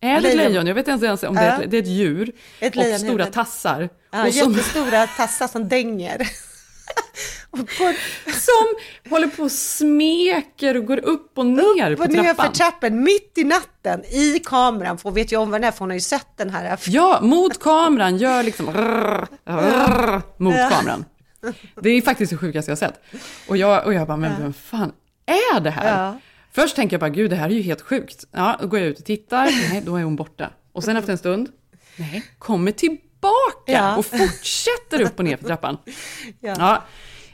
är 0.00 0.20
det 0.20 0.28
ett 0.28 0.36
lejon. 0.36 0.66
Jag 0.66 0.74
vet 0.74 0.88
inte 0.88 1.06
ens 1.06 1.22
om 1.22 1.34
det 1.34 1.40
är 1.40 1.62
ett, 1.62 1.70
det 1.70 1.76
är 1.76 1.82
ett 1.82 1.88
djur. 1.88 2.32
Ett 2.60 2.76
och 2.76 2.84
stora 3.00 3.26
tassar. 3.26 3.88
Ja, 4.10 4.26
och 4.26 4.34
som, 4.34 4.52
jättestora 4.52 5.06
tassar 5.06 5.48
som 5.48 5.68
dänger. 5.68 6.28
som 8.32 8.74
håller 9.10 9.26
på 9.28 9.42
och 9.42 9.52
smeker 9.52 10.76
och 10.76 10.86
går 10.86 10.98
upp 11.04 11.38
och 11.38 11.46
ner 11.46 11.90
Upp 11.90 11.98
på 11.98 12.04
och 12.04 12.10
ner 12.10 12.34
för 12.34 12.48
trappan. 12.48 13.02
mitt 13.02 13.38
i 13.38 13.44
natten, 13.44 14.04
i 14.04 14.38
kameran. 14.44 14.98
För 14.98 15.04
hon 15.04 15.14
vet 15.14 15.32
ju 15.32 15.36
om 15.36 15.50
vad 15.50 15.60
den 15.60 15.68
är, 15.68 15.72
för 15.72 15.78
hon 15.78 15.90
har 15.90 15.94
ju 15.94 16.00
sett 16.00 16.36
den 16.36 16.50
här. 16.50 16.78
Ja, 16.86 17.18
mot 17.22 17.62
kameran, 17.62 18.16
gör 18.16 18.42
liksom 18.42 18.70
rrr, 18.70 19.26
rrr, 19.46 20.22
mot 20.36 20.54
kameran. 20.54 21.04
Det 21.82 21.90
är 21.90 22.02
faktiskt 22.02 22.30
det 22.30 22.36
sjukaste 22.36 22.70
jag 22.70 22.76
har 22.76 22.78
sett. 22.78 23.00
Och 23.48 23.56
jag, 23.56 23.86
och 23.86 23.94
jag 23.94 24.06
bara, 24.06 24.16
men 24.16 24.42
vem 24.42 24.52
fan 24.52 24.92
är 25.26 25.60
det 25.60 25.70
här? 25.70 26.04
Ja. 26.04 26.18
Först 26.52 26.76
tänker 26.76 26.94
jag 26.94 27.00
bara, 27.00 27.10
gud 27.10 27.30
det 27.30 27.36
här 27.36 27.46
är 27.46 27.54
ju 27.54 27.62
helt 27.62 27.80
sjukt. 27.80 28.24
Ja, 28.32 28.56
då 28.60 28.66
går 28.66 28.78
jag 28.80 28.88
ut 28.88 28.98
och 28.98 29.04
tittar, 29.04 29.44
nej, 29.44 29.82
då 29.86 29.96
är 29.96 30.02
hon 30.02 30.16
borta. 30.16 30.50
Och 30.72 30.84
sen 30.84 30.96
efter 30.96 31.12
en 31.12 31.18
stund, 31.18 31.48
nej, 31.96 32.24
kommer 32.38 32.72
tillbaka 32.72 33.02
Ja. 33.66 33.96
och 33.96 34.06
fortsätter 34.06 35.00
upp 35.02 35.18
och 35.18 35.24
ner 35.24 35.36
för 35.36 35.44
trappan. 35.44 35.78
Ja. 36.40 36.54
Ja. 36.58 36.82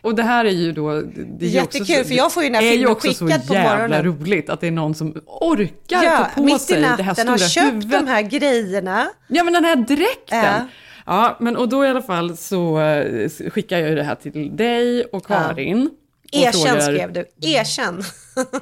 Och 0.02 0.14
det 0.14 0.22
här 0.22 0.44
är 0.44 0.50
ju 0.50 0.72
då... 0.72 1.00
Det 1.00 1.46
är 1.46 1.50
ju 1.50 1.62
också 1.62 1.78
Jättekul, 1.78 2.02
så- 2.04 2.08
för 2.08 2.14
jag 2.14 2.32
får 2.32 2.42
ju 2.42 2.48
den 2.48 2.54
här 2.54 2.62
är 2.62 2.66
ju 2.66 2.72
filmen 2.76 2.92
också 2.92 3.12
så 3.14 3.26
skickad 3.26 3.46
på 3.46 3.54
jävla 3.54 3.76
morgonen. 3.76 4.04
roligt 4.04 4.50
att 4.50 4.60
det 4.60 4.66
är 4.66 4.70
någon 4.70 4.94
som 4.94 5.14
orkar 5.26 6.02
Ja, 6.02 6.18
ta 6.18 6.24
på 6.34 6.42
mitt 6.42 6.60
sig 6.60 6.78
i 6.78 6.80
det 6.80 6.86
här 6.86 6.96
natten, 6.96 7.14
stora 7.14 7.30
har 7.30 7.38
köpt 7.38 7.66
huvudet. 7.66 7.90
de 7.90 8.06
här 8.06 8.22
grejerna. 8.22 9.06
Ja, 9.28 9.44
men 9.44 9.52
den 9.52 9.64
här 9.64 9.76
dräkten. 9.76 10.38
Ja. 10.44 10.66
Ja, 11.06 11.36
men 11.40 11.56
och 11.56 11.68
då 11.68 11.84
i 11.84 11.88
alla 11.88 12.02
fall 12.02 12.36
så 12.36 12.80
eh, 12.80 13.28
skickar 13.50 13.78
jag 13.78 13.88
ju 13.90 13.94
det 13.94 14.02
här 14.02 14.14
till 14.14 14.56
dig 14.56 15.04
och 15.04 15.26
Karin. 15.26 15.86
och 15.86 16.38
Erkänn 16.38 16.52
frågar- 16.52 16.80
skrev 16.80 17.12
du, 17.12 17.24
erkänn. 17.40 18.04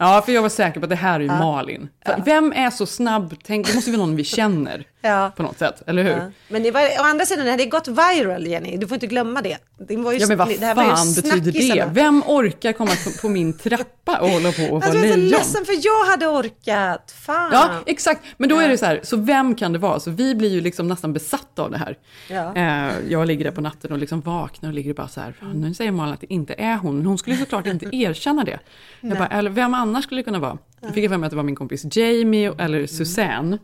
Ja, 0.01 0.23
för 0.27 0.33
jag 0.33 0.43
var 0.43 0.49
säker 0.49 0.81
på 0.81 0.85
att 0.85 0.91
det 0.91 0.97
här 0.97 1.15
är 1.15 1.21
ju 1.21 1.27
Ja. 1.27 1.39
Malin. 1.39 1.89
För 2.07 2.23
Vem 2.25 2.53
är 2.53 2.71
så 2.71 2.87
snabb? 2.87 3.35
Tänk, 3.45 3.67
det 3.67 3.75
måste 3.75 3.91
vara 3.91 4.01
någon 4.01 4.17
vi 4.17 4.25
känner 4.25 4.85
Ja. 5.05 5.33
på 5.37 5.43
något 5.43 5.59
sätt, 5.59 5.83
eller 5.87 6.03
hur? 6.03 6.11
Ja. 6.11 6.31
Men 6.49 6.63
det 6.63 6.71
var, 6.71 6.81
å 6.83 7.03
andra 7.03 7.27
sidan, 7.27 7.45
det 7.45 7.51
hade 7.51 7.67
gått 7.67 7.89
viral 7.89 8.47
Jenny, 8.47 8.77
du 8.77 8.89
får 8.89 8.95
inte 8.95 9.07
glömma 9.07 9.43
det. 9.43 9.59
det 9.89 9.97
var 9.97 10.13
ju, 10.13 10.19
Ja, 10.19 10.27
men 10.29 10.39
vad 10.39 10.49
det 10.49 10.67
här 10.67 10.75
fan 10.75 11.15
betyder 11.15 11.53
det? 11.75 11.89
Vem 11.93 12.23
orkar 12.27 12.73
komma 12.73 12.91
på, 13.05 13.11
på 13.21 13.29
min 13.29 13.59
trappa 13.59 14.19
och 14.21 14.29
hålla 14.29 14.53
på 14.53 14.63
och 14.63 14.71
vara 14.71 14.85
Alltså, 14.85 14.99
jag 14.99 15.07
är 15.07 15.11
så 15.13 15.17
lejon? 15.17 15.29
ledsen 15.31 15.65
för 15.65 15.75
jag 15.87 16.05
hade 16.11 16.27
orkat. 16.27 17.15
Fan. 17.27 17.51
Ja, 17.53 17.71
exakt. 17.87 18.21
Men 18.37 18.49
då 18.49 18.59
är 18.59 18.69
det 18.69 18.79
så 18.79 18.87
här, 18.87 19.01
så 19.03 19.17
vem 19.17 19.55
kan 19.55 19.73
det 19.73 19.79
vara? 19.79 20.01
Så 20.01 20.11
vi 20.11 20.35
blir 20.35 20.51
ju 20.51 20.61
liksom 20.61 20.89
nästan 20.89 21.13
besatta 21.13 21.63
av 21.63 21.71
det 21.71 21.79
här. 21.79 21.99
Ja. 22.29 22.55
Eh, 22.57 22.93
jag 23.09 23.27
ligger 23.27 23.45
där 23.45 23.51
på 23.53 23.61
natten 23.61 23.93
och 23.93 23.99
liksom 23.99 24.21
vaknar 24.21 24.69
och 24.71 24.75
ligger 24.75 24.95
bara 24.95 25.09
så 25.09 25.21
här, 25.21 25.35
nu 25.55 25.75
säger 25.75 25.93
Malin 25.93 26.15
att 26.15 26.21
det 26.21 26.33
inte 26.33 26.55
är 26.59 26.77
hon, 26.77 26.97
men 26.97 27.07
hon 27.07 27.19
skulle 27.19 27.37
såklart 27.37 27.67
inte 27.67 27.87
erkänna 27.93 28.45
det. 28.45 28.59
Jag 29.01 29.19
bara, 29.19 29.27
eller 29.29 29.51
vem 29.63 29.75
annars 29.75 30.05
skulle 30.05 30.21
det 30.21 30.25
kunna 30.25 30.39
vara? 30.39 30.59
Jag 30.81 30.95
fick 30.95 31.05
jag 31.05 31.11
för 31.11 31.19
mig 31.19 31.27
att 31.27 31.31
det 31.31 31.37
var 31.37 31.43
min 31.43 31.55
kompis 31.57 31.97
Jamie 31.97 32.53
eller 32.59 32.87
Susanne. 32.87 33.59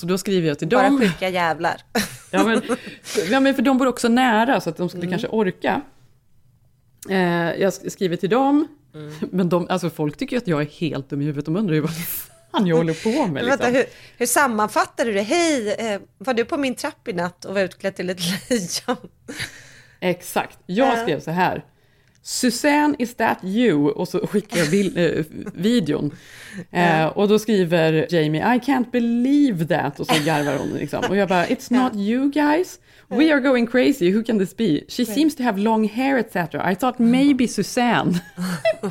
Så 0.00 0.06
då 0.06 0.18
skriver 0.18 0.48
jag 0.48 0.58
till 0.58 0.68
Mm. 0.74 0.78
Bara 0.82 0.88
dem. 0.90 1.00
sjuka 1.12 1.28
jävlar. 1.28 1.76
Ja 2.32 2.44
men, 2.44 2.62
ja, 3.30 3.40
men 3.40 3.54
för 3.54 3.62
de 3.62 3.78
bor 3.78 3.86
också 3.86 4.08
nära 4.08 4.60
så 4.60 4.70
att 4.70 4.76
de 4.76 4.88
skulle 4.88 5.02
Mm. 5.02 5.10
kanske 5.10 5.28
orka. 5.28 5.80
Eh, 7.08 7.16
jag 7.60 7.70
sk- 7.70 7.88
skriver 7.88 8.16
till 8.16 8.30
dem, 8.30 8.68
Mm. 8.94 9.14
men 9.32 9.48
de, 9.48 9.66
alltså 9.70 9.90
folk 9.90 10.16
tycker 10.16 10.36
ju 10.36 10.38
att 10.38 10.48
jag 10.48 10.60
är 10.60 10.66
helt 10.66 11.10
dum 11.10 11.20
i 11.20 11.24
huvudet. 11.24 11.44
De 11.44 11.56
undrar 11.56 11.74
ju 11.74 11.80
vad 11.80 11.96
fan 12.06 12.66
jag 12.66 12.76
håller 12.76 12.94
på 13.02 13.26
med. 13.32 13.44
Liksom. 13.44 13.48
Vänta, 13.64 13.78
hur, 13.78 13.84
hur 14.18 14.26
sammanfattar 14.26 15.04
du 15.04 15.12
det? 15.12 15.22
Hej, 15.22 15.72
eh, 15.74 16.00
var 16.18 16.34
du 16.34 16.44
på 16.44 16.56
min 16.56 16.74
trapp 16.74 17.08
i 17.08 17.12
natt 17.12 17.44
och 17.44 17.54
var 17.54 17.60
utklädd 17.60 17.94
till 17.96 18.10
ett 18.10 18.20
lejon? 18.50 18.96
Exakt, 20.00 20.58
jag 20.66 20.98
Ja. 20.98 21.02
skrev 21.02 21.20
så 21.20 21.30
här. 21.30 21.64
Susanne, 22.22 22.94
is 22.98 23.14
that 23.14 23.38
you? 23.44 23.90
Och 23.90 24.08
så 24.08 24.26
skickar 24.26 24.58
jag 24.58 24.70
bil- 24.70 24.96
eh, 25.18 25.24
videon. 25.54 26.10
Eh, 26.70 27.06
och 27.06 27.28
då 27.28 27.38
skriver 27.38 28.06
Jamie, 28.10 28.40
I 28.40 28.58
can't 28.58 28.90
believe 28.90 29.66
that. 29.66 30.00
Och 30.00 30.06
så 30.06 30.14
garvar 30.24 30.58
hon. 30.58 30.68
Liksom. 30.72 31.04
Och 31.08 31.16
jag 31.16 31.28
bara, 31.28 31.46
it's 31.46 31.72
not 31.82 31.94
you 31.96 32.30
guys. 32.30 32.78
We 33.08 33.32
are 33.34 33.40
going 33.40 33.66
crazy, 33.66 34.12
who 34.12 34.24
can 34.24 34.38
this 34.38 34.56
be? 34.56 34.80
She 34.88 35.06
seems 35.06 35.36
to 35.36 35.42
have 35.42 35.60
long 35.60 35.88
hair 35.88 36.18
etc. 36.18 36.36
I 36.72 36.74
thought 36.74 36.98
maybe 36.98 37.48
Susanne. 37.48 38.20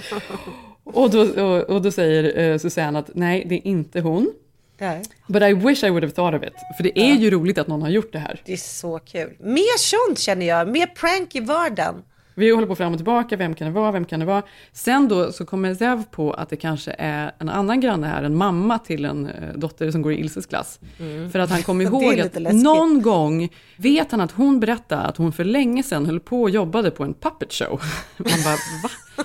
och, 0.84 1.10
då, 1.10 1.22
och, 1.44 1.62
och 1.70 1.82
då 1.82 1.92
säger 1.92 2.52
eh, 2.52 2.58
Susanne 2.58 3.00
att 3.00 3.10
nej, 3.14 3.46
det 3.50 3.56
är 3.56 3.68
inte 3.68 4.00
hon. 4.02 4.34
Nej. 4.78 5.02
But 5.28 5.42
I 5.44 5.54
wish 5.54 5.84
I 5.84 5.90
would 5.90 6.04
have 6.04 6.14
thought 6.14 6.36
of 6.42 6.48
it. 6.48 6.56
För 6.78 6.84
det 6.84 7.00
är 7.00 7.16
ju 7.16 7.30
roligt 7.30 7.58
att 7.58 7.68
någon 7.68 7.82
har 7.82 7.90
gjort 7.90 8.14
det 8.14 8.20
här. 8.20 8.42
Det 8.46 8.54
är 8.54 8.58
så 8.58 9.00
kul. 9.00 9.36
Mer 9.40 9.78
sånt 9.78 10.20
känner 10.20 10.46
jag, 10.46 10.68
mer 10.68 10.88
prank 10.88 11.36
i 11.36 11.40
vardagen. 11.40 12.04
Vi 12.40 12.52
håller 12.52 12.68
på 12.68 12.76
fram 12.76 12.92
och 12.92 12.98
tillbaka, 12.98 13.38
vem 13.38 13.56
kan 13.56 13.68
det 13.68 13.74
vara, 13.74 13.92
vem 13.92 14.06
kan 14.06 14.20
det 14.20 14.26
vara? 14.26 14.44
Sen 14.72 15.08
då 15.08 15.32
så 15.32 15.46
kommer 15.46 15.76
Zev 15.76 16.04
på 16.12 16.32
att 16.34 16.50
det 16.50 16.56
kanske 16.56 16.96
är 16.98 17.32
en 17.40 17.50
annan 17.50 17.80
granne 17.80 18.08
här, 18.08 18.24
en 18.24 18.36
mamma 18.36 18.80
till 18.80 19.06
en 19.06 19.26
eh, 19.26 19.34
dotter 19.56 19.92
som 19.92 20.02
går 20.02 20.14
i 20.14 20.20
Ilses 20.20 20.46
klass. 20.46 20.80
Mm. 21.00 21.32
För 21.32 21.40
att 21.40 21.50
han 21.50 21.64
kommer 21.64 21.84
ihåg 21.86 22.20
att 22.20 22.42
läskigt. 22.42 22.64
någon 22.64 23.02
gång 23.02 23.50
vet 23.78 24.12
han 24.12 24.22
att 24.22 24.32
hon 24.32 24.60
berättade 24.60 25.02
att 25.02 25.18
hon 25.18 25.34
för 25.34 25.44
länge 25.44 25.84
sedan 25.84 26.06
höll 26.06 26.20
på 26.20 26.42
och 26.42 26.50
jobbade 26.50 26.92
på 26.92 27.04
en 27.04 27.14
puppet 27.14 27.54
show. 27.54 27.82
Man 28.18 28.44
bara, 28.44 28.56
va? 28.84 28.90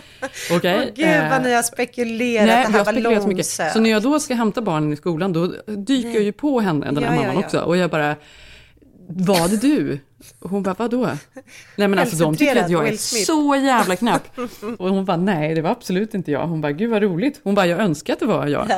Okej. 0.57 0.79
Åh 0.89 0.95
gud 0.95 1.31
vad 1.31 1.33
eh, 1.33 1.43
ni 1.43 1.55
har 1.55 1.63
spekulerat, 1.63 2.47
Nej, 2.47 2.67
det 2.67 2.73
här 2.73 2.79
var 2.79 2.85
så 2.85 2.93
mycket. 2.93 3.37
långsökt. 3.37 3.73
Så 3.73 3.81
när 3.81 3.91
jag 3.91 4.03
då 4.03 4.21
ska 4.21 4.35
hämta 4.35 4.63
barnen 4.63 4.93
i 4.93 4.97
skolan, 4.97 5.33
då 5.33 5.47
dyker 5.67 6.11
jag 6.11 6.23
ju 6.23 6.33
på 6.33 6.61
henne, 6.61 6.87
den 6.87 6.97
här 6.97 7.03
Ja, 7.05 7.15
ja, 7.15 7.21
mamman 7.21 7.35
ja. 7.35 7.47
också. 7.47 7.61
Och 7.61 7.77
jag 7.77 7.91
bara, 7.91 8.17
var 9.09 9.49
det 9.49 9.57
du? 9.57 9.99
Och 10.39 10.51
hon 10.51 10.63
bara, 10.63 10.75
vadå? 10.79 11.11
Nej 11.77 11.89
men 11.89 11.99
alltså 11.99 12.25
de 12.25 12.37
tycker 12.37 12.65
att 12.65 12.71
jag 12.71 12.89
är 12.89 12.97
så 13.25 13.57
jävla 13.57 13.97
knapp. 13.97 14.39
Och 14.79 14.89
hon 14.89 15.05
bara, 15.05 15.17
nej 15.17 15.55
det 15.55 15.63
var 15.63 15.71
absolut 15.71 16.15
inte 16.15 16.31
jag. 16.31 16.47
Hon 16.47 16.61
bara, 16.61 16.73
gud 16.73 16.91
vad 16.91 17.03
roligt. 17.03 17.41
Hon 17.45 17.55
bara, 17.55 17.67
jag 17.67 17.81
önskar 17.81 18.13
att 18.13 18.21
det 18.21 18.27
var 18.27 18.47
jag. 18.47 18.69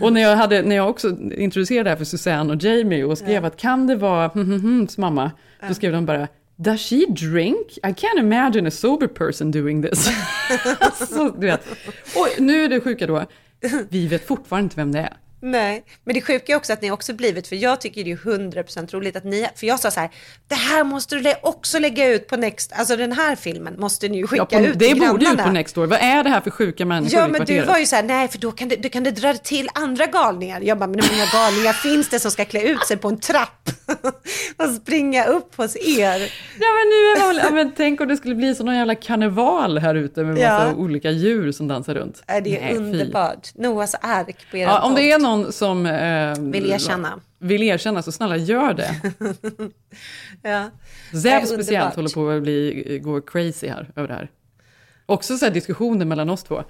Och 0.00 0.12
när 0.12 0.20
jag, 0.20 0.36
hade, 0.36 0.62
när 0.62 0.76
jag 0.76 0.90
också 0.90 1.08
introducerade 1.36 1.84
det 1.84 1.90
här 1.90 1.96
för 1.96 2.04
Susanne 2.04 2.52
och 2.52 2.62
Jamie 2.62 3.04
och 3.04 3.18
skrev 3.18 3.44
att 3.44 3.56
kan 3.56 3.86
det 3.86 3.96
vara 3.96 4.28
hm, 4.28 4.44
hm, 4.44 4.60
hm, 4.60 4.88
mamma? 4.98 5.30
Då 5.68 5.74
skrev 5.74 5.92
de 5.92 6.06
bara, 6.06 6.28
Does 6.56 6.80
she 6.80 7.06
drink? 7.06 7.78
I 7.82 7.92
can't 7.92 8.18
imagine 8.18 8.66
a 8.66 8.70
sober 8.70 9.06
person 9.06 9.50
doing 9.50 9.82
this. 9.82 10.04
så, 11.08 11.28
du 11.28 11.46
vet. 11.46 11.66
Och 12.16 12.28
nu 12.38 12.64
är 12.64 12.68
det 12.68 12.80
sjuka 12.80 13.06
då, 13.06 13.24
vi 13.88 14.06
vet 14.06 14.26
fortfarande 14.26 14.64
inte 14.64 14.76
vem 14.76 14.92
det 14.92 14.98
är. 14.98 15.16
Nej, 15.44 15.84
men 16.04 16.14
det 16.14 16.20
sjuka 16.22 16.52
är 16.52 16.56
också 16.56 16.72
att 16.72 16.82
ni 16.82 16.90
också 16.90 17.12
blivit, 17.14 17.46
för 17.48 17.56
jag 17.56 17.80
tycker 17.80 18.04
det 18.04 18.12
är 18.12 18.16
100% 18.16 18.92
roligt 18.94 19.16
att 19.16 19.24
ni, 19.24 19.48
för 19.56 19.66
jag 19.66 19.80
sa 19.80 19.90
så 19.90 20.00
här, 20.00 20.10
det 20.48 20.54
här 20.54 20.84
måste 20.84 21.16
du 21.16 21.34
också 21.42 21.78
lägga 21.78 22.08
ut 22.08 22.26
på 22.28 22.36
Next, 22.36 22.72
alltså 22.72 22.96
den 22.96 23.12
här 23.12 23.36
filmen 23.36 23.74
måste 23.80 24.08
ni 24.08 24.16
ju 24.18 24.26
skicka 24.26 24.46
Ja, 24.50 24.58
på, 24.58 24.64
ut 24.64 24.78
det 24.78 24.88
till 24.88 25.00
borde 25.00 25.24
ju 25.24 25.32
ut 25.32 25.38
på 25.38 25.50
Nextdoor. 25.50 25.86
Vad 25.86 25.98
är 25.98 26.24
det 26.24 26.30
här 26.30 26.40
för 26.40 26.50
sjuka 26.50 26.84
människor 26.86 27.20
Ja, 27.20 27.28
men 27.28 27.44
du 27.44 27.62
var 27.62 27.78
ju 27.78 27.86
så 27.86 27.96
här, 27.96 28.02
nej, 28.02 28.28
för 28.28 28.38
då 28.38 28.52
kan 28.52 28.68
det, 28.68 28.76
då 28.76 28.88
kan 28.88 29.02
det 29.04 29.10
dra 29.10 29.34
till 29.34 29.68
andra 29.74 30.06
galningar. 30.06 30.60
Jag 30.60 30.78
bara, 30.78 30.86
men 30.86 31.00
hur 31.00 31.12
många 31.12 31.26
galningar 31.32 31.72
finns 31.72 32.08
det 32.08 32.18
som 32.20 32.30
ska 32.30 32.44
klä 32.44 32.62
ut 32.62 32.86
sig 32.86 32.96
på 32.96 33.08
en 33.08 33.20
trapp 33.20 33.68
och 34.56 34.68
springa 34.82 35.24
upp 35.24 35.56
hos 35.56 35.76
er? 35.76 36.18
Ja 36.58 36.68
men 36.78 36.88
nu 36.88 37.22
är 37.22 37.26
man, 37.26 37.36
ja, 37.36 37.50
men 37.50 37.72
tänk 37.76 38.00
om 38.00 38.08
det 38.08 38.16
skulle 38.16 38.34
bli 38.34 38.54
som 38.54 38.66
någon 38.66 38.76
jävla 38.76 38.94
karneval 38.94 39.78
här 39.78 39.94
ute 39.94 40.20
med 40.24 40.34
massa 40.34 40.42
Ja. 40.42 40.74
olika 40.76 41.10
djur 41.10 41.52
som 41.52 41.68
dansar 41.68 41.94
runt. 41.94 42.22
Det 42.26 42.32
är 42.34 42.40
Nej, 42.42 42.70
fy. 42.70 42.76
underbart. 42.76 43.48
Noahs 43.54 43.94
ark 44.00 44.36
på 44.50 44.56
er 44.56 44.62
Ja, 44.62 44.80
om 44.80 44.94
det 44.94 45.12
är 45.12 45.18
någon 45.18 45.31
som 45.52 45.86
eh, 45.86 46.34
Vill 46.38 46.70
erkänna. 46.70 47.20
vill 47.38 47.62
erkänna 47.62 48.02
så 48.02 48.12
snälla 48.12 48.36
gör 48.36 48.74
det. 48.74 48.94
Ja. 50.42 50.70
Zev 51.22 51.44
speciellt 51.44 51.94
håller 51.96 52.14
på 52.14 52.30
att 52.30 52.42
bli, 52.42 52.98
gå 53.02 53.20
crazy 53.20 53.68
här 53.68 53.90
över 53.96 54.08
det 54.08 54.14
här. 54.14 54.30
Också 55.06 55.36
så 55.38 55.44
här 55.44 55.52
diskussioner 55.52 56.04
mellan 56.06 56.30
oss 56.30 56.42
två. 56.42 56.64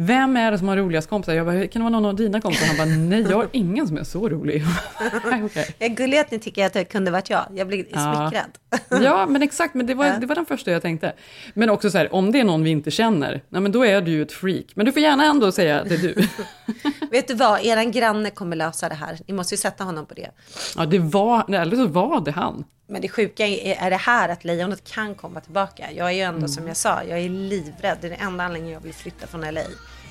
Vem 0.00 0.36
är 0.36 0.50
det 0.50 0.58
som 0.58 0.68
har 0.68 0.76
roligast 0.76 1.08
kompisar? 1.08 1.32
Jag 1.32 1.46
bara, 1.46 1.66
kan 1.66 1.80
det 1.80 1.90
vara 1.90 2.00
någon 2.00 2.04
av 2.04 2.14
dina 2.14 2.40
kompisar? 2.40 2.66
Han 2.66 2.76
bara, 2.76 2.96
nej 2.96 3.26
jag 3.30 3.36
har 3.36 3.48
ingen 3.52 3.88
som 3.88 3.96
är 3.98 4.04
så 4.04 4.28
rolig. 4.28 4.64
Okej. 5.44 5.74
Jag 5.78 5.90
är 5.90 5.94
gullig 5.94 6.18
att 6.18 6.30
ni 6.30 6.38
tycker 6.38 6.66
att 6.66 6.72
det 6.72 6.84
kunde 6.84 7.10
varit 7.10 7.30
jag. 7.30 7.46
Jag 7.54 7.66
blir 7.66 7.84
smickrad. 7.84 8.58
Ja, 9.04 9.26
men 9.26 9.42
exakt, 9.42 9.74
men 9.74 9.86
det 9.86 9.94
var, 9.94 10.20
det 10.20 10.26
var 10.26 10.34
den 10.34 10.46
första 10.46 10.70
jag 10.70 10.82
tänkte. 10.82 11.12
Men 11.54 11.70
också 11.70 11.90
så 11.90 11.98
här, 11.98 12.14
om 12.14 12.32
det 12.32 12.40
är 12.40 12.44
någon 12.44 12.64
vi 12.64 12.70
inte 12.70 12.90
känner, 12.90 13.42
nej, 13.48 13.62
men 13.62 13.72
då 13.72 13.84
är 13.86 14.00
du 14.00 14.10
ju 14.10 14.22
ett 14.22 14.32
freak. 14.32 14.66
Men 14.74 14.86
du 14.86 14.92
får 14.92 15.02
gärna 15.02 15.24
ändå 15.24 15.52
säga 15.52 15.80
att 15.80 15.88
det 15.88 15.94
är 15.94 15.98
du. 15.98 16.14
Vet 17.10 17.28
du 17.28 17.34
vad, 17.34 17.64
eran 17.64 17.92
granne 17.92 18.30
kommer 18.30 18.56
lösa 18.56 18.88
det 18.88 18.94
här. 18.94 19.18
Ni 19.26 19.34
måste 19.34 19.54
ju 19.54 19.58
sätta 19.58 19.84
honom 19.84 20.06
på 20.06 20.14
det. 20.14 20.30
Ja, 20.76 20.86
det 20.86 20.98
var, 20.98 21.54
eller 21.54 21.76
så 21.76 21.86
var 21.86 22.20
det 22.20 22.30
han. 22.30 22.64
Men 22.90 23.02
det 23.02 23.08
sjuka 23.08 23.46
är, 23.46 23.74
är 23.86 23.90
det 23.90 23.96
här 23.96 24.28
att 24.28 24.44
lejonet 24.44 24.84
kan 24.84 25.14
komma 25.14 25.40
tillbaka. 25.40 25.92
Jag 25.92 26.06
är 26.08 26.12
ju 26.12 26.20
ändå 26.20 26.38
Mm. 26.38 26.48
som 26.48 26.66
jag 26.68 26.76
sa, 26.76 27.02
jag 27.04 27.18
är 27.18 27.28
livrädd. 27.28 27.98
Det 28.00 28.06
är 28.06 28.10
den 28.10 28.20
enda 28.20 28.44
anledningen 28.44 28.74
jag 28.74 28.80
vill 28.80 28.94
flytta 28.94 29.26
från 29.26 29.40
LA. 29.40 29.60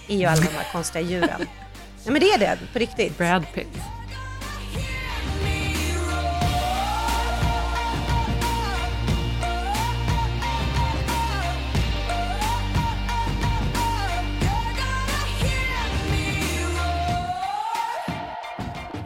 är 0.09 0.15
ju 0.17 0.25
alla 0.25 0.41
de 0.41 0.47
här 0.47 0.71
konstiga 0.71 1.01
djuren. 1.01 1.41
Ja 2.05 2.11
men 2.11 2.21
det 2.21 2.27
är 2.31 2.39
det, 2.39 2.59
på 2.73 2.79
riktigt. 2.79 3.17
Brad 3.17 3.45
Pitt. 3.53 3.67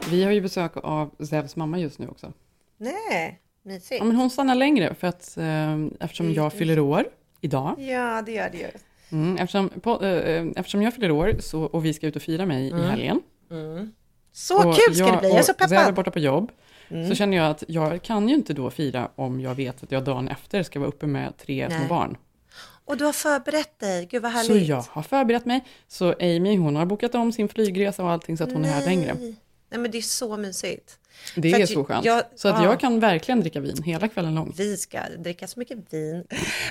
Vi 0.09 0.23
har 0.23 0.31
ju 0.31 0.41
besök 0.41 0.71
av 0.77 1.25
Zevs 1.25 1.55
mamma 1.55 1.79
just 1.79 1.99
nu 1.99 2.07
också. 2.07 2.33
Nej, 2.77 3.39
mysigt. 3.63 3.99
Ja, 3.99 4.03
men 4.03 4.15
hon 4.15 4.29
stannar 4.29 4.55
längre 4.55 4.93
för 4.95 5.07
att 5.07 5.37
eh, 5.37 5.77
eftersom 5.99 6.33
jag 6.33 6.53
fyller 6.53 6.79
år 6.79 7.05
idag. 7.41 7.75
Ja, 7.79 8.21
det 8.25 8.31
gör 8.31 8.49
det 8.49 8.57
ju. 8.57 8.67
Mm, 9.11 9.37
eftersom, 9.37 9.69
på, 9.69 10.05
eh, 10.05 10.45
eftersom 10.55 10.81
jag 10.81 10.93
fyller 10.93 11.11
år 11.11 11.35
så, 11.39 11.61
och 11.63 11.85
vi 11.85 11.93
ska 11.93 12.07
ut 12.07 12.15
och 12.15 12.21
fira 12.21 12.45
mig 12.45 12.69
Mm. 12.71 12.83
i 12.83 12.87
helgen. 12.87 13.21
Mm. 13.51 13.91
Så 14.33 14.67
och 14.69 14.75
kul 14.75 14.95
ska 14.95 15.05
det 15.11 15.17
bli, 15.17 15.29
jag 15.29 15.37
är 15.39 15.43
så 15.43 15.51
och 15.51 15.57
Zev 15.69 15.71
är 15.73 15.77
peppad. 15.77 15.93
borta 15.95 16.11
på 16.11 16.19
jobb. 16.19 16.51
Mm. 16.89 17.09
Så 17.09 17.15
känner 17.15 17.37
jag 17.37 17.47
att 17.51 17.63
jag 17.67 18.01
kan 18.01 18.29
ju 18.29 18.35
inte 18.35 18.53
då 18.53 18.69
fira 18.69 19.09
om 19.15 19.39
jag 19.41 19.55
vet 19.55 19.83
att 19.83 19.91
jag 19.91 20.03
dagen 20.03 20.27
efter 20.27 20.63
ska 20.63 20.79
vara 20.79 20.89
uppe 20.89 21.07
med 21.07 21.37
tre 21.37 21.67
små 21.69 21.79
Nej. 21.79 21.87
barn. 21.87 22.17
Och 22.85 22.97
du 22.97 23.05
har 23.05 23.13
förberett 23.13 23.79
dig, 23.79 24.05
gud 24.11 24.21
vad 24.21 24.31
härligt. 24.31 24.65
Så 24.65 24.71
jag 24.71 24.81
har 24.89 25.01
förberett 25.03 25.45
mig. 25.45 25.65
Så 25.87 26.13
Amy 26.19 26.57
hon 26.57 26.75
har 26.75 26.85
bokat 26.85 27.15
om 27.15 27.31
sin 27.31 27.49
flygresa 27.49 28.03
och 28.03 28.09
allting 28.11 28.37
så 28.37 28.43
att 28.43 28.51
hon 28.51 28.65
är 28.65 28.69
här 28.69 28.85
längre. 28.85 29.13
Nej 29.69 29.79
men 29.79 29.91
det 29.91 29.97
är 29.97 30.01
så 30.01 30.37
mysigt. 30.37 30.97
Det 31.35 31.51
För 31.51 31.59
är 31.59 31.65
så 31.65 31.83
skönt. 31.83 32.05
jag- 32.05 32.23
så 32.35 32.47
att 32.47 32.63
ja. 32.63 32.69
jag 32.69 32.79
kan 32.79 32.99
verkligen 32.99 33.39
dricka 33.41 33.59
vin 33.59 33.83
hela 33.83 34.07
kvällen 34.07 34.35
lång. 34.35 34.53
Vi 34.57 34.77
ska 34.77 34.99
dricka 35.17 35.47
så 35.47 35.59
mycket 35.59 35.93
vin. 35.93 36.23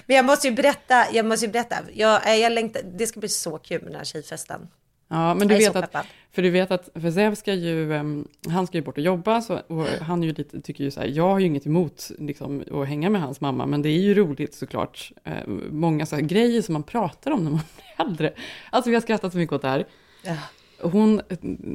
Men 0.06 0.16
jag 0.16 0.24
måste 0.24 0.48
ju 0.48 0.54
berätta, 0.54 1.04
jag 1.12 1.26
måste 1.26 1.46
ju 1.46 1.52
berätta. 1.52 1.76
Jag, 1.94 2.28
eh, 2.28 2.34
jag 2.34 2.52
längtar, 2.52 2.82
det 2.98 3.06
ska 3.06 3.20
bli 3.20 3.28
så 3.28 3.58
kul 3.58 3.82
med 3.82 3.90
den 3.92 3.96
här 3.98 4.04
tjejfesten. 4.04 4.68
Ja, 5.12 5.34
men 5.34 5.48
du 5.48 5.54
vet 5.54 5.76
att, 5.76 6.06
för 6.32 6.42
du 6.42 6.50
vet 6.50 6.70
att, 6.70 6.88
för 6.94 7.10
Zev 7.10 7.34
ska 7.34 7.54
ju, 7.54 7.94
em, 7.94 8.28
han 8.48 8.66
ska 8.66 8.76
ju 8.78 8.82
bort 8.84 8.98
och 8.98 9.04
jobba, 9.04 9.42
så, 9.42 9.54
och 9.66 9.86
han 9.86 10.22
ju 10.22 10.32
lite, 10.32 10.60
tycker 10.60 10.84
ju 10.84 10.90
så 10.90 11.00
här, 11.00 11.06
jag 11.06 11.28
har 11.28 11.38
ju 11.38 11.46
inget 11.46 11.66
emot 11.66 12.10
liksom, 12.18 12.64
att 12.72 12.88
hänga 12.88 13.10
med 13.10 13.20
hans 13.20 13.40
mamma, 13.40 13.66
men 13.66 13.82
det 13.82 13.88
är 13.88 13.98
ju 13.98 14.14
roligt 14.14 14.54
såklart, 14.54 15.12
eh, 15.24 15.32
många 15.70 16.06
så 16.06 16.16
grejer 16.16 16.62
som 16.62 16.72
man 16.72 16.82
pratar 16.82 17.30
om 17.30 17.44
när 17.44 17.50
man 17.50 17.60
blir 17.96 18.06
äldre. 18.06 18.32
Alltså 18.70 18.90
vi 18.90 18.96
har 18.96 19.00
skrattat 19.02 19.32
så 19.32 19.38
mycket 19.38 19.52
åt 19.52 19.62
det 19.62 19.68
här. 19.68 19.86
Ja. 20.22 20.36
Hon, 20.82 21.20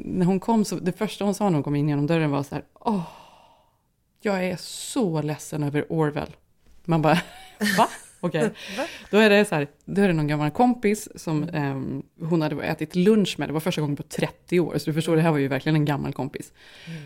när 0.04 0.26
hon 0.26 0.40
kom, 0.40 0.64
så 0.64 0.74
det 0.74 0.92
första 0.92 1.24
hon 1.24 1.34
sa 1.34 1.44
när 1.44 1.54
hon 1.54 1.62
kom 1.62 1.76
in 1.76 1.88
genom 1.88 2.06
dörren 2.06 2.30
var 2.30 2.42
så 2.42 2.54
här, 2.54 2.64
åh, 2.74 3.02
jag 4.20 4.44
är 4.44 4.56
så 4.60 5.22
ledsen 5.22 5.62
över 5.62 5.86
Orwell. 5.88 6.36
Man 6.84 7.02
bara, 7.02 7.14
va? 7.78 7.88
Okej. 8.26 8.50
Då 9.10 9.18
är 9.18 9.30
det 9.30 9.44
så 9.44 9.54
här, 9.54 9.66
då 9.84 10.02
är 10.02 10.08
det 10.08 10.14
någon 10.14 10.26
gammal 10.26 10.50
kompis 10.50 11.08
som 11.14 11.48
ehm, 11.52 12.02
hon 12.20 12.42
hade 12.42 12.62
ätit 12.64 12.96
lunch 12.96 13.34
med. 13.38 13.48
Det 13.48 13.52
var 13.52 13.60
första 13.60 13.80
gången 13.80 13.96
på 13.96 14.02
30 14.02 14.60
år. 14.60 14.78
Så 14.78 14.90
du 14.90 14.94
förstår, 14.94 15.16
det 15.16 15.22
här 15.22 15.30
var 15.30 15.38
ju 15.38 15.48
verkligen 15.48 15.76
en 15.76 15.84
gammal 15.84 16.12
kompis. 16.12 16.52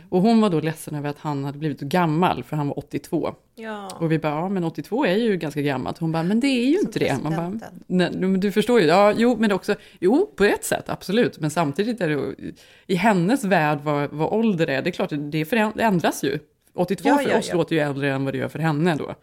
Och 0.08 0.22
hon 0.22 0.40
var 0.40 0.50
då 0.50 0.60
ledsen 0.60 0.94
över 0.94 1.08
att 1.08 1.18
han 1.18 1.44
hade 1.44 1.58
blivit 1.58 1.80
gammal, 1.80 2.44
för 2.44 2.56
han 2.56 2.68
var 2.68 2.78
82. 2.78 3.34
Ja. 3.54 3.88
Och 4.00 4.12
vi 4.12 4.18
bara, 4.18 4.32
ja 4.32 4.48
men 4.48 4.64
82 4.64 5.06
är 5.06 5.16
ju 5.16 5.36
ganska 5.36 5.60
gammalt. 5.60 5.98
Hon 5.98 6.12
bara, 6.12 6.22
men 6.22 6.40
det 6.40 6.46
är 6.46 6.66
ju 6.66 6.78
inte 6.78 6.98
det. 6.98 7.18
Man 7.22 7.36
bara, 7.36 7.70
nej, 7.86 8.10
du 8.38 8.52
förstår 8.52 8.80
ju, 8.80 8.86
ja, 8.86 9.14
jo, 9.16 9.36
men 9.38 9.52
också, 9.52 9.74
jo, 10.00 10.32
på 10.36 10.44
ett 10.44 10.64
sätt, 10.64 10.88
absolut. 10.88 11.38
Men 11.38 11.50
samtidigt 11.50 12.00
är 12.00 12.08
det, 12.08 12.34
i 12.86 12.94
hennes 12.94 13.44
värld 13.44 13.78
vad, 13.82 14.10
vad 14.10 14.32
ålder 14.32 14.66
är, 14.66 14.82
det 14.82 14.90
är 14.90 14.92
klart, 14.92 15.10
det, 15.10 15.44
föränd- 15.44 15.72
det 15.76 15.82
ändras 15.82 16.24
ju. 16.24 16.38
82 16.74 17.08
Ja, 17.08 17.18
för 17.18 17.30
ja, 17.30 17.38
oss 17.38 17.48
ja. 17.48 17.54
låter 17.54 17.76
ju 17.76 17.80
äldre 17.80 18.12
än 18.12 18.24
vad 18.24 18.34
det 18.34 18.38
gör 18.38 18.48
för 18.48 18.58
henne 18.58 18.94
då. 18.94 19.14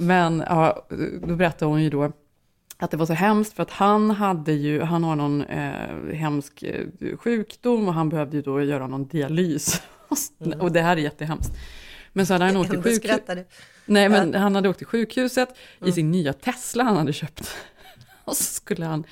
Men 0.00 0.44
ja, 0.46 0.86
då 1.22 1.36
berättade 1.36 1.70
hon 1.70 1.82
ju 1.82 1.90
då 1.90 2.12
att 2.76 2.90
det 2.90 2.96
var 2.96 3.06
så 3.06 3.12
hemskt 3.12 3.52
för 3.52 3.62
att 3.62 3.70
han 3.70 4.10
hade 4.10 4.52
ju, 4.52 4.80
han 4.80 5.04
har 5.04 5.16
någon 5.16 5.44
eh, 5.44 6.14
hemsk 6.14 6.62
eh, 6.62 7.16
sjukdom 7.16 7.88
och 7.88 7.94
han 7.94 8.08
behövde 8.08 8.36
ju 8.36 8.42
då 8.42 8.62
göra 8.62 8.86
någon 8.86 9.06
dialys. 9.06 9.82
och 10.58 10.72
det 10.72 10.80
här 10.80 10.96
är 10.96 11.00
jättehemskt. 11.00 11.52
Men 12.12 12.26
så 12.26 12.32
hade 12.32 12.44
han 12.44 12.56
åkt 12.56 12.70
till 12.70 12.76
Ändå 12.78 12.88
sjukhus. 12.88 13.10
skrattar 13.10 13.36
du. 13.36 13.44
Nej, 13.86 14.08
men 14.08 14.34
han 14.34 14.54
hade 14.54 14.68
åkt 14.68 14.78
till 14.78 14.86
sjukhuset 14.86 15.48
i 15.84 15.92
sin 15.92 16.10
nya 16.10 16.32
Tesla 16.32 16.84
han 16.84 16.96
hade 16.96 17.12
köpt. 17.12 17.56
Och 18.28 18.36
så 18.36 18.44
skulle 18.44 18.84
han 18.86 19.04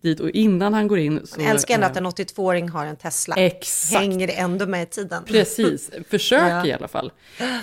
dit 0.00 0.20
och 0.20 0.30
innan 0.30 0.74
han 0.74 0.88
går 0.88 0.98
in 0.98 1.20
så... 1.26 1.40
Jag 1.40 1.50
älskar 1.50 1.74
ändå 1.74 1.84
eh, 1.86 1.90
att 1.90 1.96
en 1.96 2.06
82-åring 2.06 2.68
har 2.68 2.86
en 2.86 2.96
Tesla. 2.96 3.34
Exakt. 3.36 4.00
Hänger 4.00 4.30
ändå 4.34 4.66
med 4.66 4.82
i 4.82 4.86
tiden. 4.86 5.24
Precis, 5.24 5.90
försök 6.08 6.50
Ja. 6.50 6.66
i 6.66 6.72
alla 6.72 6.88
fall. 6.88 7.12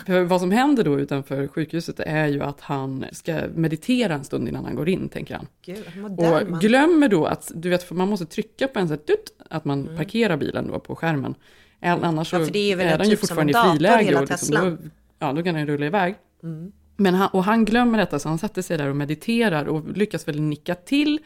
För 0.05 0.21
vad 0.23 0.41
som 0.41 0.51
händer 0.51 0.83
då 0.83 0.99
utanför 0.99 1.47
sjukhuset 1.47 1.99
är 1.99 2.27
ju 2.27 2.43
att 2.43 2.61
han 2.61 3.05
ska 3.11 3.41
meditera 3.55 4.13
en 4.13 4.23
stund 4.23 4.47
innan 4.47 4.65
han 4.65 4.75
går 4.75 4.89
in, 4.89 5.09
tänker 5.09 5.35
han. 5.35 5.47
Gud, 5.65 5.85
modern 5.95 6.53
Och 6.53 6.61
glömmer 6.61 7.07
då 7.07 7.25
att, 7.25 7.51
du 7.55 7.69
vet, 7.69 7.83
för 7.83 7.95
man 7.95 8.07
måste 8.09 8.25
trycka 8.25 8.67
på 8.67 8.79
en 8.79 8.87
sån 8.87 8.97
här, 9.07 9.17
att 9.49 9.65
man 9.65 9.79
Mm. 9.85 9.97
parkerar 9.97 10.37
bilen 10.37 10.67
då 10.67 10.79
på 10.79 10.95
skärmen. 10.95 11.35
Annars 11.81 12.33
Ja, 12.33 12.45
för 12.45 12.51
det 12.53 12.59
är 12.59 12.67
ju 12.67 12.75
väl 12.75 12.87
är 12.87 12.91
en 12.91 12.99
den 12.99 13.09
ju 13.09 13.15
typ 13.15 13.19
som 13.19 13.27
fortfarande 13.27 13.69
i 13.69 13.71
friläge. 13.77 14.03
hela 14.03 14.21
och 14.21 14.29
liksom, 14.29 14.55
då, 14.55 14.89
ja, 15.19 15.33
då 15.33 15.43
kan 15.43 15.55
den 15.55 15.67
rulla 15.67 15.85
iväg. 15.85 16.15
Mm. 16.43 16.71
Men 16.99 17.13
han, 17.15 17.29
och 17.29 17.43
han 17.43 17.65
glömmer 17.65 17.97
detta, 17.97 18.19
så 18.19 18.29
han 18.29 18.37
sätter 18.37 18.61
sig 18.61 18.77
där 18.77 18.87
och 18.89 18.95
mediterar 18.95 19.65
och 19.65 19.97
lyckas 19.97 20.27
väl 20.27 20.41
nicka 20.41 20.75
till. 20.75 21.19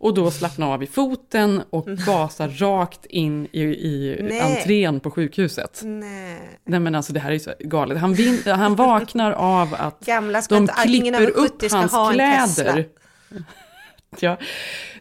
Och 0.00 0.14
då 0.14 0.30
slappnar 0.30 0.74
av 0.74 0.82
i 0.82 0.86
foten 0.86 1.62
och 1.70 1.86
gasar 1.86 2.48
rakt 2.48 3.06
in 3.06 3.48
i, 3.52 3.60
i 3.62 4.16
Mm. 4.18 4.26
Nej. 4.26 4.40
entrén 4.40 5.00
på 5.00 5.10
sjukhuset. 5.10 5.80
Nej. 5.84 6.58
Nej 6.64 6.80
men 6.80 6.94
alltså 6.94 7.12
det 7.12 7.20
här 7.20 7.28
är 7.28 7.34
ju 7.34 7.40
så 7.40 7.52
galet. 7.60 7.98
Han, 7.98 8.14
vin, 8.14 8.42
han 8.46 8.74
vaknar 8.74 9.32
av 9.32 9.74
att 9.78 10.00
Gamla 10.06 10.42
de 10.48 10.68
klipper 10.68 11.26
70 11.32 11.66
upp 11.66 11.72
hans 11.72 12.14
kläder. 12.14 12.86
Ja, 14.20 14.36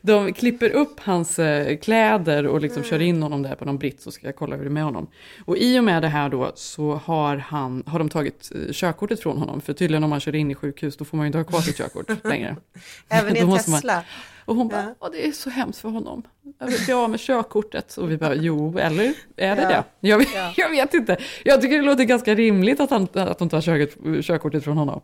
de 0.01 0.33
klipper 0.33 0.69
upp 0.69 0.99
hans 0.99 1.39
eh, 1.39 1.77
kläder 1.77 2.47
och 2.47 2.61
liksom 2.61 2.77
Mm. 2.81 2.89
kör 2.89 3.01
in 3.01 3.23
honom 3.23 3.41
där 3.43 3.55
på 3.55 3.65
någon 3.65 3.77
brits 3.77 4.07
och 4.07 4.13
ska 4.13 4.31
kolla 4.33 4.55
hur 4.55 4.63
det 4.63 4.67
är 4.67 4.71
med 4.71 4.83
honom. 4.83 5.07
Och 5.45 5.57
i 5.57 5.79
och 5.79 5.83
med 5.83 6.01
det 6.01 6.07
här 6.07 6.29
då 6.29 6.51
så 6.55 6.93
har, 7.05 7.37
han, 7.37 7.83
har 7.85 7.99
de 7.99 8.09
tagit 8.09 8.51
eh, 8.55 8.71
körkortet 8.73 9.19
från 9.19 9.37
honom. 9.37 9.61
För 9.61 9.73
tydligen 9.73 10.03
om 10.03 10.09
man 10.09 10.19
kör 10.19 10.35
in 10.35 10.51
i 10.51 10.55
sjukhus 10.55 10.97
då 10.97 11.05
får 11.05 11.17
man 11.17 11.25
ju 11.25 11.27
inte 11.27 11.37
ha 11.37 11.43
kvar 11.45 11.61
sitt 11.61 11.77
körkort 11.77 12.09
längre. 12.25 12.55
Även 13.09 13.35
i 13.37 13.39
en 13.43 13.47
måste 13.47 13.69
man- 13.71 13.79
Tesla. 13.81 14.03
Och 14.45 14.55
hon 14.55 14.67
bara, 14.67 14.95
"Åh, 14.99 15.09
det 15.11 15.27
är 15.27 15.31
så 15.31 15.49
hemskt 15.49 15.79
för 15.79 15.89
honom. 15.89 16.23
Jag 16.59 16.67
vill 16.67 16.79
bli 16.85 16.93
av 16.93 17.09
med 17.09 17.19
körkortet. 17.19 17.97
Och 17.97 18.11
vi 18.11 18.17
bara, 18.17 18.35
jo, 18.35 18.77
eller 18.79 19.13
är 19.37 19.55
det 19.55 19.61
Ja. 19.61 19.69
det? 19.69 19.83
Jag, 20.07 20.25
jag 20.57 20.69
vet 20.69 20.93
inte. 20.93 21.17
Jag 21.45 21.61
tycker 21.61 21.75
det 21.77 21.85
låter 21.85 22.03
ganska 22.03 22.35
rimligt 22.35 22.79
att, 22.79 22.89
han, 22.89 23.07
att 23.13 23.39
de 23.39 23.49
tar 23.49 23.61
körkort, 23.61 24.25
körkortet 24.25 24.63
från 24.63 24.77
honom. 24.77 25.01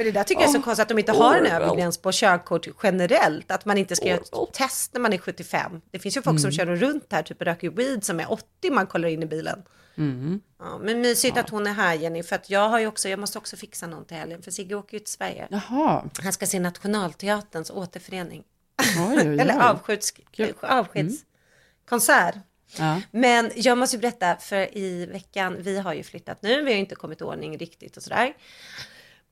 Men 0.00 0.06
det 0.06 0.12
där 0.12 0.24
tycker 0.24 0.40
jag 0.42 0.48
är 0.48 0.52
så 0.52 0.62
konstigt 0.62 0.82
att 0.82 0.88
de 0.88 0.98
inte 0.98 1.12
har 1.12 1.34
en 1.34 1.40
Orwell. 1.46 1.62
övre 1.62 1.76
gräns 1.76 1.98
på 1.98 2.10
körkort 2.12 2.66
generellt. 2.82 3.50
Att 3.50 3.64
man 3.64 3.78
inte 3.78 3.96
ska 3.96 4.06
göra 4.06 4.20
ett 4.20 4.52
test 4.52 4.94
när 4.94 5.00
man 5.00 5.12
är 5.12 5.18
75. 5.18 5.80
Det 5.90 5.98
finns 5.98 6.16
ju 6.16 6.22
folk 6.22 6.40
som 6.40 6.48
Mm. 6.50 6.52
kör 6.52 6.66
runt 6.86 7.12
här, 7.12 7.22
typ 7.22 7.42
röker 7.42 7.70
weed 7.70 8.04
som 8.04 8.20
är 8.20 8.32
80 8.32 8.70
man 8.70 8.86
kollar 8.86 9.08
in 9.08 9.22
i 9.22 9.26
bilen. 9.26 9.62
Mm. 9.96 10.40
Ja, 10.58 10.78
men 10.82 11.00
mysigt 11.00 11.36
att 11.38 11.50
hon 11.50 11.66
är 11.66 11.72
här 11.72 11.94
Jenny, 11.94 12.22
för 12.22 12.36
att 12.36 12.50
jag 12.50 12.68
har 12.68 12.78
ju 12.80 12.86
också, 12.86 13.08
jag 13.08 13.18
måste 13.18 13.38
också 13.38 13.56
fixa 13.56 13.86
någon 13.86 14.04
till 14.04 14.16
helgen, 14.16 14.42
för 14.42 14.50
Sigge 14.50 14.74
åker 14.74 14.92
ju 14.94 14.98
till 14.98 15.12
Sverige. 15.12 15.48
Jaha. 15.50 16.04
Han 16.22 16.32
ska 16.32 16.46
se 16.46 16.60
Nationalteaterns 16.60 17.70
återförening. 17.70 18.42
Oj, 18.78 19.16
oj, 19.18 19.28
oj. 19.30 19.40
Eller 19.40 19.60
avskeds, 19.70 20.12
avskedskonsert. 20.60 22.34
Ja. 22.78 23.00
Men 23.10 23.50
jag 23.54 23.78
måste 23.78 23.98
berätta, 23.98 24.36
för 24.36 24.78
i 24.78 25.06
veckan, 25.06 25.56
vi 25.58 25.78
har 25.78 25.94
ju 25.94 26.02
flyttat 26.02 26.42
nu, 26.42 26.62
vi 26.64 26.72
har 26.72 26.78
inte 26.78 26.94
kommit 26.94 27.20
i 27.20 27.24
ordning 27.24 27.58
riktigt 27.58 27.96
och 27.96 28.02
sådär. 28.02 28.32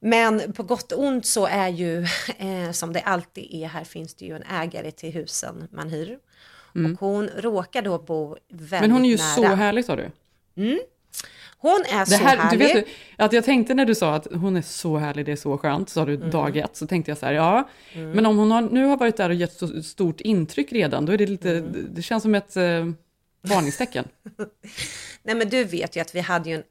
Men 0.01 0.53
på 0.53 0.63
gott 0.63 0.93
och 0.93 1.05
ont 1.05 1.27
så 1.27 1.47
är 1.47 1.69
ju, 1.69 2.03
eh, 2.39 2.73
som 2.73 2.93
det 2.93 3.01
alltid 3.01 3.49
är 3.55 3.67
här, 3.69 3.85
finns 3.85 4.15
det 4.15 4.25
ju 4.25 4.37
en 4.37 4.43
ägare 4.43 4.91
till 4.91 5.13
husen 5.13 5.69
man 5.73 5.89
hyr. 5.91 6.19
Mm. 6.75 6.93
Och 6.93 7.01
hon 7.01 7.29
råkar 7.37 7.83
då 7.83 7.99
bo 7.99 8.37
väldigt 8.49 8.81
Men 8.81 8.91
hon 8.91 9.05
är 9.05 9.09
ju 9.09 9.17
nära. 9.17 9.35
så 9.35 9.43
härlig 9.45 9.85
sa 9.85 9.97
du. 9.97 10.11
Mm. 10.57 10.79
Hon 11.61 11.85
är 11.93 12.05
så 12.05 12.15
här, 12.15 12.37
härlig. 12.37 12.61
du 12.61 12.75
vet 12.75 12.87
att 13.17 13.33
jag 13.33 13.45
tänkte 13.45 13.75
när 13.75 13.85
du 13.87 13.95
sa 13.95 14.15
att 14.15 14.27
hon 14.35 14.57
är 14.57 14.63
så 14.63 14.97
härlig, 14.97 15.27
det 15.27 15.33
är 15.33 15.37
så 15.37 15.59
skönt, 15.59 15.89
sa 15.89 16.05
du 16.05 16.17
dag 16.17 16.57
ett, 16.57 16.77
så 16.77 16.87
tänkte 16.87 17.11
jag 17.11 17.19
så 17.19 17.27
här, 17.27 17.33
ja, 17.33 17.69
Mm. 17.95 18.11
men 18.11 18.27
om 18.27 18.39
hon 18.39 18.51
har, 18.51 18.63
nu 18.63 18.85
har 18.85 18.97
varit 18.97 19.17
där 19.17 19.29
och 19.29 19.35
gett 19.35 19.53
så 19.53 19.83
stort 19.83 20.21
intryck 20.21 20.73
redan, 20.73 21.07
då 21.07 21.13
är 21.13 21.19
det 21.19 21.27
lite, 21.27 21.51
Mm. 21.51 21.87
det 21.95 22.03
känns 22.03 22.23
som 22.23 22.35
ett 22.35 22.57
eh, 22.57 22.87
varningstecken. 23.43 24.05
Nej 25.23 25.35
men 25.35 25.49
du 25.49 25.65
vet 25.65 25.97
ju 25.97 26.01
att 26.01 26.15
vi 26.15 26.21
hade 26.21 26.49
ju 26.51 26.57
en 26.57 26.63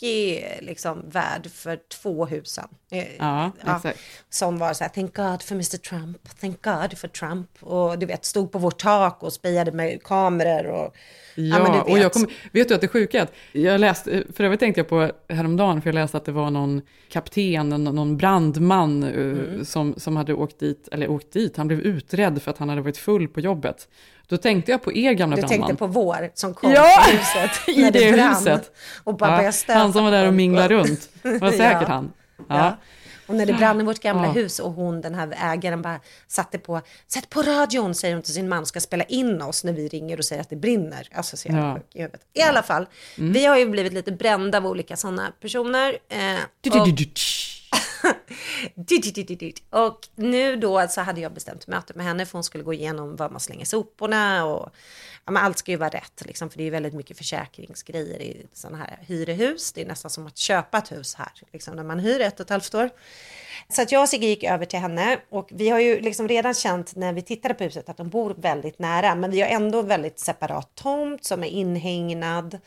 tokig 0.00 0.44
liksom, 0.60 1.02
värd 1.10 1.46
för 1.50 1.78
två 1.88 2.26
husen. 2.26 2.68
Eh, 2.90 3.04
Ja, 3.18 3.50
exakt. 3.76 3.98
Som 4.30 4.58
var 4.58 4.72
så 4.72 4.84
här, 4.84 4.88
thank 4.90 5.16
God 5.16 5.42
för 5.42 5.54
Mr 5.54 5.76
Trump, 5.76 6.40
thank 6.40 6.62
God 6.62 6.98
för 6.98 7.08
Trump. 7.08 7.48
Och 7.60 7.98
du 7.98 8.06
vet, 8.06 8.24
stod 8.24 8.52
på 8.52 8.58
vårt 8.58 8.80
tak 8.82 9.22
och 9.22 9.32
spejade 9.32 9.72
med 9.72 10.02
kameror 10.02 10.66
och... 10.70 10.94
Ja, 11.34 11.62
men 11.62 11.72
du 11.72 11.78
och 11.78 11.98
jag 11.98 12.04
vet. 12.04 12.12
kom, 12.12 12.26
vet 12.52 12.68
du 12.68 12.74
att 12.74 12.80
det 12.80 12.88
sjuka 12.88 13.18
är 13.18 13.22
att 13.22 13.32
jag 13.52 13.80
läste, 13.80 14.24
för 14.36 14.44
övrigt 14.44 14.60
tänkte 14.60 14.80
jag 14.80 14.88
på 14.88 15.10
häromdagen, 15.28 15.82
för 15.82 15.88
jag 15.88 15.94
läste 15.94 16.16
att 16.16 16.24
det 16.24 16.32
var 16.32 16.50
någon 16.50 16.82
kapten, 17.08 17.68
någon, 17.68 17.84
någon 17.84 18.16
brandman 18.16 19.02
eh, 19.02 19.10
Mm. 19.20 19.64
som, 19.64 19.94
som 19.96 20.16
hade 20.16 20.34
åkt 20.34 20.58
dit, 20.58 20.88
eller 20.92 21.10
åkt 21.10 21.32
dit, 21.32 21.56
han 21.56 21.68
blev 21.68 21.80
utredd 21.80 22.42
för 22.42 22.50
att 22.50 22.58
han 22.58 22.68
hade 22.68 22.80
varit 22.82 22.96
full 22.98 23.28
på 23.28 23.40
jobbet. 23.40 23.88
Då 24.30 24.36
tänkte 24.36 24.70
jag 24.70 24.82
på 24.82 24.92
er 24.92 25.12
gamla 25.12 25.36
Du 25.36 25.42
brandman. 25.42 25.66
tänkte 25.66 25.78
på 25.78 25.86
vår 25.86 26.30
som 26.34 26.54
kom 26.54 26.72
Ja, 26.72 27.04
till 27.08 27.18
huset 27.18 27.68
i 27.68 27.90
det 28.00 28.12
brann 28.12 28.34
huset. 28.34 28.72
Och 29.04 29.16
bara 29.16 29.42
Ja, 29.44 29.52
han 29.68 29.92
som 29.92 30.04
var 30.04 30.10
där 30.10 30.26
och 30.26 30.34
minglade 30.34 30.74
runt. 30.74 31.08
Det 31.22 31.38
var 31.38 31.50
säkert 31.62 31.88
han. 31.88 32.12
Ja. 32.36 32.44
Ja. 32.48 32.76
Och 33.26 33.36
när 33.36 33.46
det 33.46 33.52
brann 33.52 33.80
i 33.80 33.84
vårt 33.84 34.00
gamla 34.00 34.24
Ja. 34.26 34.30
hus 34.32 34.58
och 34.58 34.72
hon, 34.72 35.00
den 35.00 35.14
här 35.14 35.34
ägaren, 35.52 35.82
bara 35.82 36.00
satte 36.28 36.58
på, 36.58 36.80
sätt 37.06 37.30
på 37.30 37.42
radion, 37.42 37.94
säger 37.94 38.14
hon 38.14 38.22
till 38.22 38.34
sin 38.34 38.48
man, 38.48 38.66
ska 38.66 38.80
spela 38.80 39.04
in 39.04 39.42
oss 39.42 39.64
när 39.64 39.72
vi 39.72 39.88
ringer 39.88 40.18
och 40.18 40.24
säger 40.24 40.42
att 40.42 40.50
det 40.50 40.56
brinner. 40.56 41.08
Alltså 41.14 41.36
så 41.36 41.48
jävla 41.48 41.66
Ja. 41.68 41.74
sjuk 41.74 41.86
i 41.94 41.98
huvudet. 41.98 42.20
I 42.34 42.42
alla 42.42 42.62
fall, 42.62 42.86
Mm. 43.18 43.32
vi 43.32 43.46
har 43.46 43.58
ju 43.58 43.68
blivit 43.68 43.92
lite 43.92 44.12
brända 44.12 44.58
av 44.58 44.66
olika 44.66 44.96
sådana 44.96 45.32
personer. 45.40 45.98
Eh, 46.08 46.18
Du, 46.60 46.70
du, 46.70 46.80
och- 46.80 46.86
Och 49.70 50.08
nu 50.14 50.56
då 50.56 50.88
så 50.88 51.00
hade 51.00 51.20
jag 51.20 51.32
bestämt 51.32 51.66
möte 51.66 51.92
med 51.94 52.06
henne 52.06 52.26
för 52.26 52.32
hon 52.32 52.44
skulle 52.44 52.64
gå 52.64 52.72
igenom 52.72 53.16
var 53.16 53.30
man 53.30 53.40
slänger 53.40 53.64
soporna 53.64 54.44
och 54.44 54.70
ja, 55.24 55.32
men 55.32 55.44
allt 55.44 55.58
ska 55.58 55.70
ju 55.70 55.76
vara 55.76 55.88
rätt 55.88 56.22
liksom, 56.26 56.50
för 56.50 56.58
det 56.58 56.62
är 56.62 56.64
ju 56.64 56.70
väldigt 56.70 56.94
mycket 56.94 57.18
försäkringsgrejer 57.18 58.22
i 58.22 58.46
sådana 58.52 58.78
här 58.78 58.98
hyrehus. 59.02 59.72
Det 59.72 59.82
är 59.82 59.86
nästan 59.86 60.10
som 60.10 60.26
att 60.26 60.38
köpa 60.38 60.78
ett 60.78 60.92
hus 60.92 61.14
här, 61.14 61.32
liksom, 61.52 61.76
när 61.76 61.84
man 61.84 61.98
hyr 61.98 62.20
ett 62.20 62.40
och 62.40 62.44
ett 62.44 62.50
halvt 62.50 62.74
år. 62.74 62.90
Så 63.68 63.82
att 63.82 63.92
jag 63.92 64.02
och 64.02 64.08
Sigge 64.08 64.26
gick 64.26 64.44
över 64.44 64.64
till 64.64 64.78
henne 64.78 65.18
och 65.28 65.48
vi 65.52 65.68
har 65.68 65.80
ju 65.80 66.00
liksom 66.00 66.28
redan 66.28 66.54
känt 66.54 66.96
när 66.96 67.12
vi 67.12 67.22
tittade 67.22 67.54
på 67.54 67.64
huset 67.64 67.88
att 67.88 67.96
de 67.96 68.08
bor 68.08 68.34
väldigt 68.38 68.78
nära, 68.78 69.14
men 69.14 69.30
vi 69.30 69.40
har 69.40 69.48
ändå 69.48 69.82
väldigt 69.82 70.18
separat 70.18 70.74
tomt 70.74 71.24
som 71.24 71.44
är 71.44 71.48
inhägnad. 71.48 72.58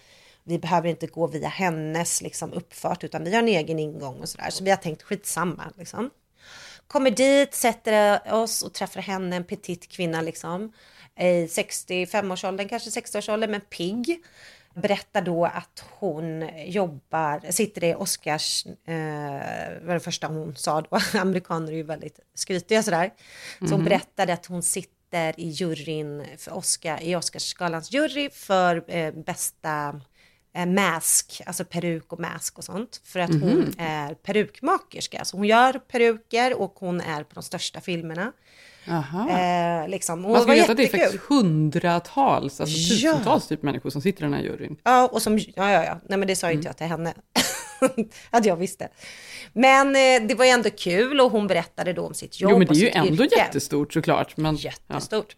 Vi 0.44 0.60
behöver 0.60 0.90
inte 0.90 1.08
gå 1.08 1.28
via 1.28 1.48
hennes 1.48 2.22
liksom, 2.22 2.54
uppfart 2.54 3.04
utan 3.04 3.24
vi 3.24 3.32
har 3.34 3.40
en 3.40 3.48
egen 3.48 3.80
ingång 3.80 4.20
och 4.22 4.30
sådär. 4.30 4.50
Så 4.50 4.64
vi 4.64 4.70
har 4.70 4.78
tänkt 4.78 5.04
skitsamma 5.04 5.64
liksom. 5.78 6.10
Kommer 6.88 7.12
dit, 7.12 7.54
sätter 7.54 8.22
oss 8.34 8.62
och 8.64 8.74
träffar 8.74 9.02
henne, 9.02 9.36
en 9.36 9.44
petit 9.44 9.88
kvinna 9.90 10.22
liksom. 10.22 10.74
I 11.20 11.46
65-årsåldern, 11.46 12.68
kanske 12.70 12.90
60-årsåldern, 12.90 13.52
men 13.52 13.62
pigg. 13.62 14.24
Berättar 14.76 15.22
då 15.22 15.46
att 15.46 15.86
hon 16.00 16.50
jobbar, 16.66 17.52
sitter 17.52 17.84
i 17.84 17.96
Oscars, 17.96 18.66
eh, 18.66 18.94
var 19.86 19.94
det 19.94 20.00
första 20.00 20.28
hon 20.28 20.56
sa 20.56 20.82
då, 20.82 21.00
amerikaner 21.20 21.72
är 21.72 21.76
ju 21.76 21.84
väldigt 21.84 22.20
skrytiga 22.36 22.84
sådär. 22.84 23.14
Så 23.60 23.66
hon 23.66 23.74
Mhm. 23.74 23.84
berättade 23.84 24.34
att 24.34 24.46
hon 24.46 24.64
sitter 24.64 25.40
i 25.40 25.48
juryn 25.50 26.26
för 26.38 26.54
Oscar, 26.58 27.02
i 27.04 27.16
Oscarsgalans 27.16 27.92
jury 27.92 28.30
för 28.30 28.84
eh, 28.88 29.14
bästa 29.14 30.02
eh, 30.56 30.66
mask, 30.66 31.42
alltså 31.46 31.66
peruk 31.66 32.14
och 32.14 32.20
mask 32.20 32.58
och 32.58 32.64
sånt. 32.64 33.02
För 33.04 33.20
att 33.20 33.30
hon 33.30 33.42
Mhm. 33.60 33.74
är 33.78 34.14
perukmakerska, 34.14 35.26
så 35.26 35.38
hon 35.38 35.46
gör 35.48 35.74
peruker 35.74 36.62
och 36.62 36.76
hon 36.80 37.02
är 37.02 37.24
på 37.24 37.34
de 37.34 37.44
största 37.44 37.82
filmerna. 37.82 38.32
Eh, 39.30 39.88
liksom. 39.90 40.26
Och 40.26 40.32
Man 40.32 40.42
ska 40.42 40.52
veta 40.52 40.72
att 40.72 40.78
det 40.78 40.84
är 40.84 40.88
faktiskt 41.00 41.24
hundratals, 41.24 42.60
alltså 42.62 42.78
Ja. 42.78 43.12
tusentals 43.14 43.48
typ 43.48 43.64
människor 43.64 43.90
som 43.90 44.02
sitter 44.02 44.22
i 44.22 44.26
den 44.26 44.34
här 44.34 44.42
juryn. 44.42 44.78
Ja, 44.84 45.08
och 45.08 45.22
som, 45.22 45.38
ja, 45.38 45.46
ja, 45.56 45.84
ja. 45.86 46.00
Nej, 46.10 46.18
men 46.20 46.28
det 46.28 46.36
sa 46.36 46.48
ju 46.52 46.54
inte 46.54 46.68
Mm. 46.68 46.70
jag 46.70 46.78
till 46.78 46.88
henne. 46.88 47.14
att 48.30 48.46
jag 48.46 48.56
visste. 48.56 48.90
Men 49.54 49.88
eh, 49.88 50.28
det 50.28 50.36
var 50.36 50.46
ju 50.46 50.52
ändå 50.52 50.70
kul 50.70 51.22
och 51.22 51.32
hon 51.32 51.48
berättade 51.48 51.94
då 51.94 52.06
om 52.08 52.14
sitt 52.14 52.42
jobb 52.42 52.52
Jo 52.52 52.58
men 52.58 52.68
det 52.68 52.74
är 52.74 52.80
ju 52.80 52.90
ändå 52.90 53.24
yrke. 53.24 53.36
jättestort 53.36 53.94
såklart. 53.94 54.38
Men, 54.38 54.56
Jättestort. 54.56 55.36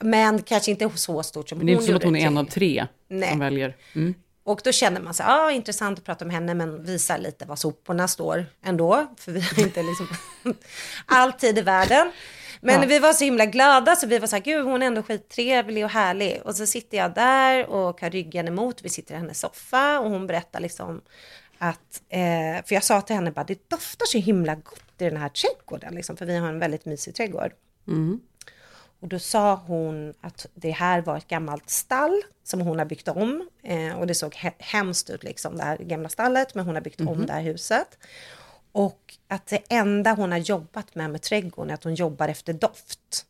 Men 0.00 0.42
kanske 0.42 0.70
inte 0.70 0.90
så 0.94 1.22
stort 1.22 1.48
som 1.48 1.58
Men 1.58 1.66
det 1.66 1.72
är 1.72 1.74
hon 1.74 1.82
inte 1.82 1.86
som 1.92 1.96
att 1.96 2.02
hon 2.04 2.14
gjorde 2.14 2.24
är 2.24 2.26
en 2.26 2.38
av 2.38 2.44
tre 2.44 2.86
Nej. 3.08 3.30
som 3.30 3.38
väljer. 3.38 3.76
Mm. 3.94 4.14
Och 4.44 4.60
då 4.64 4.72
känner 4.72 5.00
man 5.00 5.14
sig, 5.14 5.26
ah, 5.28 5.50
intressant 5.50 5.98
att 5.98 6.04
prata 6.04 6.24
om 6.24 6.30
henne 6.30 6.54
men 6.54 6.84
visa 6.84 7.16
lite 7.16 7.44
var 7.44 7.56
soporna 7.56 8.08
står 8.08 8.46
ändå. 8.64 9.06
För 9.16 9.32
vi 9.32 9.40
har 9.40 9.62
inte 9.62 9.82
liksom 9.82 10.08
all 11.06 11.32
tid 11.32 11.58
i 11.58 11.62
världen. 11.62 12.12
Men 12.60 12.80
Ja. 12.80 12.86
vi 12.88 12.98
var 12.98 13.12
så 13.12 13.24
himla 13.24 13.46
glada 13.46 13.96
så 13.96 14.06
vi 14.06 14.18
var 14.18 14.26
så 14.26 14.36
här, 14.36 14.42
gud 14.42 14.64
hon 14.64 14.82
är 14.82 14.86
ändå 14.86 15.02
skittrevlig 15.02 15.84
och 15.84 15.90
härlig. 15.90 16.40
Och 16.44 16.56
så 16.56 16.66
sitter 16.66 16.98
jag 16.98 17.14
där 17.14 17.66
och 17.66 18.00
har 18.00 18.10
ryggen 18.10 18.48
emot, 18.48 18.82
vi 18.84 18.88
sitter 18.88 19.14
i 19.14 19.18
hennes 19.18 19.40
soffa 19.40 20.00
och 20.00 20.10
hon 20.10 20.26
berättar 20.26 20.60
liksom 20.60 21.00
att, 21.58 22.02
eh, 22.08 22.64
för 22.66 22.74
jag 22.74 22.84
sa 22.84 23.00
till 23.00 23.16
henne 23.16 23.30
bara, 23.30 23.44
det 23.44 23.68
doftar 23.70 24.06
så 24.06 24.18
himla 24.18 24.54
gott 24.54 24.80
i 24.98 25.04
den 25.04 25.16
här 25.16 25.28
trädgården, 25.28 25.94
liksom, 25.94 26.16
för 26.16 26.26
vi 26.26 26.36
har 26.36 26.48
en 26.48 26.58
väldigt 26.58 26.84
mysig 26.84 27.14
trädgård. 27.14 27.52
Mm. 27.88 28.20
Och 29.04 29.10
då 29.10 29.18
sa 29.18 29.54
hon 29.54 30.14
att 30.20 30.46
det 30.54 30.70
här 30.70 31.00
var 31.00 31.16
ett 31.16 31.28
gammalt 31.28 31.70
stall 31.70 32.22
som 32.44 32.60
hon 32.60 32.78
har 32.78 32.86
byggt 32.86 33.08
om. 33.08 33.48
Eh, 33.62 33.98
och 33.98 34.06
det 34.06 34.14
såg 34.14 34.32
he- 34.34 34.52
hemskt 34.58 35.10
ut, 35.10 35.22
liksom, 35.24 35.56
det 35.56 35.62
här 35.62 35.76
gamla 35.76 36.08
stallet, 36.08 36.54
men 36.54 36.64
hon 36.66 36.74
har 36.74 36.82
byggt 36.82 37.00
om 37.00 37.06
Mhm. 37.06 37.26
det 37.26 37.32
här 37.32 37.40
huset. 37.42 37.98
Och 38.72 39.14
att 39.28 39.46
det 39.46 39.62
enda 39.68 40.12
hon 40.12 40.32
har 40.32 40.38
jobbat 40.38 40.94
med 40.94 41.10
med 41.10 41.22
trädgården 41.22 41.70
är 41.70 41.74
att 41.74 41.84
hon 41.84 41.94
jobbar 41.94 42.28
efter 42.28 42.52
doft. 42.52 43.26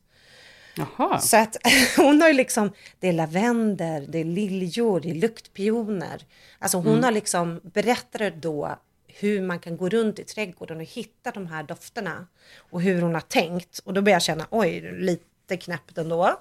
Jaha. 0.77 1.19
Så 1.21 1.37
att 1.37 1.57
hon 1.97 2.21
har 2.21 2.29
ju 2.29 2.35
liksom, 2.35 2.73
det 3.01 3.09
är 3.09 3.13
lavendel, 3.13 4.11
det 4.11 4.19
är 4.19 4.25
liljor, 4.25 5.01
det 5.01 5.11
är 5.11 5.15
luktpioner. 5.15 6.23
Alltså 6.59 6.79
hon 6.79 6.87
Mm. 6.93 7.05
har 7.05 7.13
liksom, 7.13 7.61
berättade 7.65 8.31
då 8.31 8.79
hur 9.07 9.43
man 9.43 9.59
kan 9.59 9.77
gå 9.77 9.89
runt 9.89 10.19
i 10.19 10.25
trädgården 10.25 10.77
och 10.77 10.85
hitta 10.85 11.31
de 11.31 11.47
här 11.47 11.63
dofterna. 11.63 12.27
Och 12.59 12.83
hur 12.83 13.03
hon 13.03 13.15
har 13.15 13.21
tänkt. 13.21 13.79
Och 13.79 13.95
då 13.95 14.03
börjar 14.03 14.15
jag 14.17 14.23
känna, 14.23 14.47
oj, 14.51 14.81
lite 14.93 15.25
knäppt 15.49 15.99
ändå. 15.99 16.41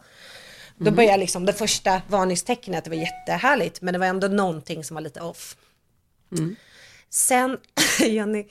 Då 0.77 0.83
Mm. 0.83 0.95
börjar 0.95 1.17
liksom 1.17 1.45
det 1.45 1.53
första 1.53 2.01
varningstecknet, 2.07 2.83
det 2.83 2.89
var 2.89 2.97
jättehärligt, 2.97 3.81
men 3.81 3.93
det 3.93 3.99
var 3.99 4.05
ändå 4.07 4.27
någonting 4.27 4.83
som 4.83 4.95
var 4.95 5.01
lite 5.01 5.21
off. 5.21 5.57
Mm. 6.31 6.55
Sen, 7.09 7.57
Jenny, 7.99 8.47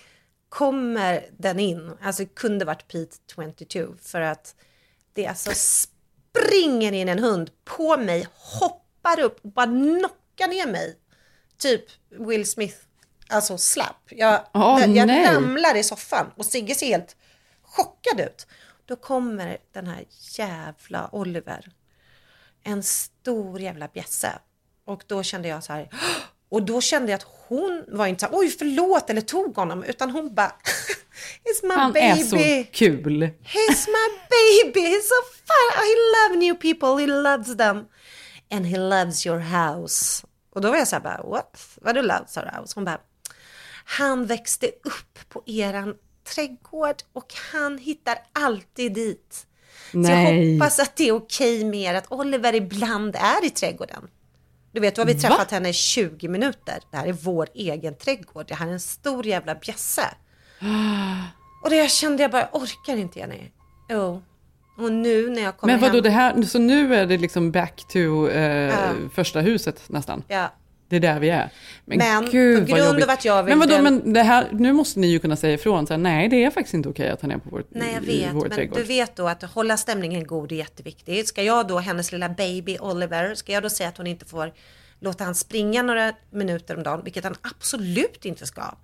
kommer 0.49 1.27
den 1.39 1.61
in, 1.61 1.93
alltså 2.03 2.23
det 2.23 2.35
kunde 2.35 2.65
varit 2.65 2.89
Pete 2.89 3.17
22, 3.35 3.95
för 4.03 4.21
att 4.21 4.55
det 5.13 5.27
alltså 5.27 5.51
springer 5.55 6.93
in 6.93 7.09
en 7.09 7.19
hund 7.19 7.51
på 7.65 7.97
mig, 7.97 8.27
hoppar 8.35 9.21
upp 9.21 9.41
och 9.45 9.51
bara 9.53 9.67
knockar 9.67 10.49
ner 10.49 10.67
mig. 10.67 10.99
Typ 11.59 11.85
Will 12.11 12.47
Smith, 12.47 12.77
alltså 13.29 13.59
slapp. 13.59 14.03
Jag, 14.09 14.47
Åh, 14.55 14.97
jag 14.97 15.11
ramlar 15.11 15.77
i 15.77 15.83
soffan 15.83 16.27
och 16.37 16.47
Sigge 16.47 16.75
ser 16.75 16.87
helt 16.87 17.17
chockad 17.63 18.21
ut. 18.21 18.47
Då 18.93 18.97
kommer 18.97 19.59
den 19.73 19.87
här 19.87 20.05
jävla 20.39 21.09
Oliver. 21.13 21.73
En 22.63 22.83
stor 22.83 23.61
jävla 23.61 23.89
bjässe. 23.89 24.33
Och 24.87 25.03
då 25.07 25.23
kände 25.23 25.49
jag 25.49 25.65
så 25.65 25.73
här, 25.73 25.89
och 26.49 26.63
då 26.63 26.81
kände 26.81 27.13
jag 27.13 27.19
att 27.19 27.27
hon 27.49 27.85
var 27.89 28.07
inte 28.07 28.21
så 28.21 28.31
här, 28.31 28.39
oj 28.39 28.49
förlåt 28.51 29.11
eller 29.11 29.21
tog 29.21 29.57
honom, 29.57 29.85
utan 29.85 30.11
hon 30.11 30.35
bara, 30.35 30.57
it's 31.45 31.63
my 31.69 31.75
Han 31.75 31.93
baby. 31.93 32.07
är 32.07 32.65
så 32.65 32.71
kul. 32.73 33.23
He's 33.23 33.87
my 33.89 34.09
baby, 34.31 34.81
he's 34.81 35.03
so 35.03 35.23
fun, 35.47 35.83
he 35.83 35.95
loves 36.17 36.39
new 36.39 36.55
people, 36.55 37.03
he 37.03 37.07
loves 37.23 37.57
them. 37.57 37.87
And 38.51 38.67
he 38.67 38.79
loves 38.79 39.27
your 39.27 39.39
house. 39.39 40.27
Och 40.55 40.61
då 40.61 40.71
var 40.71 40.77
jag 40.77 40.89
så 40.89 40.97
här 40.97 41.03
bara, 41.03 41.23
what? 41.23 41.79
Vadå 41.81 42.03
loves 42.03 42.37
our 42.37 42.51
house? 42.57 42.73
Hon 42.75 42.85
bara, 42.85 43.01
han 43.85 44.27
växte 44.27 44.67
upp 44.67 45.29
på 45.29 45.43
eran 45.47 45.95
trädgård 46.25 46.97
och 47.13 47.35
han 47.53 47.79
hittar 47.79 48.19
alltid 48.33 48.93
dit. 48.95 49.47
Så 49.91 49.99
jag 49.99 50.03
Nej. 50.03 50.59
hoppas 50.59 50.79
att 50.79 50.97
det 50.97 51.09
är 51.09 51.13
okej 51.13 51.65
med 51.65 51.81
er 51.81 51.95
att 51.95 52.13
Oliver 52.13 52.55
ibland 52.55 53.17
är 53.17 53.47
i 53.47 53.51
trädgården. 53.51 54.09
Du 54.73 54.81
vet, 54.81 54.95
då 54.97 55.03
har 55.03 55.07
vi 55.07 55.13
Va? 55.15 55.21
träffat 55.21 55.51
henne 55.51 55.69
i 55.69 55.73
20 55.73 56.29
minuter. 56.29 56.79
Det 56.91 56.97
här 56.97 57.07
är 57.07 57.13
vår 57.13 57.49
egen 57.55 57.95
trädgård. 57.95 58.47
Det 58.49 58.55
här 58.55 58.69
är 58.69 58.73
en 58.73 58.81
stor 58.81 59.27
jävla 59.27 59.55
bjässe. 59.55 60.05
Och 61.63 61.71
det 61.71 61.77
jag 61.77 61.91
kände 61.91 62.23
jag 62.23 62.31
bara, 62.31 62.49
jag 62.53 62.63
orkar 62.63 62.97
inte 62.97 63.19
Jenny. 63.19 63.51
Jo. 63.89 64.23
Och 64.79 64.93
nu 64.93 65.31
när 65.31 65.43
jag 65.43 65.57
kommer 65.57 65.73
Men 65.73 65.81
vadå 65.81 65.95
hem. 65.95 66.03
det 66.03 66.11
här, 66.11 66.43
så 66.43 66.59
nu 66.59 66.95
är 66.95 67.07
det 67.07 67.19
liksom 67.19 67.51
back 67.53 67.85
to 67.89 68.29
eh, 68.29 68.43
Ja. 68.69 68.93
första 69.15 69.41
huset 69.41 69.83
nästan? 69.89 70.25
Ja. 70.29 70.53
Det 70.93 70.97
är 70.97 71.01
där 71.01 71.21
vi 71.21 71.31
är. 71.31 71.51
Men, 71.85 71.99
Men 71.99 72.31
gud 72.31 72.69
på 72.69 72.77
grund 72.77 73.03
av 73.03 73.11
att 73.11 73.25
jag 73.25 73.43
vill 73.43 73.57
Men 73.57 73.69
vadå, 73.69 73.83
men 73.83 74.13
det 74.13 74.23
här, 74.23 74.49
nu 74.53 74.73
måste 74.73 75.01
ni 75.01 75.07
ju 75.07 75.19
kunna 75.19 75.37
säga 75.37 75.55
ifrån, 75.55 75.87
så 75.87 75.93
här, 75.93 75.99
nej 75.99 76.29
det 76.29 76.45
är 76.45 76.51
faktiskt 76.51 76.75
inte 76.75 76.89
okej 76.89 77.11
att 77.11 77.23
han 77.23 77.31
är 77.31 77.39
på 77.39 77.51
vår, 77.51 77.65
Nej 77.69 77.95
jag 77.95 78.01
vet, 78.01 78.35
men 78.35 78.51
trädgård. 78.51 78.79
du 78.79 78.85
vet 78.85 79.17
då 79.17 79.29
att 79.29 79.43
hålla 79.43 79.77
stämningen 79.77 80.27
god 80.27 80.53
är 80.53 80.57
jätteviktigt. 80.57 81.29
Ska 81.29 81.43
jag 81.43 81.69
då, 81.69 81.79
hennes 81.79 82.13
lilla 82.13 82.29
baby 82.29 82.79
Oliver, 82.81 83.35
ska 83.35 83.53
jag 83.53 83.63
då 83.63 83.71
säga 83.71 83.89
att 83.89 83.97
hon 83.97 84.07
inte 84.07 84.25
får 84.25 84.53
låta 85.01 85.25
han 85.25 85.35
springa 85.35 85.83
några 85.83 86.13
minuter 86.31 86.77
om 86.77 86.83
dagen, 86.83 87.01
vilket 87.05 87.25
han 87.25 87.35
absolut 87.43 88.25
inte 88.25 88.47
ska. 88.47 88.75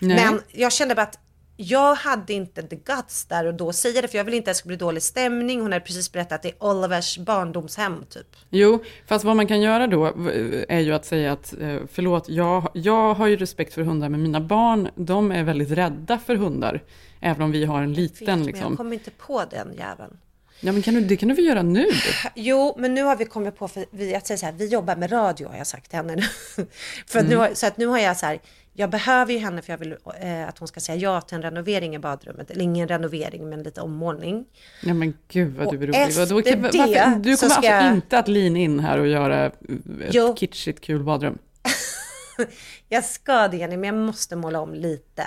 Nej. 0.00 0.16
Men 0.16 0.40
jag 0.52 0.72
kände 0.72 0.94
bara 0.94 1.02
att 1.02 1.18
jag 1.62 1.94
hade 1.94 2.32
inte 2.32 2.62
the 2.62 2.76
guts 2.76 3.24
där 3.24 3.46
och 3.46 3.54
då 3.54 3.72
säga 3.72 4.02
det, 4.02 4.08
för 4.08 4.18
jag 4.18 4.24
vill 4.24 4.34
inte 4.34 4.50
att 4.50 4.54
det 4.54 4.58
ska 4.58 4.66
bli 4.66 4.76
dålig 4.76 5.02
stämning. 5.02 5.60
Hon 5.60 5.72
hade 5.72 5.84
precis 5.84 6.12
berättat 6.12 6.32
att 6.32 6.42
det 6.42 6.48
är 6.48 6.64
Olivers 6.64 7.18
barndomshem 7.18 8.04
typ. 8.08 8.26
Jo, 8.50 8.82
fast 9.06 9.24
vad 9.24 9.36
man 9.36 9.46
kan 9.46 9.60
göra 9.60 9.86
då 9.86 10.12
v- 10.16 10.64
är 10.68 10.80
ju 10.80 10.92
att 10.94 11.04
säga 11.04 11.32
att 11.32 11.54
eh, 11.60 11.76
förlåt, 11.92 12.28
jag, 12.28 12.68
jag 12.74 13.14
har 13.14 13.26
ju 13.26 13.36
respekt 13.36 13.74
för 13.74 13.82
hundar, 13.82 14.08
men 14.08 14.22
mina 14.22 14.40
barn, 14.40 14.88
de 14.94 15.32
är 15.32 15.44
väldigt 15.44 15.70
rädda 15.70 16.18
för 16.18 16.36
hundar. 16.36 16.82
Även 17.20 17.42
om 17.42 17.52
vi 17.52 17.64
har 17.64 17.82
en 17.82 17.92
liten 17.92 18.26
Men 18.26 18.38
jag 18.38 18.46
liksom. 18.46 18.76
kommer 18.76 18.92
inte 18.94 19.10
på 19.10 19.42
den 19.50 19.72
jäveln. 19.78 20.16
Ja, 20.64 20.72
men 20.72 20.82
kan 20.82 20.94
du, 20.94 21.00
det 21.00 21.16
kan 21.16 21.28
du 21.28 21.34
väl 21.34 21.44
göra 21.44 21.62
nu? 21.62 21.86
Jo, 22.34 22.74
men 22.78 22.94
nu 22.94 23.02
har 23.02 23.16
vi 23.16 23.24
kommit 23.24 23.56
på, 23.56 23.68
för 23.68 23.84
vi, 23.90 24.14
att 24.14 24.26
säga 24.26 24.36
så 24.36 24.46
här, 24.46 24.52
vi 24.52 24.66
jobbar 24.66 24.96
med 24.96 25.12
radio 25.12 25.48
har 25.48 25.56
jag 25.56 25.66
sagt 25.66 25.88
till 25.90 25.96
henne 25.96 26.16
nu. 26.16 26.22
för 27.06 27.20
nu, 27.22 27.26
Mm. 27.26 27.38
har, 27.38 27.54
så 27.54 27.66
att 27.66 27.76
nu 27.76 27.86
har 27.86 27.98
jag 27.98 28.16
så 28.16 28.26
här, 28.26 28.38
jag 28.74 28.90
behöver 28.90 29.32
ju 29.32 29.38
henne 29.38 29.62
för 29.62 29.72
jag 29.72 29.78
vill 29.78 29.96
eh, 30.20 30.48
att 30.48 30.58
hon 30.58 30.68
ska 30.68 30.80
säga 30.80 30.96
ja 30.96 31.20
till 31.20 31.34
en 31.36 31.42
renovering 31.42 31.94
i 31.94 31.98
badrummet. 31.98 32.50
Eller 32.50 32.62
ingen 32.62 32.88
renovering, 32.88 33.48
men 33.48 33.62
lite 33.62 33.80
ommålning. 33.80 34.44
Ja 34.82 34.94
men 34.94 35.14
gud 35.28 35.56
vad 35.56 35.70
du 35.70 35.76
är 35.82 35.86
rolig. 35.86 35.96
Efter 36.00 36.26
kan- 36.26 36.62
det 36.62 36.78
varför, 36.78 37.18
du 37.18 37.36
kommer 37.36 37.54
alltså 37.54 37.70
jag- 37.70 37.94
inte 37.94 38.18
att 38.18 38.28
lean 38.28 38.56
in 38.56 38.80
här 38.80 38.98
och 38.98 39.06
göra 39.06 39.46
ett 39.46 39.58
Jo. 40.10 40.36
kitschigt 40.36 40.80
kul 40.80 41.02
badrum? 41.02 41.38
Jag 42.88 43.04
ska 43.04 43.48
det 43.48 43.56
Jenny, 43.56 43.76
men 43.76 43.96
jag 43.96 44.06
måste 44.06 44.36
måla 44.36 44.60
om 44.60 44.74
lite. 44.74 45.22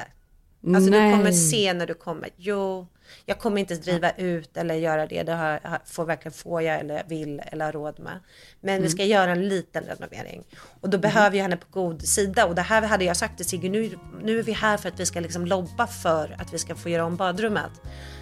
Alltså 0.66 0.92
du 0.92 1.00
Nej. 1.00 1.12
kommer 1.12 1.32
se 1.32 1.74
när 1.74 1.88
du 1.88 1.94
kommer. 1.94 2.30
Jo, 2.38 2.88
jag 3.26 3.40
kommer 3.40 3.62
inte 3.62 3.76
driva 3.76 4.12
ut 4.12 4.58
eller 4.58 4.76
göra 4.76 5.08
det. 5.08 5.24
Det 5.24 5.32
har, 5.34 5.60
får 5.86 6.06
verkligen 6.06 6.34
får 6.34 6.62
jag 6.62 6.80
eller 6.80 7.04
vill 7.08 7.42
eller 7.46 7.66
har 7.66 7.72
råd 7.72 8.00
med. 8.00 8.20
Men 8.62 8.74
vi 8.74 8.78
Mm. 8.78 8.90
ska 8.90 9.04
göra 9.04 9.32
en 9.32 9.48
liten 9.50 9.84
renovering. 9.84 10.44
Och 10.82 10.90
då 10.90 10.98
behöver 10.98 11.38
jag 11.38 11.44
henne 11.44 11.58
på 11.58 11.68
god 11.82 12.02
sida. 12.02 12.46
Och 12.46 12.56
det 12.56 12.62
här 12.62 12.82
hade 12.82 13.06
jag 13.06 13.18
sagt 13.18 13.38
till 13.38 13.46
Sigge, 13.46 13.70
nu, 13.70 13.98
nu 14.24 14.40
är 14.40 14.44
vi 14.44 14.52
här 14.52 14.78
för 14.78 14.90
att 14.90 15.00
vi 15.00 15.06
ska 15.06 15.20
liksom 15.20 15.46
lobba 15.46 15.88
för 15.88 16.36
att 16.40 16.54
vi 16.54 16.58
ska 16.58 16.76
få 16.76 16.90
göra 16.90 17.06
om 17.06 17.16
badrummet. 17.16 17.72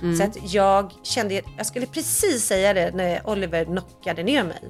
Mm. 0.02 0.18
Så 0.18 0.24
att 0.24 0.54
jag 0.54 0.92
kände, 1.04 1.42
jag 1.58 1.66
skulle 1.66 1.86
precis 1.86 2.46
säga 2.46 2.74
det 2.74 2.96
när 2.96 3.28
Oliver 3.30 3.66
knockade 3.66 4.24
ner 4.24 4.44
mig. 4.44 4.62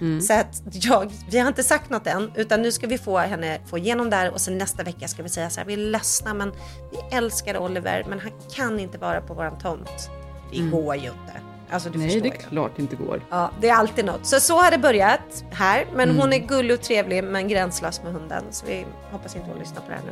Mm. 0.00 0.20
Så 0.20 0.32
att 0.32 0.62
jag, 0.72 1.12
vi 1.30 1.38
har 1.38 1.48
inte 1.48 1.62
sagt 1.62 1.90
något 1.90 2.06
än, 2.06 2.30
utan 2.34 2.62
nu 2.62 2.72
ska 2.72 2.86
vi 2.86 2.98
få 2.98 3.18
henne 3.18 3.58
få 3.66 3.78
igenom 3.78 4.10
det 4.10 4.16
här 4.16 4.30
och 4.32 4.40
sen 4.40 4.58
nästa 4.58 4.82
vecka 4.82 5.08
ska 5.08 5.22
vi 5.22 5.28
säga 5.28 5.50
så 5.50 5.60
här, 5.60 5.66
vi 5.66 5.72
är 5.72 5.76
ledsna 5.76 6.34
men 6.34 6.52
vi 6.92 7.16
älskar 7.16 7.58
Oliver 7.58 8.06
men 8.08 8.20
han 8.20 8.32
kan 8.54 8.80
inte 8.80 8.98
vara 8.98 9.20
på 9.20 9.34
våran 9.34 9.58
tomt. 9.58 10.10
Det 10.52 10.58
Mm. 10.58 10.70
går 10.70 10.94
ju 10.96 11.02
inte. 11.02 11.40
Alltså 11.72 11.90
du 11.90 11.98
Nej, 11.98 12.20
det 12.20 12.28
är 12.28 12.32
ju. 12.32 12.38
klart 12.48 12.78
inte 12.78 12.96
går. 12.96 13.22
Ja, 13.30 13.50
det 13.60 13.68
är 13.68 13.74
alltid 13.74 14.04
något. 14.04 14.26
Så 14.26 14.40
så 14.40 14.56
har 14.58 14.70
det 14.70 14.78
börjat 14.78 15.44
här, 15.50 15.86
men 15.94 16.08
Mm. 16.08 16.20
hon 16.20 16.32
är 16.32 16.38
gullig 16.38 16.74
och 16.74 16.82
trevlig 16.82 17.24
men 17.24 17.48
gränslös 17.48 18.02
med 18.02 18.12
hunden. 18.12 18.44
Så 18.50 18.66
vi 18.66 18.86
hoppas 19.12 19.36
inte 19.36 19.48
hon 19.50 19.58
lyssnar 19.58 19.80
på 19.80 19.90
det 19.90 19.94
här 19.96 20.04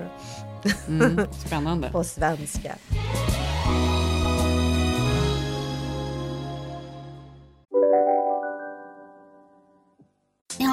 nu. 0.88 1.04
Mm, 1.04 1.26
spännande. 1.46 1.90
på 1.90 2.04
svenska. 2.04 2.74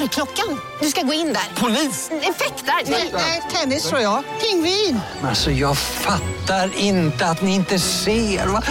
Dörrklockan. 0.00 0.60
Du 0.80 0.86
ska 0.86 1.02
gå 1.02 1.12
in 1.12 1.26
där. 1.26 1.60
Polis? 1.60 2.10
Effektar? 2.10 2.90
Nej, 3.12 3.42
tennis 3.52 3.88
tror 3.88 4.00
jag. 4.00 4.24
Pingvin. 4.40 5.00
Alltså 5.22 5.50
jag 5.50 5.78
fattar 5.78 6.78
inte 6.78 7.26
att 7.26 7.42
ni 7.42 7.54
inte 7.54 7.78
ser. 7.78 8.46
Va? 8.46 8.62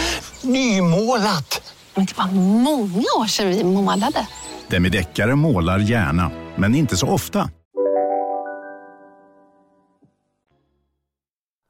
Nymålat. 0.42 1.74
Men 1.96 2.06
det 2.06 2.18
var 2.18 2.28
många 2.62 3.06
år 3.20 3.28
sedan 3.28 3.50
vi 3.50 3.64
målade. 3.64 4.28
Demideckare 4.68 5.36
målar 5.36 5.80
gärna, 5.80 6.32
men 6.56 6.76
inte 6.76 6.98
så 6.98 7.08
ofta. 7.08 7.50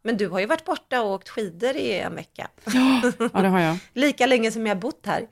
Men 0.03 0.17
du 0.17 0.29
har 0.29 0.39
ju 0.39 0.45
varit 0.45 0.65
borta 0.65 1.01
och 1.01 1.11
åkt 1.11 1.29
skidor 1.29 1.75
i 1.75 1.99
en 1.99 2.15
vecka. 2.15 2.47
Ja, 2.65 3.11
det 3.41 3.47
har 3.47 3.59
jag. 3.59 3.77
Lika 3.93 4.25
länge 4.25 4.51
som 4.51 4.67
jag 4.67 4.75
har 4.75 4.81
bott 4.81 5.05
här. 5.05 5.23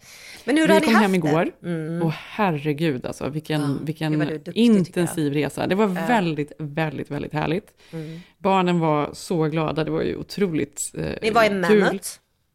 Men 0.46 0.58
hur 0.58 0.68
Vi 0.68 0.74
har 0.74 0.80
ni 0.80 0.86
kom 0.86 0.96
hem 0.96 1.16
igår. 1.16 1.52
Mm. 1.64 2.02
Och 2.02 2.12
herregud 2.12 3.06
alltså, 3.06 3.30
vilken, 3.30 3.62
det 3.62 3.84
vilken 3.84 4.20
duktig, 4.20 4.56
intensiv 4.58 5.34
resa. 5.34 5.68
Det 5.68 5.76
var 5.76 5.86
Ja. 5.86 6.06
väldigt, 6.08 6.52
väldigt, 6.58 7.12
väldigt 7.12 7.34
härligt. 7.34 7.74
Mm. 7.92 8.20
Barnen 8.38 8.80
var 8.80 9.10
så 9.14 9.44
glada, 9.44 9.84
det 9.84 9.92
var 9.92 10.02
ju 10.02 10.16
otroligt 10.16 10.92
eh, 10.98 11.06
Ni 11.22 11.32
var 11.32 11.44
i. 11.44 11.50
Mammoth. 11.50 12.10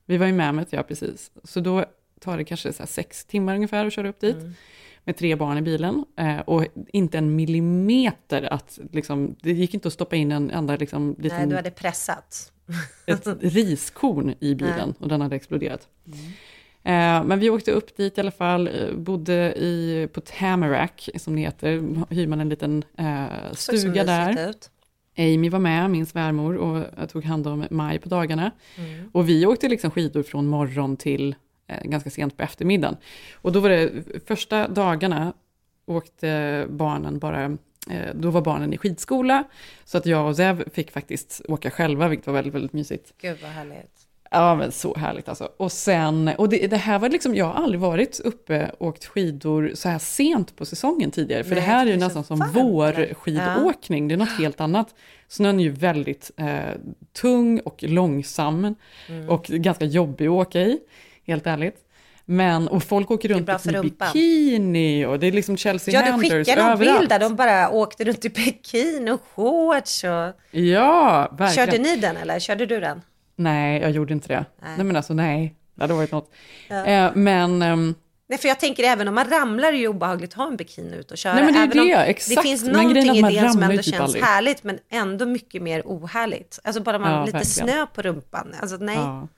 Vi 0.07 0.17
var 0.17 0.27
i 0.27 0.33
Mammoth, 0.33 0.75
ja 0.75 0.83
precis. 0.83 1.31
Så 1.45 1.61
då 1.61 1.85
tar 2.21 2.39
det 2.39 2.45
kanske 2.45 2.73
så 2.73 2.87
sex 2.87 3.25
timmar 3.25 3.55
ungefär 3.55 3.87
att 3.87 3.93
köra 3.93 4.09
upp 4.09 4.21
dit. 4.21 4.37
Mm. 4.37 4.53
Med 5.05 5.17
tre 5.17 5.37
barn 5.37 5.59
i 5.59 5.63
bilen. 5.63 6.05
Eh, 6.19 6.39
och 6.39 6.65
inte 6.93 7.19
en 7.19 7.37
millimeter 7.37 8.53
att, 8.53 8.79
liksom, 8.93 9.37
det 9.43 9.53
gick 9.53 9.75
inte 9.75 9.89
att 9.89 9.95
stoppa 9.95 10.17
in 10.17 10.33
en 10.33 10.51
enda 10.51 10.77
liksom, 10.77 11.09
Nej, 11.09 11.17
liten 11.19 11.49
du 11.49 11.57
hade 11.57 11.71
pressat. 11.71 12.53
ett 13.07 13.27
riskorn 13.41 14.35
i 14.41 14.55
bilen 14.55 14.77
Nej. 14.89 14.95
och 14.99 15.09
den 15.09 15.21
hade 15.21 15.37
exploderat. 15.37 15.89
Eh, 16.07 16.13
men 16.83 17.39
vi 17.39 17.51
åkte 17.51 17.73
upp 17.73 17.97
dit 17.97 18.19
i 18.19 18.21
alla 18.21 18.31
fall, 18.31 18.69
eh, 18.69 18.95
bodde 18.95 19.55
i, 19.57 20.09
på 20.13 20.21
Tamarack, 20.21 21.09
som 21.17 21.35
det 21.37 21.41
heter, 21.41 22.05
hyr 22.15 22.27
man 22.27 22.41
en 22.41 22.49
liten 22.49 22.85
eh, 22.99 23.53
stuga 23.53 24.05
där. 24.05 24.51
ut. 24.51 24.71
Amy 25.19 25.51
var 25.51 25.59
med, 25.59 25.91
min 25.91 26.07
svärmor, 26.07 26.57
och 26.57 26.85
jag 26.99 27.09
tog 27.09 27.25
hand 27.25 27.47
om 27.47 27.67
Maj 27.71 27.99
på 27.99 28.09
dagarna. 28.09 28.51
Mm. 28.77 29.11
Och 29.13 29.29
vi 29.29 29.47
åkte 29.47 29.69
liksom 29.69 29.91
skidor 29.91 30.23
från 30.23 30.47
morgon 30.47 30.97
till 30.97 31.35
eh, 31.67 31.83
ganska 31.85 32.11
sent 32.11 32.37
på 32.37 32.43
eftermiddagen. 32.43 32.97
Och 33.35 33.53
då 33.53 33.61
var 33.61 33.69
det 33.69 33.91
första 34.27 34.69
dagarna 34.69 35.33
åkte 35.87 36.67
barnen 36.69 37.19
bara, 37.19 37.45
eh, 37.91 38.15
då 38.15 38.31
var 38.31 38.41
barnen 38.41 38.73
i 38.73 38.79
skidskola. 38.79 39.45
Så 39.85 39.99
att 39.99 40.07
jag 40.07 40.29
och 40.29 40.37
Zev 40.37 40.71
fick 40.71 40.91
faktiskt 40.91 41.43
åka 41.49 41.71
själva, 41.71 42.09
vilket 42.09 42.27
var 42.27 42.35
väldigt, 42.35 42.55
väldigt 42.55 42.73
mysigt. 42.73 43.15
Gud 43.21 43.39
vad 43.43 43.51
härligt. 43.51 44.08
Ja, 44.31 44.55
men 44.55 44.73
så 44.73 44.95
härligt 44.97 45.29
alltså. 45.29 45.49
Och 45.57 45.73
sen, 45.73 46.31
och 46.39 46.49
det, 46.49 46.67
det 46.67 46.77
här 46.77 46.99
var 46.99 47.09
liksom, 47.09 47.35
jag 47.35 47.45
har 47.45 47.63
aldrig 47.63 47.81
varit 47.81 48.21
uppe 48.21 48.71
och 48.79 48.87
åkt 48.87 49.05
skidor 49.05 49.71
så 49.75 49.89
här 49.89 49.99
sent 49.99 50.57
på 50.57 50.65
säsongen 50.67 51.11
tidigare. 51.11 51.45
För 51.45 51.51
Nej, 51.51 51.61
det 51.61 51.67
här 51.67 51.87
är 51.87 51.91
ju 51.91 51.97
nästan 51.97 52.25
som 52.25 52.39
vårskidåkning, 52.55 54.09
det 54.09 54.15
är 54.15 54.17
något 54.17 54.39
helt 54.39 54.61
annat. 54.61 54.95
Snön 55.29 55.61
är 55.61 55.65
ju 55.65 55.71
väldigt 55.71 56.31
eh, 56.37 56.47
tung 57.21 57.61
och 57.61 57.83
långsam 57.83 58.75
Mm. 59.09 59.29
och 59.29 59.45
ganska 59.45 59.85
jobbig 59.85 60.27
att 60.27 60.31
åka 60.31 60.61
i, 60.61 60.79
helt 61.27 61.47
ärligt. 61.47 61.77
Men, 62.25 62.69
och 62.69 62.83
folk 62.83 63.11
åker 63.11 63.29
runt 63.29 63.67
i 63.67 63.73
bikini 63.83 65.07
och 65.07 65.19
det 65.19 65.27
är 65.27 65.33
liksom 65.33 65.57
Chelsea 65.57 65.95
Ja, 65.95 66.05
du 66.07 66.11
Handlers 66.11 66.33
skickade 66.33 66.63
någon 66.63 66.73
överallt. 66.73 66.99
bild 66.99 67.09
där 67.11 67.19
de 67.19 67.37
bara 67.37 67.71
åkte 67.71 68.05
runt 68.05 68.25
i 68.25 68.29
bikini 68.29 69.11
och 69.11 69.21
shorts 69.35 70.05
och... 70.05 70.59
Ja, 70.61 71.29
verkligen. 71.39 71.67
Körde 71.67 71.79
ni 71.79 71.97
den 71.97 72.17
eller 72.17 72.39
körde 72.39 72.67
du 72.67 72.81
den? 72.81 73.01
Nej, 73.39 73.81
jag 73.81 73.91
gjorde 73.91 74.13
inte 74.13 74.29
det. 74.29 74.45
Nej. 74.63 74.71
Nej, 74.77 74.87
men 74.87 74.97
alltså 74.97 75.15
nej, 75.15 75.55
det 75.75 75.83
hade 75.83 75.95
varit 75.95 76.13
något. 76.13 76.31
Ja. 76.69 76.85
Eh, 76.85 77.11
men... 77.15 77.63
ehm, 77.63 77.95
Nej, 78.31 78.39
för 78.39 78.49
jag 78.49 78.61
tänker 78.61 78.83
även 78.85 79.09
om 79.09 79.15
man 79.15 79.31
ramlar 79.31 79.69
är 79.69 79.73
det 79.73 79.79
ju 79.79 79.89
obehagligt 79.89 80.31
att 80.31 80.37
ha 80.37 80.47
en 80.47 80.57
bikini 80.57 80.97
ut 80.97 81.11
och 81.11 81.19
köra. 81.19 81.35
Nej, 81.35 81.45
men 81.45 81.53
det 81.53 81.59
är 81.59 81.65
även 81.65 81.87
det, 81.87 82.05
exakt. 82.11 82.37
Det 82.37 82.43
finns 82.43 82.65
någonting 82.65 83.17
i 83.17 83.23
det 83.23 83.51
som 83.51 83.63
ändå 83.63 83.77
typ 83.77 83.85
känns 83.95 84.01
aldrig. 84.01 84.23
härligt, 84.25 84.65
men 84.65 84.79
ändå 84.91 85.27
mycket 85.27 85.63
mer 85.63 85.83
ohärligt. 85.85 86.59
Alltså 86.65 86.83
bara 86.83 86.99
man 86.99 87.13
Ja, 87.13 87.25
lite 87.25 87.39
verkligen. 87.39 87.69
snö 87.69 87.87
på 87.87 88.03
rumpan. 88.03 88.55
Alltså 88.61 88.77
nej. 88.77 88.97
Ja. 88.97 89.29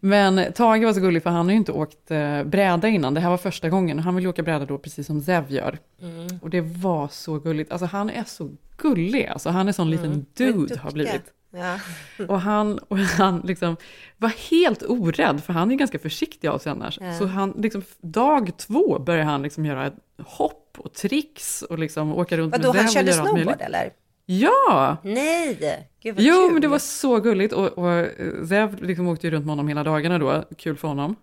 Men 0.00 0.52
Tage 0.52 0.84
var 0.84 0.92
så 0.92 1.00
gullig 1.00 1.22
för 1.22 1.30
han 1.30 1.46
har 1.46 1.50
ju 1.52 1.56
inte 1.56 1.72
åkt 1.72 2.10
eh, 2.10 2.44
bräda 2.44 2.88
innan. 2.88 3.14
Det 3.14 3.20
här 3.20 3.30
var 3.30 3.36
första 3.36 3.68
gången 3.68 3.98
och 3.98 4.04
han 4.04 4.14
vill 4.14 4.24
ju 4.24 4.28
åka 4.30 4.42
bräda 4.42 4.64
då 4.64 4.78
precis 4.78 5.06
som 5.06 5.20
Zev 5.20 5.44
gör. 5.52 5.78
Mm. 6.02 6.26
Och 6.42 6.50
det 6.50 6.60
var 6.60 7.08
så 7.08 7.38
gulligt. 7.38 7.72
Alltså 7.72 7.86
han 7.86 8.10
är 8.10 8.24
så 8.24 8.50
gullig. 8.76 9.26
Alltså 9.26 9.50
han 9.50 9.68
är 9.68 9.72
sån 9.72 9.90
liten 9.90 10.04
Mm. 10.06 10.26
dude 10.34 10.52
Duktiga. 10.58 10.80
har 10.80 10.90
blivit. 10.90 11.32
Ja. 11.50 11.78
Och 12.28 12.40
han, 12.40 12.78
och 12.78 12.98
han 12.98 13.40
liksom 13.44 13.76
var 14.16 14.32
helt 14.50 14.82
orädd, 14.82 15.44
för 15.44 15.52
han 15.52 15.70
är 15.70 15.76
ganska 15.76 15.98
försiktig 15.98 16.48
av 16.48 16.58
sig 16.58 16.72
annars. 16.72 16.98
Ja. 17.00 17.18
Så 17.18 17.26
han, 17.26 17.54
liksom, 17.58 17.82
dag 18.00 18.56
två 18.56 18.98
började 18.98 19.24
han 19.30 19.42
liksom 19.42 19.66
göra 19.66 19.86
ett 19.86 19.94
hopp 20.24 20.76
och 20.78 20.92
tricks 20.92 21.62
och 21.62 21.78
liksom 21.78 22.12
åka 22.12 22.36
runt 22.36 22.52
Vadå, 22.52 22.72
med 22.72 22.82
han 22.82 22.90
Zev 22.90 23.02
och 23.08 23.12
körde 23.14 23.28
snowboard 23.28 23.60
eller? 23.60 23.90
Ja! 24.30 24.96
Nej, 25.02 25.58
gud 26.02 26.14
vad 26.14 26.24
Jo, 26.24 26.34
kul. 26.34 26.52
men 26.52 26.62
det 26.62 26.68
var 26.68 26.78
så 26.78 27.20
gulligt. 27.20 27.52
Och, 27.52 27.66
och 27.78 27.92
eh, 27.92 28.06
Zev 28.48 28.82
liksom 28.82 29.08
åkte 29.08 29.26
ju 29.26 29.30
runt 29.30 29.44
med 29.46 29.52
honom 29.52 29.68
hela 29.68 29.84
dagarna 29.84 30.18
då. 30.18 30.44
Kul 30.58 30.76
för 30.76 30.88
honom. 30.88 31.16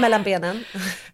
Mellan 0.00 0.22
benen. 0.22 0.64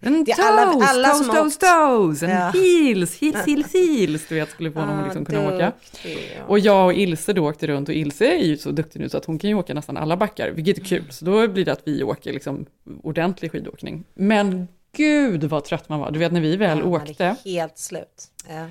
En 0.01 0.25
toes, 0.25 0.39
alla- 0.39 0.85
alla 0.87 1.09
toes, 1.09 1.27
toes, 1.27 1.59
toes, 1.59 2.23
en 2.23 2.31
Ja. 2.31 2.51
heels, 2.55 3.21
heels, 3.21 3.47
heels, 3.47 3.73
heels. 3.73 4.27
Du 4.29 4.35
vet, 4.35 4.51
skulle 4.51 4.73
få 4.73 4.81
honom 4.81 4.99
att 4.99 5.05
liksom 5.05 5.25
kunna 5.25 5.47
åka. 5.55 5.73
ja. 6.05 6.11
Och 6.47 6.59
jag 6.59 6.85
och 6.87 6.95
Ilse 6.95 7.33
då 7.33 7.49
åkte 7.49 7.67
runt 7.67 7.89
och 7.89 7.95
Ilse 7.95 8.27
är 8.27 8.45
ju 8.45 8.57
så 8.57 8.71
duktig 8.71 9.01
nu 9.01 9.09
så 9.09 9.17
att 9.17 9.25
hon 9.25 9.39
kan 9.39 9.51
ju 9.51 9.57
åka 9.57 9.75
nästan 9.75 9.97
alla 9.97 10.17
backar, 10.17 10.51
vilket 10.51 10.79
är 10.79 10.85
kul. 10.85 11.05
Så 11.11 11.25
då 11.25 11.49
blir 11.49 11.65
det 11.65 11.73
att 11.73 11.83
vi 11.85 12.03
åker 12.03 12.33
liksom 12.33 12.67
ordentlig 13.03 13.53
skidåkning. 13.53 14.05
Men 14.15 14.69
gud 14.97 15.45
vad 15.45 15.65
trött 15.65 15.89
man 15.89 16.01
var. 16.01 16.11
Du 16.11 16.19
vet 16.19 16.33
när 16.33 16.41
vi 16.41 16.57
väl 16.57 16.79
Ja, 16.79 16.85
åkte. 16.85 17.25
är 17.25 17.37
helt 17.45 17.79
slut. 17.79 18.25
Ja. 18.49 18.67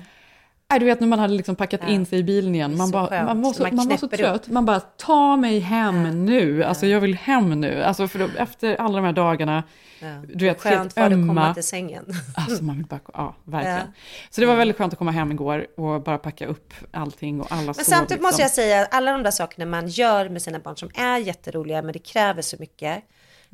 Nej, 0.74 0.80
du 0.80 0.86
vet 0.86 1.00
när 1.00 1.08
man 1.08 1.18
hade 1.18 1.34
liksom 1.34 1.56
packat 1.56 1.80
Ja. 1.84 1.88
in 1.88 2.06
sig 2.06 2.18
i 2.18 2.22
bilen 2.22 2.54
igen. 2.54 2.76
Man, 2.76 2.86
så 2.86 2.92
bara, 2.92 3.24
man 3.24 3.42
var 3.42 3.52
så, 3.52 3.62
Man 3.62 3.76
man 3.76 3.88
var 3.88 3.96
så 3.96 4.08
knäpper 4.08 4.24
upp. 4.24 4.42
trött. 4.42 4.48
Man 4.52 4.64
bara, 4.64 4.80
ta 4.80 5.36
mig 5.36 5.58
hem 5.58 6.24
nu. 6.24 6.64
Alltså 6.64 6.86
jag 6.86 7.00
vill 7.00 7.14
hem 7.14 7.60
nu. 7.60 7.82
Alltså 7.82 8.08
för 8.08 8.18
då, 8.18 8.28
efter 8.38 8.76
alla 8.76 8.96
de 8.96 9.04
här 9.04 9.12
dagarna, 9.12 9.62
Ja. 10.00 10.06
du 10.34 10.44
vet, 10.44 10.60
Skönt 10.60 10.76
helt 10.76 10.92
för 10.92 11.00
att 11.02 11.10
komma 11.10 11.22
ömma. 11.42 11.54
till 11.54 11.62
sängen. 11.64 12.04
Alltså 12.36 12.64
man 12.64 12.76
vill 12.76 12.86
bara, 12.86 13.00
ja, 13.14 13.34
verkligen. 13.44 13.76
Ja. 13.78 13.82
Så 14.30 14.40
det 14.40 14.46
var 14.46 14.56
väldigt 14.56 14.76
skönt 14.76 14.92
att 14.92 14.98
komma 14.98 15.10
hem 15.10 15.32
igår 15.32 15.66
och 15.76 16.02
bara 16.02 16.18
packa 16.18 16.46
upp 16.46 16.74
allting 16.92 17.40
och 17.40 17.46
alla 17.52 17.62
Men 17.62 17.74
sov 17.74 17.82
samtidigt 17.82 18.10
liksom. 18.10 18.22
måste 18.26 18.42
jag 18.42 18.50
säga 18.50 18.82
att 18.82 18.94
alla 18.94 19.12
de 19.12 19.22
där 19.22 19.30
sakerna 19.30 19.66
man 19.66 19.88
gör 19.88 20.28
med 20.28 20.42
sina 20.42 20.58
barn 20.58 20.76
som 20.76 20.90
är 20.94 21.18
jätteroliga 21.18 21.82
men 21.82 21.92
det 21.92 21.98
kräver 21.98 22.42
så 22.42 22.56
mycket. 22.60 23.04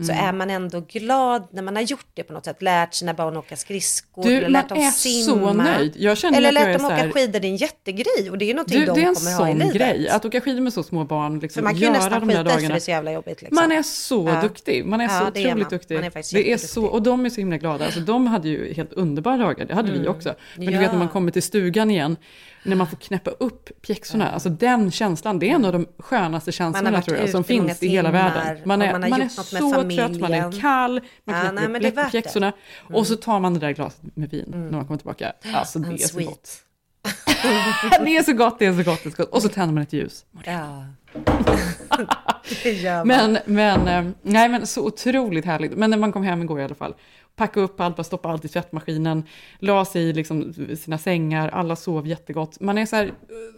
Så 0.07 0.13
Mm. 0.13 0.25
är 0.25 0.33
man 0.33 0.51
ändå 0.51 0.81
glad 0.81 1.49
när 1.53 1.63
man 1.63 1.77
har 1.77 1.83
gjort 1.83 2.07
det 2.15 2.23
på 2.23 2.33
något 2.33 2.45
sätt. 2.45 2.63
Lärt 2.63 2.95
sina 2.95 3.15
barn 3.15 3.37
åka 3.37 3.57
skridskor, 3.57 4.23
Du, 4.25 4.37
eller 4.37 4.49
lärt 4.49 4.69
dem 4.69 4.79
är 4.79 4.91
simma. 4.91 5.25
så 5.25 5.53
nöjd. 5.53 5.93
Jag 5.97 6.19
känner 6.19 6.39
eller 6.39 6.53
lärt 6.53 6.67
är 6.67 6.73
dem 6.79 6.85
åka 6.87 6.95
här- 6.95 7.11
skidor, 7.11 7.41
det 7.41 7.47
är 7.47 7.51
en 7.51 7.57
jättegrej. 7.57 8.31
Och 8.31 8.39
det 8.39 8.51
är 8.51 8.55
någonting 8.55 8.81
Du, 8.81 8.87
de 8.87 8.93
det 8.95 9.01
är 9.05 9.09
en 9.09 9.15
kommer 9.15 9.33
ha 9.37 9.49
i 9.49 9.51
sån 9.53 9.59
livet. 9.59 9.75
grej, 9.75 10.09
att 10.09 10.25
åka 10.25 10.41
skidor 10.41 10.61
med 10.61 10.73
så 10.73 10.83
små 10.83 11.05
barn, 11.05 11.39
liksom, 11.39 11.61
För 11.61 11.65
man 11.65 11.73
kan 11.73 11.81
ju 11.83 11.91
nästan 11.91 12.29
skita 12.29 12.43
dagarna. 12.43 12.69
det 12.69 12.75
är 12.75 12.79
så 12.81 12.91
jävla 12.91 13.13
jobbigt. 13.13 13.43
Liksom. 13.43 13.55
Man 13.57 13.73
är 13.73 13.83
så 13.83 14.29
Ja. 14.35 14.41
duktig, 14.43 14.85
man 14.87 15.01
är 15.01 15.05
Ja, 15.05 15.11
så 15.11 15.31
det 15.35 15.41
är 15.41 15.47
otroligt 15.47 15.63
man. 15.65 15.71
duktig. 15.71 15.95
Man 15.95 16.05
är 16.05 16.35
det 16.35 16.53
är 16.53 16.57
så, 16.57 16.85
och 16.85 17.03
de 17.03 17.25
är 17.27 17.31
så 17.31 17.37
himla 17.41 17.57
glada. 17.57 17.85
Alltså, 17.85 18.01
de 18.01 18.27
hade 18.27 18.49
ju 18.49 18.73
helt 18.75 18.93
underbara 18.93 19.37
dagar, 19.37 19.65
det 19.67 19.75
hade 19.75 19.93
vi 19.93 19.99
Mm. 19.99 20.11
också. 20.11 20.35
Men 20.57 20.67
du 20.67 20.73
Ja. 20.73 20.81
vet 20.81 20.93
när 20.93 20.99
man 20.99 21.09
kommer 21.09 21.31
till 21.33 21.43
stugan 21.43 21.91
igen, 21.91 22.17
när 22.63 22.77
man 22.77 22.87
får 22.87 22.97
knäppa 22.97 23.31
upp 23.31 23.83
pjäxorna, 23.83 24.31
alltså 24.31 24.49
den 24.49 24.91
känslan, 24.91 25.39
det 25.39 25.51
är 25.51 25.55
en 25.55 25.65
av 25.65 25.73
de 25.73 25.87
skönaste 25.99 26.53
känslorna 26.53 27.03
tror 27.03 27.17
jag, 27.19 27.31
som 27.31 27.45
finns 27.45 27.83
i 27.83 27.89
hela 27.89 28.11
världen. 28.11 28.59
Man 28.65 28.83
är, 28.83 28.93
man 28.93 29.11
man 29.11 29.21
är 29.23 29.29
så 29.29 29.43
trött, 29.43 30.21
man 30.21 30.35
är 30.35 30.61
kall, 30.61 31.01
man 31.25 31.37
Ja, 31.37 31.51
knäpper 31.51 31.81
nej, 31.81 31.93
upp 32.07 32.11
pjäxorna, 32.11 32.53
och 32.93 33.07
så 33.07 33.17
tar 33.17 33.41
man 33.41 33.55
det 33.55 33.61
där 33.61 33.73
glaset 33.73 34.01
med 34.17 34.31
vin 34.31 34.45
när 34.47 34.71
man 34.71 34.87
kommer 34.87 34.99
tillbaka. 34.99 35.33
Alltså 35.55 35.79
det 35.79 35.89
And 35.89 36.01
är 36.01 36.03
så 36.03 36.09
sweet. 36.09 36.29
gott. 36.29 36.65
det 38.05 38.17
är 38.17 38.23
så 38.23 38.33
gott, 38.33 38.59
det 38.59 38.67
är 38.67 38.73
så 38.73 38.83
gott, 38.83 39.01
det 39.03 39.09
är 39.09 39.11
så 39.11 39.17
gott. 39.17 39.33
Och 39.33 39.43
så 39.43 39.49
tänder 39.49 39.75
man 39.75 39.83
ett 39.83 39.93
ljus. 39.93 40.25
Ja. 40.45 40.85
Men, 43.05 43.39
men, 43.47 43.89
eh, 43.89 44.13
nej, 44.23 44.49
men 44.49 44.67
så 44.67 44.87
otroligt 44.87 45.45
härligt. 45.45 45.73
Men 45.73 45.91
när 45.91 45.97
man 45.99 46.13
kom 46.13 46.23
hem 46.23 46.43
igår 46.43 46.61
i 46.61 46.65
alla 46.65 46.75
fall, 46.75 46.95
packa 47.37 47.61
upp 47.61 47.81
allt, 47.81 47.97
bara 47.97 48.05
stoppa 48.05 48.29
allt 48.29 48.45
i 48.45 48.49
tvättmaskinen, 48.49 49.25
la 49.59 49.85
sig 49.85 50.03
i 50.03 50.13
liksom 50.13 50.55
sina 50.77 50.99
sängar, 50.99 51.49
alla 51.49 51.77
sov 51.77 52.07
jättegott. 52.07 52.61
Man 52.61 52.79
är 52.79 52.87
så 52.87 52.97
här, 52.97 53.13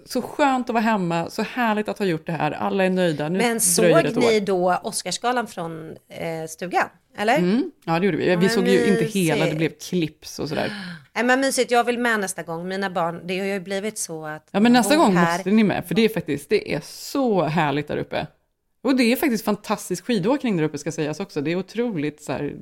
så 0.05 0.23
skönt 0.23 0.71
att 0.71 0.75
vara 0.75 0.85
hemma, 0.85 1.31
så 1.31 1.43
härligt 1.43 1.89
att 1.89 1.99
ha 1.99 2.07
gjort 2.07 2.27
det 2.27 2.33
här, 2.33 2.51
alla 2.51 2.85
är 2.85 2.91
nöjda. 2.91 3.29
Nu 3.29 3.39
Men 3.39 3.61
såg 3.61 4.17
ni 4.17 4.41
då 4.41 4.81
Oscarsgalan 4.83 5.47
från 5.47 5.91
eh, 6.09 6.49
stugan? 6.49 6.89
Eller? 7.17 7.39
Mm, 7.39 7.71
ja, 7.85 7.99
det 7.99 8.07
gjorde 8.07 8.19
vi. 8.19 8.25
Vi 8.29 8.37
Men 8.37 8.51
såg 8.51 8.69
ju 8.69 8.87
inte 8.87 9.05
hela, 9.05 9.35
det 9.35 9.41
mysigt. 9.41 9.59
blev 9.59 9.71
klipps 9.71 10.39
och 10.39 10.49
sådär. 10.49 10.73
Nej 11.15 11.25
men 11.25 11.41
mysigt, 11.41 11.71
jag 11.71 11.85
vill 11.85 11.99
med 11.99 12.21
nästa 12.21 12.43
gång. 12.43 12.69
Mina 12.69 12.91
barn, 12.91 13.21
det 13.25 13.39
har 13.39 13.47
ju 13.47 13.61
blivit 13.61 13.99
så 13.99 14.27
att... 14.27 14.49
Ja, 14.51 14.61
men 14.61 14.73
nästa 14.73 14.97
gång 14.97 15.17
här. 15.17 15.37
måste 15.37 15.51
ni 15.51 15.65
med, 15.65 15.85
för 15.87 15.95
det 15.95 16.05
är 16.05 16.09
faktiskt, 16.09 16.49
det 16.49 16.75
är 16.75 16.81
så 16.85 17.43
härligt 17.43 17.89
där 17.89 17.97
uppe. 17.97 18.27
Och 18.83 18.97
det 18.97 19.03
är 19.13 19.17
faktiskt 19.17 19.45
fantastisk 19.45 20.05
skidåkning 20.07 20.57
där 20.57 20.65
uppe 20.65 20.79
ska 20.79 20.93
sägas 20.93 21.21
också. 21.21 21.41
Det 21.41 21.51
är 21.53 21.57
otroligt 21.57 22.23
så 22.23 22.33
här, 22.33 22.57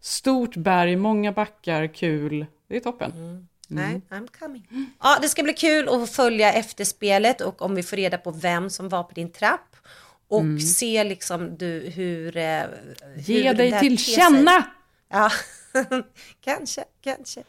stort 0.00 0.56
berg, 0.56 0.96
många 0.96 1.32
backar, 1.32 1.86
kul. 1.94 2.46
Det 2.68 2.76
är 2.76 2.80
toppen. 2.80 3.12
Mm. 3.12 3.46
Nej, 3.68 4.00
I'm 4.10 4.28
coming. 4.38 4.66
Ja, 5.02 5.18
det 5.22 5.28
ska 5.28 5.42
bli 5.42 5.52
kul 5.52 5.88
att 5.88 6.10
följa 6.10 6.52
efterspelet 6.52 7.40
och 7.40 7.62
om 7.62 7.74
vi 7.74 7.82
får 7.82 7.96
reda 7.96 8.18
på 8.18 8.30
vem 8.30 8.70
som 8.70 8.88
var 8.88 9.02
på 9.02 9.14
din 9.14 9.32
trapp. 9.32 9.76
Och 10.28 10.40
Mm. 10.40 10.60
se 10.60 11.04
liksom 11.04 11.56
du 11.56 11.92
hur... 11.94 12.36
Eh, 12.36 12.42
Ge 13.16 13.48
hur 13.48 13.54
dig 13.54 13.70
det 13.70 13.74
här 13.76 13.80
till 13.80 13.98
känna! 13.98 14.66
Ja, 15.10 15.30
kanske, 16.44 16.84
kanske. 17.00 17.40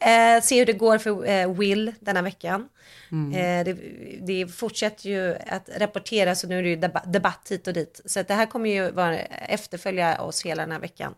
Eh, 0.00 0.42
se 0.42 0.58
hur 0.58 0.66
det 0.66 0.72
går 0.72 0.98
för 0.98 1.26
eh, 1.26 1.52
Will 1.52 1.94
denna 2.00 2.22
veckan. 2.22 2.68
Mm. 3.12 3.32
Eh, 3.32 3.64
det, 3.64 3.80
det 4.26 4.48
fortsätter 4.48 5.08
ju 5.08 5.34
att 5.46 5.68
rapporteras 5.76 6.44
och 6.44 6.50
nu 6.50 6.58
är 6.58 6.62
det 6.62 6.68
ju 6.68 6.76
debatt, 7.12 7.46
hit 7.50 7.66
och 7.66 7.72
dit. 7.72 8.00
Så 8.04 8.22
det 8.22 8.34
här 8.34 8.46
kommer 8.46 8.70
ju 8.70 8.90
vara, 8.90 9.18
efterfölja 9.18 10.20
oss 10.20 10.46
hela 10.46 10.62
den 10.62 10.72
här 10.72 10.80
veckan. 10.80 11.14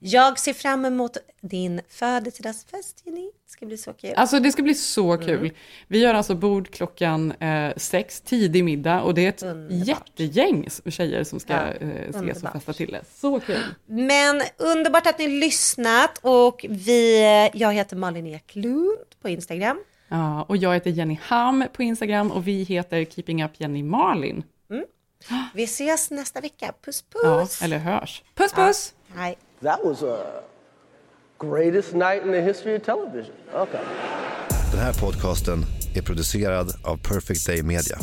Jag 0.00 0.38
ser 0.38 0.52
fram 0.52 0.84
emot 0.84 1.16
din 1.40 1.80
födelsedagsfest 1.88 3.02
Jenny. 3.04 3.24
Det 3.44 3.50
ska 3.52 3.66
bli 3.66 3.76
så 3.76 3.92
kul. 3.92 4.14
Alltså 4.16 4.40
det 4.40 4.52
ska 4.52 4.62
bli 4.62 4.74
så 4.74 5.12
Mm. 5.12 5.26
kul. 5.26 5.50
Vi 5.86 5.98
gör 5.98 6.14
alltså 6.14 6.34
bord 6.34 6.70
klockan 6.70 7.32
eh, 7.32 7.72
sex, 7.76 8.20
tidig 8.20 8.64
middag 8.64 9.02
och 9.02 9.14
det 9.14 9.24
är 9.24 9.28
ett 9.28 9.86
jättegäng 9.86 10.68
tjejer 10.86 11.24
som 11.24 11.40
ska 11.40 11.52
Ja, 11.52 11.58
eh, 11.72 11.88
ses 11.88 12.14
och 12.14 12.20
underbart. 12.22 12.52
festa 12.52 12.72
till 12.72 12.90
det. 12.92 13.02
Så 13.14 13.40
kul. 13.40 13.58
Men 13.86 14.42
underbart 14.56 15.06
att 15.06 15.18
ni 15.18 15.28
lyssnat 15.28 16.18
och 16.22 16.66
vi, 16.68 17.20
jag 17.54 17.72
heter 17.72 17.96
Malin 17.96 18.26
Eklund 18.26 18.98
på 19.22 19.28
Instagram. 19.28 19.80
Ja, 20.08 20.42
och 20.42 20.56
jag 20.56 20.74
heter 20.74 20.90
Jenny 20.90 21.18
Ham 21.22 21.64
på 21.72 21.82
Instagram 21.82 22.30
och 22.32 22.46
vi 22.48 22.62
heter 22.62 23.04
Keeping 23.04 23.44
Up 23.44 23.50
Jenny 23.58 23.82
Malin. 23.82 24.42
Vi 25.54 25.64
ses 25.64 26.10
nästa 26.10 26.40
vecka. 26.40 26.72
Puss 26.84 27.04
Ja, 27.24 27.40
puss. 27.40 27.62
eller 27.62 27.78
hörs. 27.78 28.22
Puss 28.34 28.52
puss! 28.52 28.94
Hej. 29.16 29.38
That 29.60 29.84
was 29.84 30.02
a 30.02 30.42
greatest 31.38 31.94
night 31.94 32.22
in 32.22 32.32
the 32.32 32.42
history 32.42 32.76
of 32.76 32.82
television. 32.82 33.34
Okay. 33.54 33.80
Den 34.72 34.80
här 34.80 34.92
podcasten 34.92 35.64
är 35.94 36.02
producerad 36.02 36.72
av 36.84 36.96
Perfect 36.96 37.46
Day 37.46 37.62
Media. 37.62 37.98